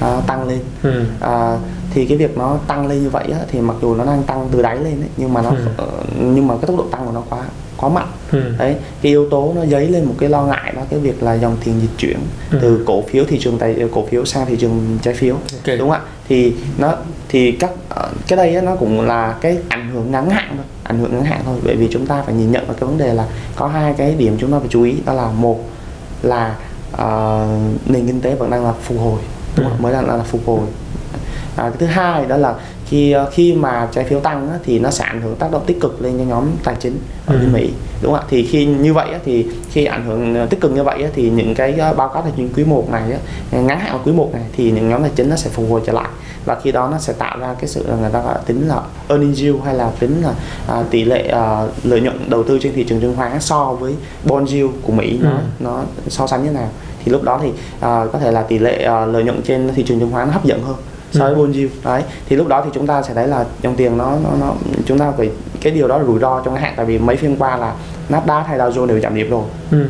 nó 0.00 0.20
tăng 0.26 0.48
lên 0.48 0.58
ừ. 0.82 1.04
à, 1.20 1.56
thì 1.90 2.06
cái 2.06 2.18
việc 2.18 2.38
nó 2.38 2.58
tăng 2.66 2.86
lên 2.86 3.02
như 3.02 3.10
vậy 3.10 3.24
á, 3.32 3.38
thì 3.50 3.60
mặc 3.60 3.76
dù 3.82 3.94
nó 3.94 4.04
đang 4.04 4.22
tăng 4.22 4.48
từ 4.52 4.62
đáy 4.62 4.76
lên 4.76 5.00
ấy, 5.00 5.08
nhưng 5.16 5.34
mà 5.34 5.42
nó 5.42 5.52
ừ. 5.76 5.86
nhưng 6.18 6.46
mà 6.46 6.54
cái 6.54 6.66
tốc 6.66 6.76
độ 6.78 6.84
tăng 6.90 7.06
của 7.06 7.12
nó 7.12 7.22
quá 7.30 7.38
quá 7.76 7.88
mạnh 7.88 8.08
ừ. 8.32 8.42
đấy 8.58 8.76
cái 9.02 9.12
yếu 9.12 9.30
tố 9.30 9.52
nó 9.56 9.66
dấy 9.66 9.88
lên 9.88 10.04
một 10.04 10.14
cái 10.18 10.28
lo 10.28 10.42
ngại 10.42 10.72
đó 10.76 10.82
cái 10.90 11.00
việc 11.00 11.22
là 11.22 11.34
dòng 11.34 11.56
tiền 11.64 11.80
dịch 11.80 11.98
chuyển 11.98 12.16
ừ. 12.50 12.58
từ 12.62 12.82
cổ 12.86 13.02
phiếu 13.02 13.24
thị 13.24 13.38
trường 13.40 13.58
tài 13.58 13.76
cổ 13.92 14.06
phiếu 14.10 14.24
sang 14.24 14.46
thị 14.46 14.56
trường 14.56 14.98
trái 15.02 15.14
phiếu 15.14 15.34
okay. 15.34 15.76
đúng 15.76 15.90
không 15.90 16.00
ạ 16.00 16.10
thì 16.28 16.52
nó 16.78 16.94
thì 17.28 17.52
các 17.52 17.70
ờ, 17.88 18.08
cái 18.28 18.36
đây 18.36 18.62
nó 18.62 18.76
cũng 18.76 19.00
là 19.00 19.36
cái 19.40 19.58
ảnh 19.68 19.90
hưởng 19.90 20.10
ngắn 20.10 20.30
hạn 20.30 20.52
thôi 20.56 20.64
ảnh 20.82 20.98
hưởng 20.98 21.12
ngắn 21.14 21.24
hạn 21.24 21.40
thôi 21.44 21.56
bởi 21.64 21.76
vì 21.76 21.88
chúng 21.90 22.06
ta 22.06 22.22
phải 22.22 22.34
nhìn 22.34 22.52
nhận 22.52 22.66
vào 22.66 22.76
cái 22.80 22.88
vấn 22.88 22.98
đề 22.98 23.14
là 23.14 23.26
có 23.56 23.66
hai 23.66 23.94
cái 23.96 24.14
điểm 24.14 24.36
chúng 24.40 24.52
ta 24.52 24.58
phải 24.58 24.68
chú 24.68 24.82
ý 24.82 24.94
đó 25.06 25.12
là 25.12 25.30
một 25.30 25.60
là 26.22 26.56
uh, 26.92 27.90
nền 27.90 28.06
kinh 28.06 28.20
tế 28.20 28.34
vẫn 28.34 28.50
đang 28.50 28.64
là 28.64 28.72
phục 28.82 28.98
hồi 29.00 29.20
đúng? 29.56 29.66
Ừ. 29.66 29.72
mới 29.78 29.92
đang 29.92 30.06
là 30.06 30.18
phục 30.18 30.40
hồi 30.46 30.66
à, 31.56 31.64
cái 31.64 31.76
thứ 31.78 31.86
hai 31.86 32.26
đó 32.26 32.36
là 32.36 32.54
khi 32.86 33.12
ờ, 33.12 33.30
khi 33.30 33.54
mà 33.54 33.88
trái 33.92 34.04
phiếu 34.04 34.20
tăng 34.20 34.50
á, 34.50 34.58
thì 34.64 34.78
nó 34.78 34.90
sẽ 34.90 35.04
ảnh 35.04 35.20
hưởng 35.20 35.36
tác 35.36 35.52
động 35.52 35.62
tích 35.66 35.80
cực 35.80 36.02
lên 36.02 36.18
cho 36.18 36.24
nhóm 36.24 36.44
tài 36.64 36.76
chính 36.80 36.98
ở 37.26 37.34
ừ. 37.34 37.40
bên 37.40 37.52
Mỹ 37.52 37.70
đúng 38.02 38.12
không 38.12 38.20
ạ 38.20 38.26
thì 38.30 38.46
khi 38.46 38.66
như 38.66 38.94
vậy 38.94 39.08
á, 39.12 39.18
thì 39.24 39.46
khi 39.70 39.84
ảnh 39.84 40.04
hưởng 40.06 40.34
ờ, 40.34 40.46
tích 40.46 40.60
cực 40.60 40.72
như 40.72 40.82
vậy 40.82 41.02
á, 41.02 41.08
thì 41.14 41.30
những 41.30 41.54
cái 41.54 41.74
ờ, 41.78 41.94
báo 41.94 42.08
cáo 42.08 42.22
tài 42.22 42.32
chính 42.36 42.48
quý 42.56 42.64
1 42.64 42.90
này 42.90 43.12
á, 43.12 43.18
ngắn 43.60 43.80
hạn 43.80 43.98
quý 44.04 44.12
1 44.12 44.30
này 44.32 44.42
thì 44.56 44.70
những 44.70 44.88
nhóm 44.88 45.02
tài 45.02 45.10
chính 45.16 45.30
nó 45.30 45.36
sẽ 45.36 45.50
phục 45.50 45.70
hồi 45.70 45.80
trở 45.86 45.92
lại 45.92 46.08
và 46.44 46.56
khi 46.62 46.72
đó 46.72 46.88
nó 46.92 46.98
sẽ 46.98 47.12
tạo 47.12 47.38
ra 47.38 47.54
cái 47.60 47.68
sự 47.68 47.84
người 48.00 48.10
ta 48.10 48.20
gọi 48.20 48.34
là 48.34 48.40
tính 48.46 48.68
là 48.68 48.80
earning 49.08 49.34
yield 49.34 49.56
hay 49.64 49.74
là 49.74 49.90
tính 49.98 50.22
là 50.22 50.32
à, 50.68 50.82
tỷ 50.90 51.04
lệ 51.04 51.28
à, 51.28 51.66
lợi 51.84 52.00
nhuận 52.00 52.30
đầu 52.30 52.42
tư 52.42 52.58
trên 52.62 52.72
thị 52.74 52.84
trường 52.84 53.00
chứng 53.00 53.16
khoán 53.16 53.40
so 53.40 53.64
với 53.64 53.94
bond 54.24 54.52
yield 54.52 54.70
của 54.82 54.92
Mỹ 54.92 55.18
ừ. 55.22 55.26
nó 55.26 55.38
nó 55.58 55.82
so 56.08 56.26
sánh 56.26 56.44
như 56.44 56.50
nào 56.50 56.68
thì 57.04 57.12
lúc 57.12 57.22
đó 57.22 57.40
thì 57.42 57.50
à, 57.80 58.04
có 58.12 58.18
thể 58.18 58.30
là 58.30 58.42
tỷ 58.42 58.58
lệ 58.58 58.84
à, 58.84 59.06
lợi 59.06 59.24
nhuận 59.24 59.42
trên 59.42 59.70
thị 59.74 59.82
trường 59.82 60.00
chứng 60.00 60.12
khoán 60.12 60.26
nó 60.26 60.32
hấp 60.32 60.44
dẫn 60.44 60.62
hơn 60.62 60.76
so 61.18 61.24
với 61.24 61.34
ừ. 61.34 61.38
bond 61.38 61.56
yield 61.56 61.70
đấy 61.84 62.02
thì 62.28 62.36
lúc 62.36 62.48
đó 62.48 62.62
thì 62.64 62.70
chúng 62.74 62.86
ta 62.86 63.02
sẽ 63.02 63.14
thấy 63.14 63.28
là 63.28 63.44
dòng 63.62 63.74
tiền 63.76 63.98
nó 63.98 64.12
nó, 64.24 64.30
nó 64.40 64.54
chúng 64.86 64.98
ta 64.98 65.12
phải 65.16 65.30
cái 65.60 65.72
điều 65.72 65.88
đó 65.88 65.98
là 65.98 66.04
rủi 66.04 66.18
ro 66.18 66.40
trong 66.44 66.54
cái 66.54 66.62
hạn 66.62 66.74
tại 66.76 66.86
vì 66.86 66.98
mấy 66.98 67.16
phiên 67.16 67.36
qua 67.36 67.56
là 67.56 67.74
Nasdaq 68.08 68.42
hay 68.42 68.58
Dow 68.58 68.70
Jones 68.70 68.86
đều 68.86 69.00
giảm 69.00 69.14
điểm 69.14 69.30
rồi 69.30 69.44
ừ. 69.70 69.86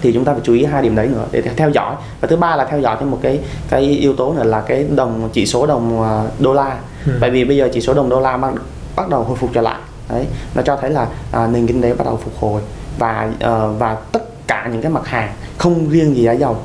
thì 0.00 0.12
chúng 0.12 0.24
ta 0.24 0.32
phải 0.32 0.42
chú 0.44 0.52
ý 0.52 0.64
hai 0.64 0.82
điểm 0.82 0.96
đấy 0.96 1.08
nữa 1.08 1.24
để 1.32 1.42
theo 1.56 1.70
dõi 1.70 1.94
và 2.20 2.28
thứ 2.28 2.36
ba 2.36 2.56
là 2.56 2.64
theo 2.64 2.80
dõi 2.80 2.96
thêm 3.00 3.10
một 3.10 3.18
cái 3.22 3.40
cái 3.70 3.82
yếu 3.82 4.16
tố 4.16 4.32
nữa 4.32 4.44
là 4.44 4.60
cái 4.60 4.86
đồng 4.96 5.28
chỉ 5.32 5.46
số 5.46 5.66
đồng 5.66 6.02
à, 6.02 6.22
đô 6.38 6.54
la 6.54 6.76
ừ. 7.06 7.12
bởi 7.20 7.30
vì 7.30 7.44
bây 7.44 7.56
giờ 7.56 7.68
chỉ 7.72 7.80
số 7.80 7.94
đồng 7.94 8.08
đô 8.08 8.20
la 8.20 8.36
bắt, 8.36 8.52
bắt 8.96 9.08
đầu 9.08 9.22
hồi 9.22 9.36
phục 9.36 9.50
trở 9.54 9.60
lại 9.60 9.78
đấy 10.08 10.26
nó 10.54 10.62
cho 10.62 10.76
thấy 10.76 10.90
là 10.90 11.06
à, 11.32 11.46
nền 11.46 11.66
kinh 11.66 11.82
tế 11.82 11.94
bắt 11.94 12.04
đầu 12.04 12.20
phục 12.24 12.32
hồi 12.40 12.62
và 12.98 13.28
uh, 13.34 13.78
và 13.78 13.96
tất 14.12 14.20
cả 14.46 14.68
những 14.72 14.82
cái 14.82 14.92
mặt 14.92 15.06
hàng 15.06 15.32
không 15.58 15.88
riêng 15.90 16.16
gì 16.16 16.22
giá 16.22 16.32
dầu 16.32 16.56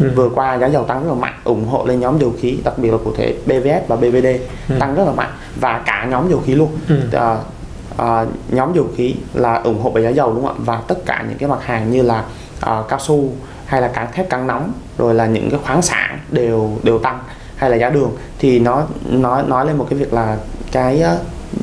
ừ. 0.00 0.10
vừa 0.14 0.28
qua 0.34 0.58
giá 0.58 0.66
dầu 0.66 0.84
tăng 0.84 1.02
rất 1.04 1.08
là 1.08 1.14
mạnh 1.14 1.34
ủng 1.44 1.64
hộ 1.64 1.86
lên 1.86 2.00
nhóm 2.00 2.18
dầu 2.18 2.32
khí 2.40 2.58
đặc 2.64 2.78
biệt 2.78 2.90
là 2.90 2.98
cụ 3.04 3.12
thể 3.16 3.34
BVS 3.46 3.88
và 3.88 3.96
BVD 3.96 4.26
ừ. 4.68 4.74
tăng 4.78 4.94
rất 4.94 5.04
là 5.04 5.12
mạnh 5.12 5.30
và 5.60 5.82
cả 5.86 6.06
nhóm 6.10 6.30
dầu 6.30 6.42
khí 6.46 6.54
luôn 6.54 6.70
ừ. 6.88 6.96
à, 7.12 7.36
à, 7.96 8.24
nhóm 8.48 8.72
dầu 8.74 8.86
khí 8.96 9.14
là 9.34 9.54
ủng 9.54 9.82
hộ 9.82 9.90
về 9.90 10.02
giá 10.02 10.08
dầu 10.08 10.34
đúng 10.34 10.46
không 10.46 10.56
ạ 10.56 10.62
và 10.64 10.80
tất 10.88 11.06
cả 11.06 11.24
những 11.28 11.38
cái 11.38 11.48
mặt 11.48 11.62
hàng 11.62 11.90
như 11.90 12.02
là 12.02 12.24
à, 12.60 12.82
cao 12.88 12.98
su 12.98 13.32
hay 13.66 13.80
là 13.80 13.88
cán 13.88 14.06
thép 14.12 14.30
cán 14.30 14.46
nóng 14.46 14.72
rồi 14.98 15.14
là 15.14 15.26
những 15.26 15.50
cái 15.50 15.60
khoáng 15.64 15.82
sản 15.82 16.18
đều 16.30 16.70
đều 16.82 16.98
tăng 16.98 17.18
hay 17.56 17.70
là 17.70 17.76
giá 17.76 17.90
đường 17.90 18.10
thì 18.38 18.58
nó 18.58 18.82
nói 19.08 19.42
nói 19.46 19.66
lên 19.66 19.76
một 19.76 19.86
cái 19.90 19.98
việc 19.98 20.12
là 20.12 20.36
cái 20.72 21.04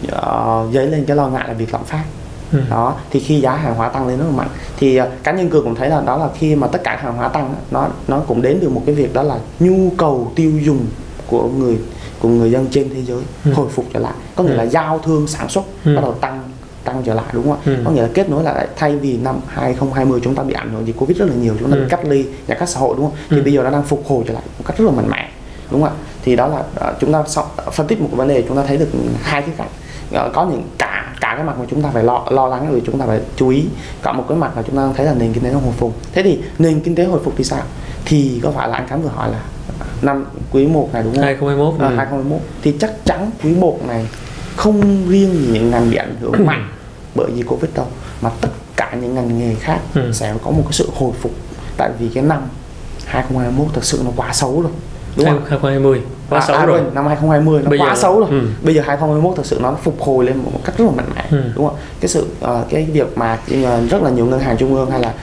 uh, 0.08 0.74
dấy 0.74 0.88
lên 0.88 1.06
cái 1.06 1.18
lo 1.18 1.28
ngại 1.28 1.48
là 1.48 1.54
việc 1.54 1.74
lạm 1.74 1.84
phát 1.84 2.04
ừ. 2.52 2.60
đó 2.70 2.96
thì 3.12 3.20
khi 3.20 3.42
giá 3.42 3.56
hàng 3.56 3.76
hóa 3.76 3.90
tăng 3.90 4.08
lên 4.08 4.18
rất 4.18 4.26
là 4.26 4.32
mạnh 4.32 4.50
thì 4.78 5.02
uh, 5.02 5.08
cá 5.24 5.32
nhân 5.32 5.50
cường 5.50 5.64
cũng 5.64 5.76
thấy 5.76 5.90
là 5.90 6.02
đó 6.06 6.18
là 6.18 6.30
khi 6.40 6.56
mà 6.56 6.68
tất 6.68 6.84
cả 6.84 7.00
hàng 7.02 7.14
hóa 7.14 7.28
tăng 7.28 7.56
nó 7.72 7.88
nó 8.08 8.20
cũng 8.20 8.42
đến 8.42 8.58
từ 8.62 8.70
một 8.70 8.84
cái 8.86 8.96
việc 8.96 9.14
đó 9.14 9.24
là 9.24 9.38
nhu 9.60 9.92
cầu 9.98 10.32
tiêu 10.36 10.52
dùng 10.64 10.86
của 11.28 11.48
người 11.48 11.78
của 12.20 12.30
người 12.30 12.52
dân 12.52 12.68
trên 12.72 12.90
thế 12.90 13.02
giới 13.04 13.22
ừ. 13.46 13.54
hồi 13.54 13.68
phục 13.72 13.86
trở 13.94 14.00
lại 14.00 14.14
có 14.36 14.44
nghĩa 14.44 14.52
ừ. 14.52 14.56
là 14.58 14.64
giao 14.64 15.00
thương 15.00 15.28
sản 15.28 15.50
xuất 15.50 15.64
ừ. 15.86 15.96
bắt 15.96 16.02
đầu 16.02 16.14
tăng 16.14 16.44
tăng 16.84 17.04
trở 17.06 17.14
lại 17.14 17.26
đúng 17.34 17.44
không 17.44 17.54
ạ? 17.54 17.60
Ừ. 17.66 17.76
Có 17.86 17.92
nghĩa 17.92 18.02
là 18.02 18.10
kết 18.14 18.30
nối 18.30 18.44
lại 18.44 18.68
thay 18.76 18.96
vì 18.96 19.18
năm 19.18 19.40
2020 19.48 20.20
chúng 20.24 20.36
ta 20.36 20.44
bị 20.44 20.54
ảnh 20.54 20.74
hưởng 20.74 20.86
vì 20.86 20.92
Covid 20.92 21.18
rất 21.18 21.26
là 21.30 21.36
nhiều, 21.36 21.54
chúng 21.60 21.72
ta 21.72 21.78
ừ. 21.78 21.84
bị 21.84 21.90
cách 21.90 22.06
ly, 22.06 22.26
nhà 22.48 22.56
cách 22.56 22.70
xã 22.70 22.80
hội 22.80 22.96
đúng 22.98 23.06
không? 23.06 23.16
Ừ. 23.30 23.36
Thì 23.36 23.42
bây 23.42 23.54
giờ 23.54 23.64
nó 23.64 23.70
đang 23.70 23.84
phục 23.84 24.04
hồi 24.08 24.24
trở 24.28 24.34
lại 24.34 24.44
một 24.58 24.64
cách 24.68 24.78
rất 24.78 24.86
là 24.86 24.92
mạnh 24.92 25.10
mẽ, 25.10 25.30
đúng 25.72 25.82
không 25.82 25.90
ạ? 25.90 25.96
Thì 26.24 26.36
đó 26.36 26.48
là 26.48 26.90
uh, 26.90 27.00
chúng 27.00 27.14
ta 27.14 27.24
phân 27.72 27.88
tích 27.88 28.02
một 28.02 28.10
vấn 28.12 28.28
đề 28.28 28.44
chúng 28.48 28.58
ta 28.58 28.64
thấy 28.68 28.78
được 28.78 28.90
hai 29.22 29.42
cái 29.42 29.52
cạnh 29.58 29.68
có 30.34 30.46
những 30.46 30.64
cả 30.78 31.14
cả 31.22 31.34
cái 31.36 31.46
mặt 31.46 31.56
mà 31.60 31.66
chúng 31.70 31.82
ta 31.82 31.90
phải 31.90 32.04
lo 32.04 32.26
lo 32.30 32.48
lắng 32.48 32.72
rồi 32.72 32.82
chúng 32.86 33.00
ta 33.00 33.06
phải 33.06 33.20
chú 33.36 33.50
ý. 33.50 33.66
Cả 34.04 34.12
một 34.14 34.26
cái 34.30 34.38
mặt 34.38 34.58
là 34.58 34.64
chúng 34.68 34.76
ta 34.76 34.90
thấy 34.98 35.06
là 35.06 35.14
nền 35.14 35.34
kinh 35.34 35.44
tế 35.44 35.52
nó 35.52 35.60
hồi 35.60 35.74
phục. 35.78 35.96
Thế 36.12 36.24
thì 36.24 36.40
nền 36.60 36.80
kinh 36.80 36.96
tế 36.96 37.06
hồi 37.06 37.20
phục 37.24 37.34
thì 37.38 37.44
sao? 37.44 37.62
Thì 38.06 38.40
có 38.44 38.52
phải 38.52 38.70
là 38.70 38.78
anh 38.78 38.88
Khánh 38.88 39.02
vừa 39.02 39.10
hỏi 39.10 39.30
là 39.32 39.40
năm 40.02 40.26
quý 40.52 40.68
1 40.68 40.90
này 40.94 41.04
đúng 41.04 41.14
không? 41.14 41.24
2021 41.24 41.82
à, 41.82 41.90
2021 41.98 42.42
thì 42.62 42.76
chắc 42.80 42.92
chắn 43.06 43.30
quý 43.44 43.52
1 43.52 43.80
này 43.88 44.08
không 44.56 45.10
riêng 45.10 45.54
những 45.54 45.72
ngành 45.72 45.90
bị 45.90 45.96
ảnh 45.96 46.16
hưởng 46.22 46.46
mạnh 46.46 46.70
bởi 47.16 47.32
vì 47.36 47.42
Covid 47.42 47.72
đâu 47.76 47.86
mà 48.22 48.30
tất 48.42 48.50
cả 48.76 48.98
những 49.02 49.16
ngành 49.16 49.40
nghề 49.40 49.56
khác 49.56 49.80
ừ. 49.96 50.12
sẽ 50.14 50.34
có 50.44 50.52
một 50.52 50.62
cái 50.64 50.74
sự 50.74 50.90
hồi 50.96 51.12
phục. 51.22 51.32
Tại 51.78 51.90
vì 52.00 52.10
cái 52.14 52.24
năm 52.24 52.42
2021 53.06 53.74
thật 53.74 53.84
sự 53.84 54.02
nó 54.06 54.12
quá 54.16 54.34
xấu 54.34 54.62
rồi. 54.62 54.72
Đúng 55.16 55.26
không? 55.26 55.42
2020 55.50 56.02
quá 56.32 56.40
à, 56.40 56.48
xấu 56.48 56.58
à, 56.58 56.66
rồi 56.66 56.82
năm 56.94 57.08
2020 57.08 57.62
nó 57.64 57.70
bây 57.70 57.80
quá 57.80 57.90
giờ, 57.90 58.02
xấu 58.02 58.20
rồi 58.20 58.30
ừ. 58.30 58.42
bây 58.64 58.76
giờ 58.76 58.82
2021 58.86 59.38
thực 59.38 59.46
sự 59.46 59.60
nó 59.62 59.76
phục 59.84 60.02
hồi 60.02 60.26
lên 60.26 60.38
một 60.38 60.60
cách 60.66 60.78
rất 60.78 60.86
là 60.86 60.92
mạnh 60.92 61.10
mẽ 61.16 61.26
ừ. 61.32 61.38
đúng 61.56 61.68
không 61.68 61.76
cái 62.00 62.10
sự 62.10 62.28
uh, 62.46 62.70
cái 62.70 62.88
việc 62.94 63.18
mà 63.18 63.40
rất 63.90 64.04
là 64.04 64.10
nhiều 64.10 64.26
ngân 64.26 64.40
hàng 64.40 64.58
trung 64.58 64.76
ương 64.76 64.92
hay 64.92 65.02
là 65.02 65.14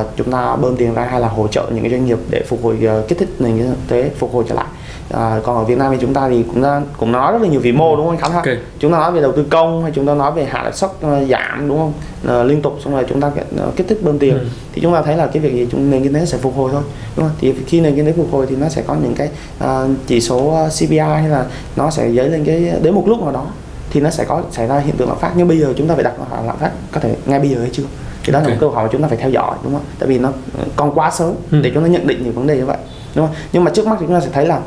uh, 0.00 0.06
chúng 0.16 0.30
ta 0.30 0.56
bơm 0.56 0.76
tiền 0.76 0.94
ra 0.94 1.04
hay 1.04 1.20
là 1.20 1.28
hỗ 1.28 1.48
trợ 1.48 1.70
những 1.70 1.82
cái 1.82 1.90
doanh 1.90 2.06
nghiệp 2.06 2.18
để 2.30 2.42
phục 2.48 2.64
hồi 2.64 2.78
uh, 3.00 3.08
kích 3.08 3.18
thích 3.18 3.28
nền 3.38 3.58
kinh 3.58 3.74
tế 3.88 4.10
phục 4.18 4.32
hồi 4.32 4.44
trở 4.48 4.54
lại 4.54 4.66
à, 5.10 5.40
còn 5.44 5.56
ở 5.56 5.64
Việt 5.64 5.78
Nam 5.78 5.92
thì 5.92 5.98
chúng 6.00 6.14
ta 6.14 6.28
thì 6.28 6.42
cũng 6.42 6.62
đã, 6.62 6.80
cũng 6.96 7.12
nói 7.12 7.32
rất 7.32 7.42
là 7.42 7.48
nhiều 7.48 7.60
vĩ 7.60 7.72
mô 7.72 7.96
đúng 7.96 8.06
không 8.06 8.16
anh 8.16 8.20
Khánh 8.20 8.32
okay. 8.32 8.58
chúng 8.78 8.92
ta 8.92 8.98
nói 8.98 9.12
về 9.12 9.20
đầu 9.20 9.32
tư 9.32 9.46
công 9.50 9.82
hay 9.82 9.92
chúng 9.94 10.06
ta 10.06 10.14
nói 10.14 10.32
về 10.32 10.44
hạ 10.44 10.62
lãi 10.62 10.72
suất 10.72 10.90
uh, 10.90 11.28
giảm 11.28 11.68
đúng 11.68 11.78
không? 11.78 11.92
À, 12.28 12.42
liên 12.42 12.62
tục 12.62 12.78
xong 12.84 12.92
rồi 12.92 13.04
chúng 13.08 13.20
ta 13.20 13.28
uh, 13.28 13.76
kích 13.76 13.88
thích 13.88 13.98
bơm 14.02 14.18
tiền. 14.18 14.38
Ừ. 14.38 14.46
thì 14.72 14.82
chúng 14.82 14.94
ta 14.94 15.02
thấy 15.02 15.16
là 15.16 15.26
cái 15.26 15.42
việc 15.42 15.54
gì? 15.54 15.68
Chúng 15.70 15.90
nền 15.90 16.02
kinh 16.02 16.14
tế 16.14 16.26
sẽ 16.26 16.38
phục 16.38 16.56
hồi 16.56 16.70
thôi 16.72 16.82
đúng 17.16 17.26
không? 17.26 17.36
Thì 17.40 17.54
khi 17.66 17.80
nền 17.80 17.96
kinh 17.96 18.06
tế 18.06 18.12
phục 18.12 18.32
hồi 18.32 18.46
thì 18.48 18.56
nó 18.56 18.68
sẽ 18.68 18.82
có 18.86 18.94
những 18.94 19.14
cái 19.14 19.28
uh, 19.64 19.90
chỉ 20.06 20.20
số 20.20 20.68
CPI 20.78 20.98
hay 20.98 21.28
là 21.28 21.44
nó 21.76 21.90
sẽ 21.90 22.12
dấy 22.12 22.28
lên 22.28 22.44
cái 22.44 22.72
đến 22.82 22.94
một 22.94 23.04
lúc 23.06 23.22
nào 23.22 23.32
đó 23.32 23.46
thì 23.90 24.00
nó 24.00 24.10
sẽ 24.10 24.24
có 24.24 24.42
xảy 24.50 24.66
ra 24.66 24.78
hiện 24.78 24.96
tượng 24.96 25.08
lạm 25.08 25.18
phát. 25.18 25.32
Nhưng 25.36 25.48
bây 25.48 25.58
giờ 25.58 25.72
chúng 25.76 25.88
ta 25.88 25.94
phải 25.94 26.04
đặt 26.04 26.12
hỏi 26.30 26.46
lạm 26.46 26.56
phát 26.56 26.70
có 26.92 27.00
thể 27.00 27.16
ngay 27.26 27.40
bây 27.40 27.48
giờ 27.48 27.60
hay 27.60 27.70
chưa? 27.72 27.82
Thì 28.24 28.32
đó 28.32 28.38
okay. 28.38 28.50
là 28.50 28.54
một 28.54 28.58
câu 28.60 28.70
hỏi 28.70 28.84
mà 28.84 28.90
chúng 28.92 29.02
ta 29.02 29.08
phải 29.08 29.16
theo 29.16 29.30
dõi 29.30 29.56
đúng 29.64 29.72
không? 29.72 29.82
Tại 29.98 30.08
vì 30.08 30.18
nó 30.18 30.32
còn 30.76 30.94
quá 30.94 31.10
sớm 31.10 31.34
ừ. 31.50 31.60
để 31.62 31.70
chúng 31.74 31.82
ta 31.82 31.88
nhận 31.88 32.06
định 32.06 32.24
những 32.24 32.32
vấn 32.32 32.46
đề 32.46 32.56
như 32.56 32.66
vậy 32.66 32.76
đúng 33.14 33.26
không? 33.26 33.36
Nhưng 33.52 33.64
mà 33.64 33.70
trước 33.70 33.86
mắt 33.86 33.96
thì 34.00 34.06
chúng 34.06 34.14
ta 34.14 34.20
sẽ 34.20 34.30
thấy 34.32 34.46
là 34.46 34.60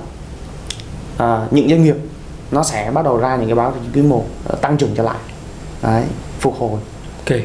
à, 1.20 1.48
những 1.52 1.70
doanh 1.70 1.84
nghiệp 1.84 1.96
nó 2.52 2.64
sẽ 2.64 2.92
bắt 2.94 3.06
đầu 3.06 3.18
ra 3.18 3.36
những 3.36 3.46
cái 3.46 3.56
báo 3.56 3.74
quý 3.94 4.02
một 4.02 4.26
ờ, 4.46 4.56
tăng 4.56 4.78
trưởng 4.78 4.90
trở 4.96 5.04
lại. 5.04 5.18
Đấy 5.84 6.04
phục 6.40 6.56
hồi. 6.60 6.80
Ok. 7.18 7.40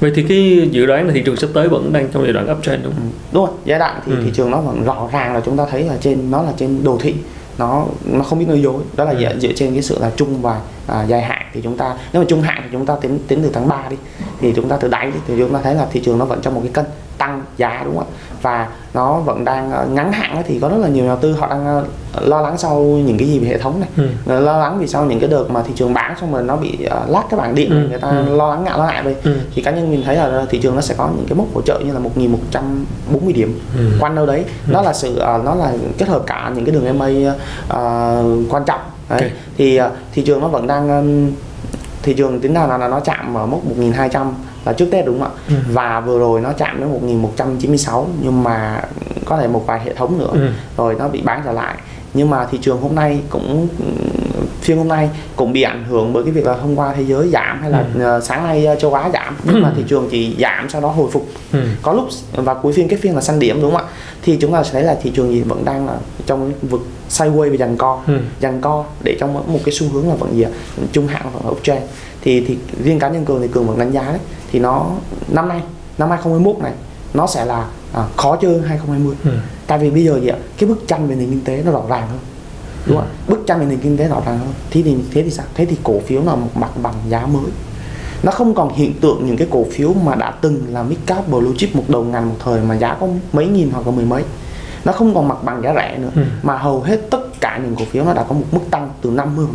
Vậy 0.00 0.12
thì 0.14 0.22
cái 0.28 0.68
dự 0.72 0.86
đoán 0.86 1.06
là 1.06 1.12
thị 1.14 1.22
trường 1.26 1.36
sắp 1.36 1.50
tới 1.54 1.68
vẫn 1.68 1.92
đang 1.92 2.08
trong 2.12 2.22
giai 2.22 2.32
đoạn 2.32 2.52
uptrend 2.52 2.84
đúng 2.84 2.92
không? 2.92 3.02
Ừ, 3.02 3.08
đúng 3.32 3.46
rồi 3.46 3.54
giai 3.64 3.78
đoạn 3.78 4.00
thì 4.06 4.12
ừ. 4.12 4.18
thị 4.24 4.30
trường 4.34 4.50
nó 4.50 4.60
vẫn 4.60 4.84
rõ 4.84 5.08
ràng 5.12 5.34
là 5.34 5.40
chúng 5.44 5.56
ta 5.56 5.66
thấy 5.70 5.84
là 5.84 5.96
trên 6.00 6.30
nó 6.30 6.42
là 6.42 6.52
trên 6.56 6.84
đồ 6.84 6.98
thị. 7.00 7.14
Nó 7.58 7.86
nó 8.04 8.24
không 8.24 8.38
biết 8.38 8.48
nói 8.48 8.62
dối. 8.62 8.82
Đó 8.96 9.04
là 9.04 9.10
ừ. 9.10 9.38
dựa 9.40 9.52
trên 9.56 9.72
cái 9.72 9.82
sự 9.82 9.98
là 10.00 10.10
chung 10.16 10.42
và 10.42 10.60
à, 10.86 11.02
dài 11.02 11.22
hạn 11.22 11.39
thì 11.52 11.60
chúng 11.62 11.76
ta 11.76 11.96
nếu 12.12 12.22
mà 12.22 12.26
trung 12.28 12.42
hạn 12.42 12.60
thì 12.62 12.68
chúng 12.72 12.86
ta 12.86 12.94
tính 13.00 13.18
tính 13.28 13.40
từ 13.42 13.50
tháng 13.52 13.68
3 13.68 13.88
đi 13.90 13.96
thì 14.40 14.52
chúng 14.56 14.68
ta 14.68 14.76
từ 14.76 14.88
đáy 14.88 15.06
đi 15.06 15.18
thì 15.26 15.34
chúng 15.38 15.52
ta 15.52 15.60
thấy 15.62 15.74
là 15.74 15.86
thị 15.92 16.00
trường 16.04 16.18
nó 16.18 16.24
vẫn 16.24 16.40
trong 16.42 16.54
một 16.54 16.60
cái 16.64 16.72
cân 16.72 16.84
tăng 17.18 17.42
giá 17.56 17.82
đúng 17.84 17.96
không 17.96 18.06
ạ 18.06 18.16
và 18.42 18.68
nó 18.94 19.18
vẫn 19.18 19.44
đang 19.44 19.70
ờ, 19.70 19.86
ngắn 19.86 20.12
hạn 20.12 20.42
thì 20.46 20.58
có 20.62 20.68
rất 20.68 20.76
là 20.76 20.88
nhiều 20.88 21.04
nhà 21.04 21.08
đầu 21.08 21.18
tư 21.20 21.32
họ 21.32 21.48
đang 21.50 21.66
ờ, 21.66 21.84
lo 22.20 22.40
lắng 22.40 22.58
sau 22.58 22.80
những 22.80 23.18
cái 23.18 23.28
gì 23.28 23.38
về 23.38 23.48
hệ 23.48 23.58
thống 23.58 23.80
này 23.80 23.88
ừ. 24.26 24.40
lo 24.40 24.58
lắng 24.58 24.78
vì 24.80 24.86
sau 24.86 25.04
những 25.04 25.20
cái 25.20 25.28
đợt 25.28 25.44
mà 25.50 25.62
thị 25.62 25.72
trường 25.76 25.94
bán 25.94 26.14
xong 26.20 26.32
rồi 26.32 26.42
nó 26.42 26.56
bị 26.56 26.78
uh, 26.86 27.10
lát 27.10 27.22
cái 27.30 27.40
bảng 27.40 27.54
điện 27.54 27.70
ừ. 27.70 27.88
người 27.88 27.98
ta 27.98 28.08
ừ. 28.08 28.36
lo 28.36 28.48
lắng 28.50 28.64
ngại 28.64 28.78
lo 28.78 28.86
ngại 28.86 29.02
về 29.02 29.16
ừ. 29.24 29.36
thì 29.54 29.62
cá 29.62 29.70
nhân 29.70 29.90
mình 29.90 30.02
thấy 30.04 30.16
là 30.16 30.44
thị 30.50 30.58
trường 30.62 30.74
nó 30.74 30.80
sẽ 30.80 30.94
có 30.98 31.08
những 31.16 31.26
cái 31.28 31.36
mốc 31.36 31.46
hỗ 31.54 31.62
trợ 31.62 31.80
như 31.86 31.92
là 31.92 31.98
1140 31.98 33.32
điểm 33.32 33.60
ừ. 33.76 33.90
quanh 34.00 34.14
đâu 34.14 34.26
đấy 34.26 34.44
ừ. 34.66 34.72
nó 34.72 34.82
là 34.82 34.92
sự 34.92 35.12
uh, 35.12 35.44
nó 35.44 35.54
là 35.54 35.72
kết 35.98 36.08
hợp 36.08 36.22
cả 36.26 36.52
những 36.54 36.64
cái 36.64 36.74
đường 36.74 36.98
MA 36.98 37.06
uh, 37.06 38.52
quan 38.52 38.64
trọng 38.66 38.80
đấy. 39.10 39.18
Okay. 39.18 39.30
thì 39.58 39.80
uh, 39.80 39.86
thị 40.12 40.22
trường 40.22 40.40
nó 40.40 40.48
vẫn 40.48 40.66
đang 40.66 41.32
thị 42.02 42.14
trường 42.14 42.40
tính 42.40 42.54
nào 42.54 42.68
là 42.68 42.88
nó 42.88 43.00
chạm 43.00 43.34
ở 43.34 43.46
mốc 43.46 43.64
1200 43.64 44.34
là 44.64 44.72
trước 44.72 44.86
Tết 44.90 45.06
đúng 45.06 45.20
không 45.20 45.28
ạ? 45.28 45.40
Ừ. 45.48 45.54
Và 45.72 46.00
vừa 46.00 46.18
rồi 46.18 46.40
nó 46.40 46.52
chạm 46.52 46.80
đến 46.80 46.88
1196 46.92 48.08
nhưng 48.22 48.42
mà 48.42 48.82
có 49.24 49.38
thể 49.38 49.48
một 49.48 49.64
vài 49.66 49.80
hệ 49.84 49.94
thống 49.94 50.18
nữa 50.18 50.30
ừ. 50.32 50.48
rồi 50.76 50.96
nó 50.98 51.08
bị 51.08 51.22
bán 51.22 51.42
trở 51.44 51.52
lại. 51.52 51.74
Nhưng 52.14 52.30
mà 52.30 52.46
thị 52.50 52.58
trường 52.62 52.80
hôm 52.80 52.94
nay 52.94 53.20
cũng 53.30 53.68
phiên 54.60 54.78
hôm 54.78 54.88
nay 54.88 55.10
cũng 55.36 55.52
bị 55.52 55.62
ảnh 55.62 55.84
hưởng 55.84 56.12
bởi 56.12 56.22
cái 56.22 56.32
việc 56.32 56.46
là 56.46 56.54
hôm 56.54 56.76
qua 56.76 56.94
thế 56.96 57.04
giới 57.04 57.28
giảm 57.28 57.60
hay 57.60 57.70
là 57.70 57.84
ừ. 57.94 58.20
sáng 58.24 58.44
nay 58.44 58.66
ờ, 58.66 58.76
châu 58.76 58.94
Á 58.94 59.10
giảm 59.12 59.36
nhưng 59.44 59.54
ừ. 59.54 59.60
mà 59.60 59.72
thị 59.76 59.84
trường 59.88 60.08
chỉ 60.10 60.36
giảm 60.40 60.70
sau 60.70 60.80
đó 60.80 60.88
hồi 60.88 61.10
phục. 61.12 61.26
Ừ. 61.52 61.58
Có 61.82 61.92
lúc 61.92 62.08
và 62.32 62.54
cuối 62.54 62.72
phiên 62.72 62.88
cái 62.88 62.98
phiên 62.98 63.14
là 63.14 63.20
xanh 63.20 63.38
điểm 63.38 63.62
đúng 63.62 63.72
không 63.72 63.80
ạ? 63.80 63.88
Thì 64.22 64.36
chúng 64.40 64.52
ta 64.52 64.62
sẽ 64.62 64.70
thấy 64.72 64.82
là 64.82 64.96
thị 65.02 65.12
trường 65.14 65.30
gì 65.30 65.40
vẫn 65.40 65.64
đang 65.64 65.86
là 65.86 65.94
trong 66.26 66.52
vực 66.62 66.80
sideways 67.10 67.50
và 67.50 67.56
dàn 67.56 67.76
co, 67.76 68.02
ừ. 68.06 68.18
dàn 68.42 68.60
co 68.60 68.84
để 69.04 69.16
trong 69.20 69.34
một 69.34 69.60
cái 69.64 69.74
xu 69.74 69.88
hướng 69.88 70.08
là 70.08 70.14
vẫn 70.14 70.36
gì 70.36 70.42
ạ? 70.42 70.50
Trung 70.92 71.06
hạn 71.06 71.26
và 71.32 71.50
uptrend. 71.50 71.82
Thì 72.20 72.44
thì 72.48 72.58
riêng 72.84 72.98
cá 72.98 73.08
nhân 73.08 73.24
cường 73.24 73.42
thì 73.42 73.48
cường 73.48 73.66
vẫn 73.66 73.78
đánh 73.78 73.92
giá 73.92 74.02
đấy. 74.02 74.20
Thì 74.52 74.58
nó 74.58 74.86
năm 75.28 75.48
nay 75.48 75.60
năm 75.98 76.10
2021 76.10 76.62
này 76.62 76.72
nó 77.14 77.26
sẽ 77.26 77.44
là 77.44 77.66
à, 77.92 78.04
khó 78.16 78.36
chơi 78.36 78.60
2020 78.66 79.14
ừ. 79.24 79.30
tại 79.66 79.78
vì 79.78 79.90
bây 79.90 80.04
giờ 80.04 80.20
gì 80.20 80.28
ạ? 80.28 80.36
Cái 80.58 80.68
bức 80.68 80.88
tranh 80.88 81.08
về 81.08 81.14
nền 81.14 81.30
kinh 81.30 81.44
tế 81.44 81.62
nó 81.66 81.72
rõ 81.72 81.82
ràng 81.88 82.08
hơn. 82.08 82.18
Đúng 82.86 82.96
không 82.96 83.06
ừ. 83.26 83.30
bức 83.30 83.46
tranh 83.46 83.60
về 83.60 83.66
nền 83.66 83.78
kinh 83.78 83.96
tế 83.96 84.08
rõ 84.08 84.22
ràng 84.26 84.38
hơn. 84.38 84.52
Thế 84.70 84.82
thì 84.82 84.96
thế 85.12 85.22
thì 85.22 85.30
sao? 85.30 85.46
Thế 85.54 85.64
thì 85.64 85.76
cổ 85.82 86.00
phiếu 86.06 86.22
là 86.22 86.34
một 86.34 86.50
mặt 86.54 86.70
bằng 86.82 86.94
giá 87.08 87.26
mới. 87.26 87.50
Nó 88.22 88.32
không 88.32 88.54
còn 88.54 88.74
hiện 88.74 88.92
tượng 89.00 89.26
những 89.26 89.36
cái 89.36 89.48
cổ 89.50 89.66
phiếu 89.72 89.92
mà 89.92 90.14
đã 90.14 90.30
từng 90.40 90.62
là 90.68 90.82
mid 90.82 90.98
cap 91.06 91.28
blue 91.28 91.52
chip 91.56 91.76
một 91.76 91.84
đầu 91.88 92.04
ngành 92.04 92.28
một 92.28 92.36
thời 92.44 92.60
mà 92.60 92.74
giá 92.74 92.96
có 93.00 93.08
mấy 93.32 93.46
nghìn 93.46 93.70
hoặc 93.70 93.86
là 93.86 93.92
mười 93.92 94.04
mấy 94.04 94.22
nó 94.84 94.92
không 94.92 95.14
còn 95.14 95.28
mặt 95.28 95.44
bằng 95.44 95.62
giá 95.62 95.74
rẻ 95.74 95.98
nữa 95.98 96.10
ừ. 96.14 96.22
mà 96.42 96.56
hầu 96.56 96.80
hết 96.80 97.00
tất 97.10 97.40
cả 97.40 97.60
những 97.64 97.76
cổ 97.76 97.84
phiếu 97.84 98.04
nó 98.04 98.14
đã 98.14 98.24
có 98.28 98.34
một 98.34 98.44
mức 98.52 98.60
tăng 98.70 98.90
từ 99.02 99.10
50% 99.10 99.46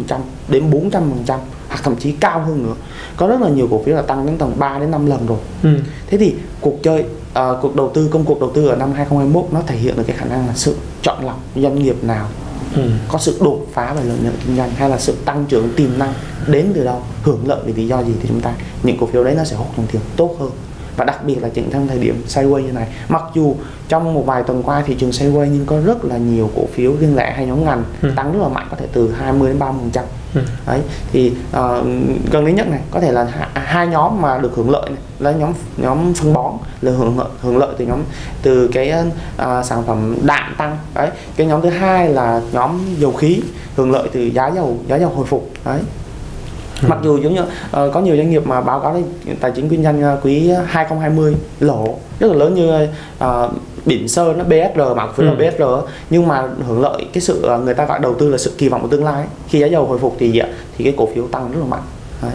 đến 0.47 0.71
400% 0.71 1.37
hoặc 1.69 1.83
thậm 1.83 1.95
chí 1.95 2.11
cao 2.11 2.39
hơn 2.39 2.63
nữa 2.63 2.73
có 3.17 3.27
rất 3.27 3.41
là 3.41 3.49
nhiều 3.49 3.67
cổ 3.71 3.81
phiếu 3.85 3.95
là 3.95 4.01
tăng 4.01 4.25
đến 4.25 4.37
tầm 4.37 4.51
3 4.57 4.79
đến 4.79 4.91
5 4.91 5.05
lần 5.05 5.25
rồi 5.25 5.37
ừ. 5.63 5.69
thế 6.07 6.17
thì 6.17 6.35
cuộc 6.61 6.83
chơi 6.83 6.99
uh, 6.99 7.57
cuộc 7.61 7.75
đầu 7.75 7.91
tư 7.93 8.09
công 8.11 8.25
cuộc 8.25 8.39
đầu 8.39 8.51
tư 8.55 8.67
ở 8.67 8.75
năm 8.75 8.91
2021 8.93 9.45
nó 9.51 9.61
thể 9.67 9.75
hiện 9.75 9.97
được 9.97 10.03
cái 10.07 10.17
khả 10.17 10.25
năng 10.25 10.47
là 10.47 10.53
sự 10.55 10.75
chọn 11.01 11.25
lọc 11.25 11.39
doanh 11.55 11.83
nghiệp 11.83 12.03
nào 12.03 12.27
ừ. 12.75 12.81
có 13.07 13.19
sự 13.19 13.37
đột 13.41 13.67
phá 13.73 13.93
về 13.93 14.03
lợi 14.03 14.17
nhuận 14.21 14.35
kinh 14.45 14.57
doanh 14.57 14.69
hay 14.69 14.89
là 14.89 14.99
sự 14.99 15.15
tăng 15.25 15.45
trưởng 15.45 15.69
tiềm 15.75 15.89
năng 15.97 16.13
đến 16.47 16.71
từ 16.75 16.83
đâu 16.83 17.01
hưởng 17.23 17.47
lợi 17.47 17.59
vì 17.65 17.73
lý 17.73 17.87
do 17.87 18.03
gì 18.03 18.13
thì 18.21 18.27
chúng 18.27 18.41
ta 18.41 18.53
những 18.83 18.97
cổ 18.97 19.05
phiếu 19.05 19.23
đấy 19.23 19.35
nó 19.37 19.43
sẽ 19.43 19.55
hút 19.55 19.67
dòng 19.77 19.87
tiền 19.91 20.01
tốt 20.17 20.35
hơn 20.39 20.51
và 20.97 21.05
đặc 21.05 21.25
biệt 21.25 21.35
là 21.41 21.49
chính 21.49 21.69
trong 21.71 21.87
thời 21.87 21.99
điểm 21.99 22.23
sideways 22.27 22.59
như 22.59 22.71
này. 22.71 22.87
Mặc 23.09 23.23
dù 23.33 23.55
trong 23.87 24.13
một 24.13 24.25
vài 24.25 24.43
tuần 24.43 24.63
qua 24.63 24.83
thị 24.85 24.95
trường 24.99 25.09
sideways 25.09 25.45
nhưng 25.45 25.65
có 25.65 25.79
rất 25.85 26.05
là 26.05 26.17
nhiều 26.17 26.49
cổ 26.55 26.65
phiếu 26.73 26.95
riêng 26.99 27.15
lẻ 27.15 27.33
hay 27.35 27.45
nhóm 27.45 27.65
ngành 27.65 27.83
ừ. 28.01 28.11
tăng 28.15 28.33
rất 28.33 28.39
là 28.41 28.47
mạnh 28.47 28.67
có 28.71 28.77
thể 28.77 28.87
từ 28.93 29.11
20 29.11 29.49
đến 29.49 29.59
30 29.59 29.79
phần 29.81 29.91
trăm. 29.91 30.05
Ừ. 30.35 30.41
đấy 30.67 30.81
thì 31.11 31.31
uh, 31.49 31.85
gần 32.31 32.45
đến 32.45 32.55
nhất 32.55 32.67
này 32.67 32.79
có 32.91 32.99
thể 32.99 33.11
là 33.11 33.49
hai 33.53 33.87
nhóm 33.87 34.21
mà 34.21 34.37
được 34.37 34.55
hưởng 34.55 34.69
lợi 34.69 34.89
này 34.89 34.99
là 35.19 35.31
nhóm 35.31 35.53
nhóm 35.77 36.13
phân 36.13 36.33
bón 36.33 36.53
là 36.81 36.91
hưởng 36.91 37.19
lợi 37.19 37.27
hưởng 37.41 37.57
lợi 37.57 37.75
từ 37.77 37.85
nhóm 37.85 37.99
từ 38.41 38.67
cái 38.67 38.93
uh, 39.37 39.65
sản 39.65 39.83
phẩm 39.87 40.15
đạm 40.23 40.55
tăng. 40.57 40.77
Đấy 40.93 41.09
cái 41.35 41.47
nhóm 41.47 41.61
thứ 41.61 41.69
hai 41.69 42.09
là 42.09 42.41
nhóm 42.51 42.79
dầu 42.97 43.13
khí 43.13 43.41
hưởng 43.75 43.91
lợi 43.91 44.09
từ 44.13 44.21
giá 44.21 44.47
dầu 44.55 44.77
giá 44.87 44.95
dầu 44.95 45.09
hồi 45.09 45.25
phục. 45.25 45.49
Đấy 45.65 45.79
Ừ. 46.81 46.87
mặc 46.89 46.99
dù 47.03 47.17
giống 47.17 47.33
như 47.33 47.41
uh, 47.41 47.93
có 47.93 48.01
nhiều 48.01 48.17
doanh 48.17 48.29
nghiệp 48.29 48.47
mà 48.47 48.61
báo 48.61 48.79
cáo 48.79 49.01
tài 49.39 49.51
chính 49.51 49.69
kinh 49.69 49.83
doanh 49.83 50.13
uh, 50.13 50.25
quý 50.25 50.51
2020 50.65 51.35
lỗ 51.59 51.95
rất 52.19 52.31
là 52.31 52.37
lớn 52.37 52.53
như 52.53 52.87
uh, 53.23 53.51
Bỉm 53.85 54.07
Sơn 54.07 54.37
nó 54.37 54.43
BSR 54.43 54.95
mà 54.95 55.07
phiếu 55.07 55.29
ừ. 55.29 55.35
là 55.35 55.51
BSR 55.51 55.63
nhưng 56.09 56.27
mà 56.27 56.43
hưởng 56.67 56.81
lợi 56.81 57.05
cái 57.13 57.21
sự 57.21 57.49
người 57.63 57.73
ta 57.73 57.85
gọi 57.85 57.99
đầu 57.99 58.15
tư 58.19 58.29
là 58.29 58.37
sự 58.37 58.51
kỳ 58.57 58.69
vọng 58.69 58.81
của 58.81 58.87
tương 58.87 59.03
lai 59.03 59.25
khi 59.47 59.59
giá 59.59 59.67
dầu 59.67 59.85
hồi 59.85 59.99
phục 59.99 60.15
thì 60.19 60.41
thì 60.77 60.83
cái 60.83 60.93
cổ 60.97 61.09
phiếu 61.15 61.27
tăng 61.27 61.51
rất 61.51 61.59
là 61.59 61.65
mạnh 61.65 61.83
Đấy. 62.21 62.31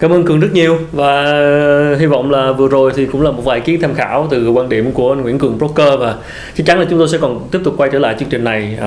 Cảm 0.00 0.12
ơn 0.12 0.24
Cường 0.24 0.40
rất 0.40 0.48
nhiều 0.52 0.78
và 0.92 1.24
hy 1.98 2.06
vọng 2.06 2.30
là 2.30 2.52
vừa 2.52 2.68
rồi 2.68 2.92
thì 2.96 3.06
cũng 3.06 3.22
là 3.22 3.30
một 3.30 3.42
vài 3.44 3.60
kiến 3.60 3.80
tham 3.80 3.94
khảo 3.94 4.28
từ 4.30 4.50
quan 4.50 4.68
điểm 4.68 4.92
của 4.92 5.12
anh 5.12 5.22
Nguyễn 5.22 5.38
Cường 5.38 5.58
Broker 5.58 6.00
và 6.00 6.14
chắc 6.56 6.66
chắn 6.66 6.78
là 6.78 6.86
chúng 6.90 6.98
tôi 6.98 7.08
sẽ 7.08 7.18
còn 7.18 7.48
tiếp 7.50 7.58
tục 7.64 7.74
quay 7.76 7.90
trở 7.92 7.98
lại 7.98 8.16
chương 8.18 8.28
trình 8.28 8.44
này 8.44 8.78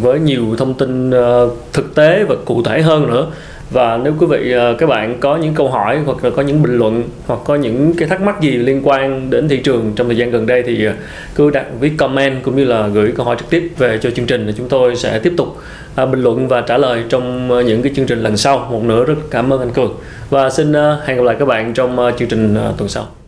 với 0.00 0.20
nhiều 0.20 0.44
thông 0.58 0.74
tin 0.74 1.10
thực 1.72 1.94
tế 1.94 2.24
và 2.28 2.34
cụ 2.44 2.62
thể 2.62 2.82
hơn 2.82 3.06
nữa 3.06 3.26
và 3.70 4.00
nếu 4.04 4.14
quý 4.18 4.26
vị 4.26 4.52
ờ, 4.52 4.74
các 4.78 4.86
bạn 4.86 5.20
có 5.20 5.36
những 5.36 5.54
câu 5.54 5.70
hỏi 5.70 5.98
hoặc 6.06 6.24
là 6.24 6.30
có 6.30 6.42
những 6.42 6.62
bình 6.62 6.78
luận 6.78 7.02
hoặc 7.26 7.40
có 7.44 7.54
những 7.54 7.94
cái 7.98 8.08
thắc 8.08 8.20
mắc 8.20 8.40
gì 8.40 8.50
liên 8.50 8.80
quan 8.84 9.30
đến 9.30 9.48
thị 9.48 9.56
trường 9.56 9.92
trong 9.96 10.06
thời 10.06 10.16
gian 10.16 10.30
gần 10.30 10.46
đây 10.46 10.62
thì 10.62 10.84
ờ, 10.84 10.92
cứ 11.34 11.50
đặt 11.50 11.66
viết 11.80 11.92
comment 11.98 12.42
cũng 12.42 12.56
như 12.56 12.64
là 12.64 12.86
gửi 12.86 13.12
câu 13.16 13.26
hỏi 13.26 13.36
trực 13.38 13.50
tiếp 13.50 13.72
về 13.78 13.98
cho 14.02 14.10
chương 14.10 14.26
trình 14.26 14.46
thì 14.46 14.52
chúng 14.56 14.68
tôi 14.68 14.96
sẽ 14.96 15.18
tiếp 15.18 15.32
tục 15.36 15.56
ờ, 15.94 16.06
bình 16.06 16.22
luận 16.22 16.48
và 16.48 16.60
trả 16.60 16.78
lời 16.78 17.04
trong 17.08 17.48
những 17.66 17.82
cái 17.82 17.92
chương 17.96 18.06
trình 18.06 18.22
lần 18.22 18.36
sau. 18.36 18.68
Một 18.70 18.82
nữa 18.82 19.04
rất 19.04 19.14
cảm 19.30 19.52
ơn 19.52 19.60
anh 19.60 19.70
cường. 19.70 19.94
Và 20.30 20.50
xin 20.50 20.74
hẹn 21.06 21.16
gặp 21.16 21.22
lại 21.22 21.36
các 21.38 21.44
bạn 21.44 21.74
trong 21.74 22.12
chương 22.18 22.28
trình 22.28 22.56
tuần 22.78 22.88
sau. 22.88 23.25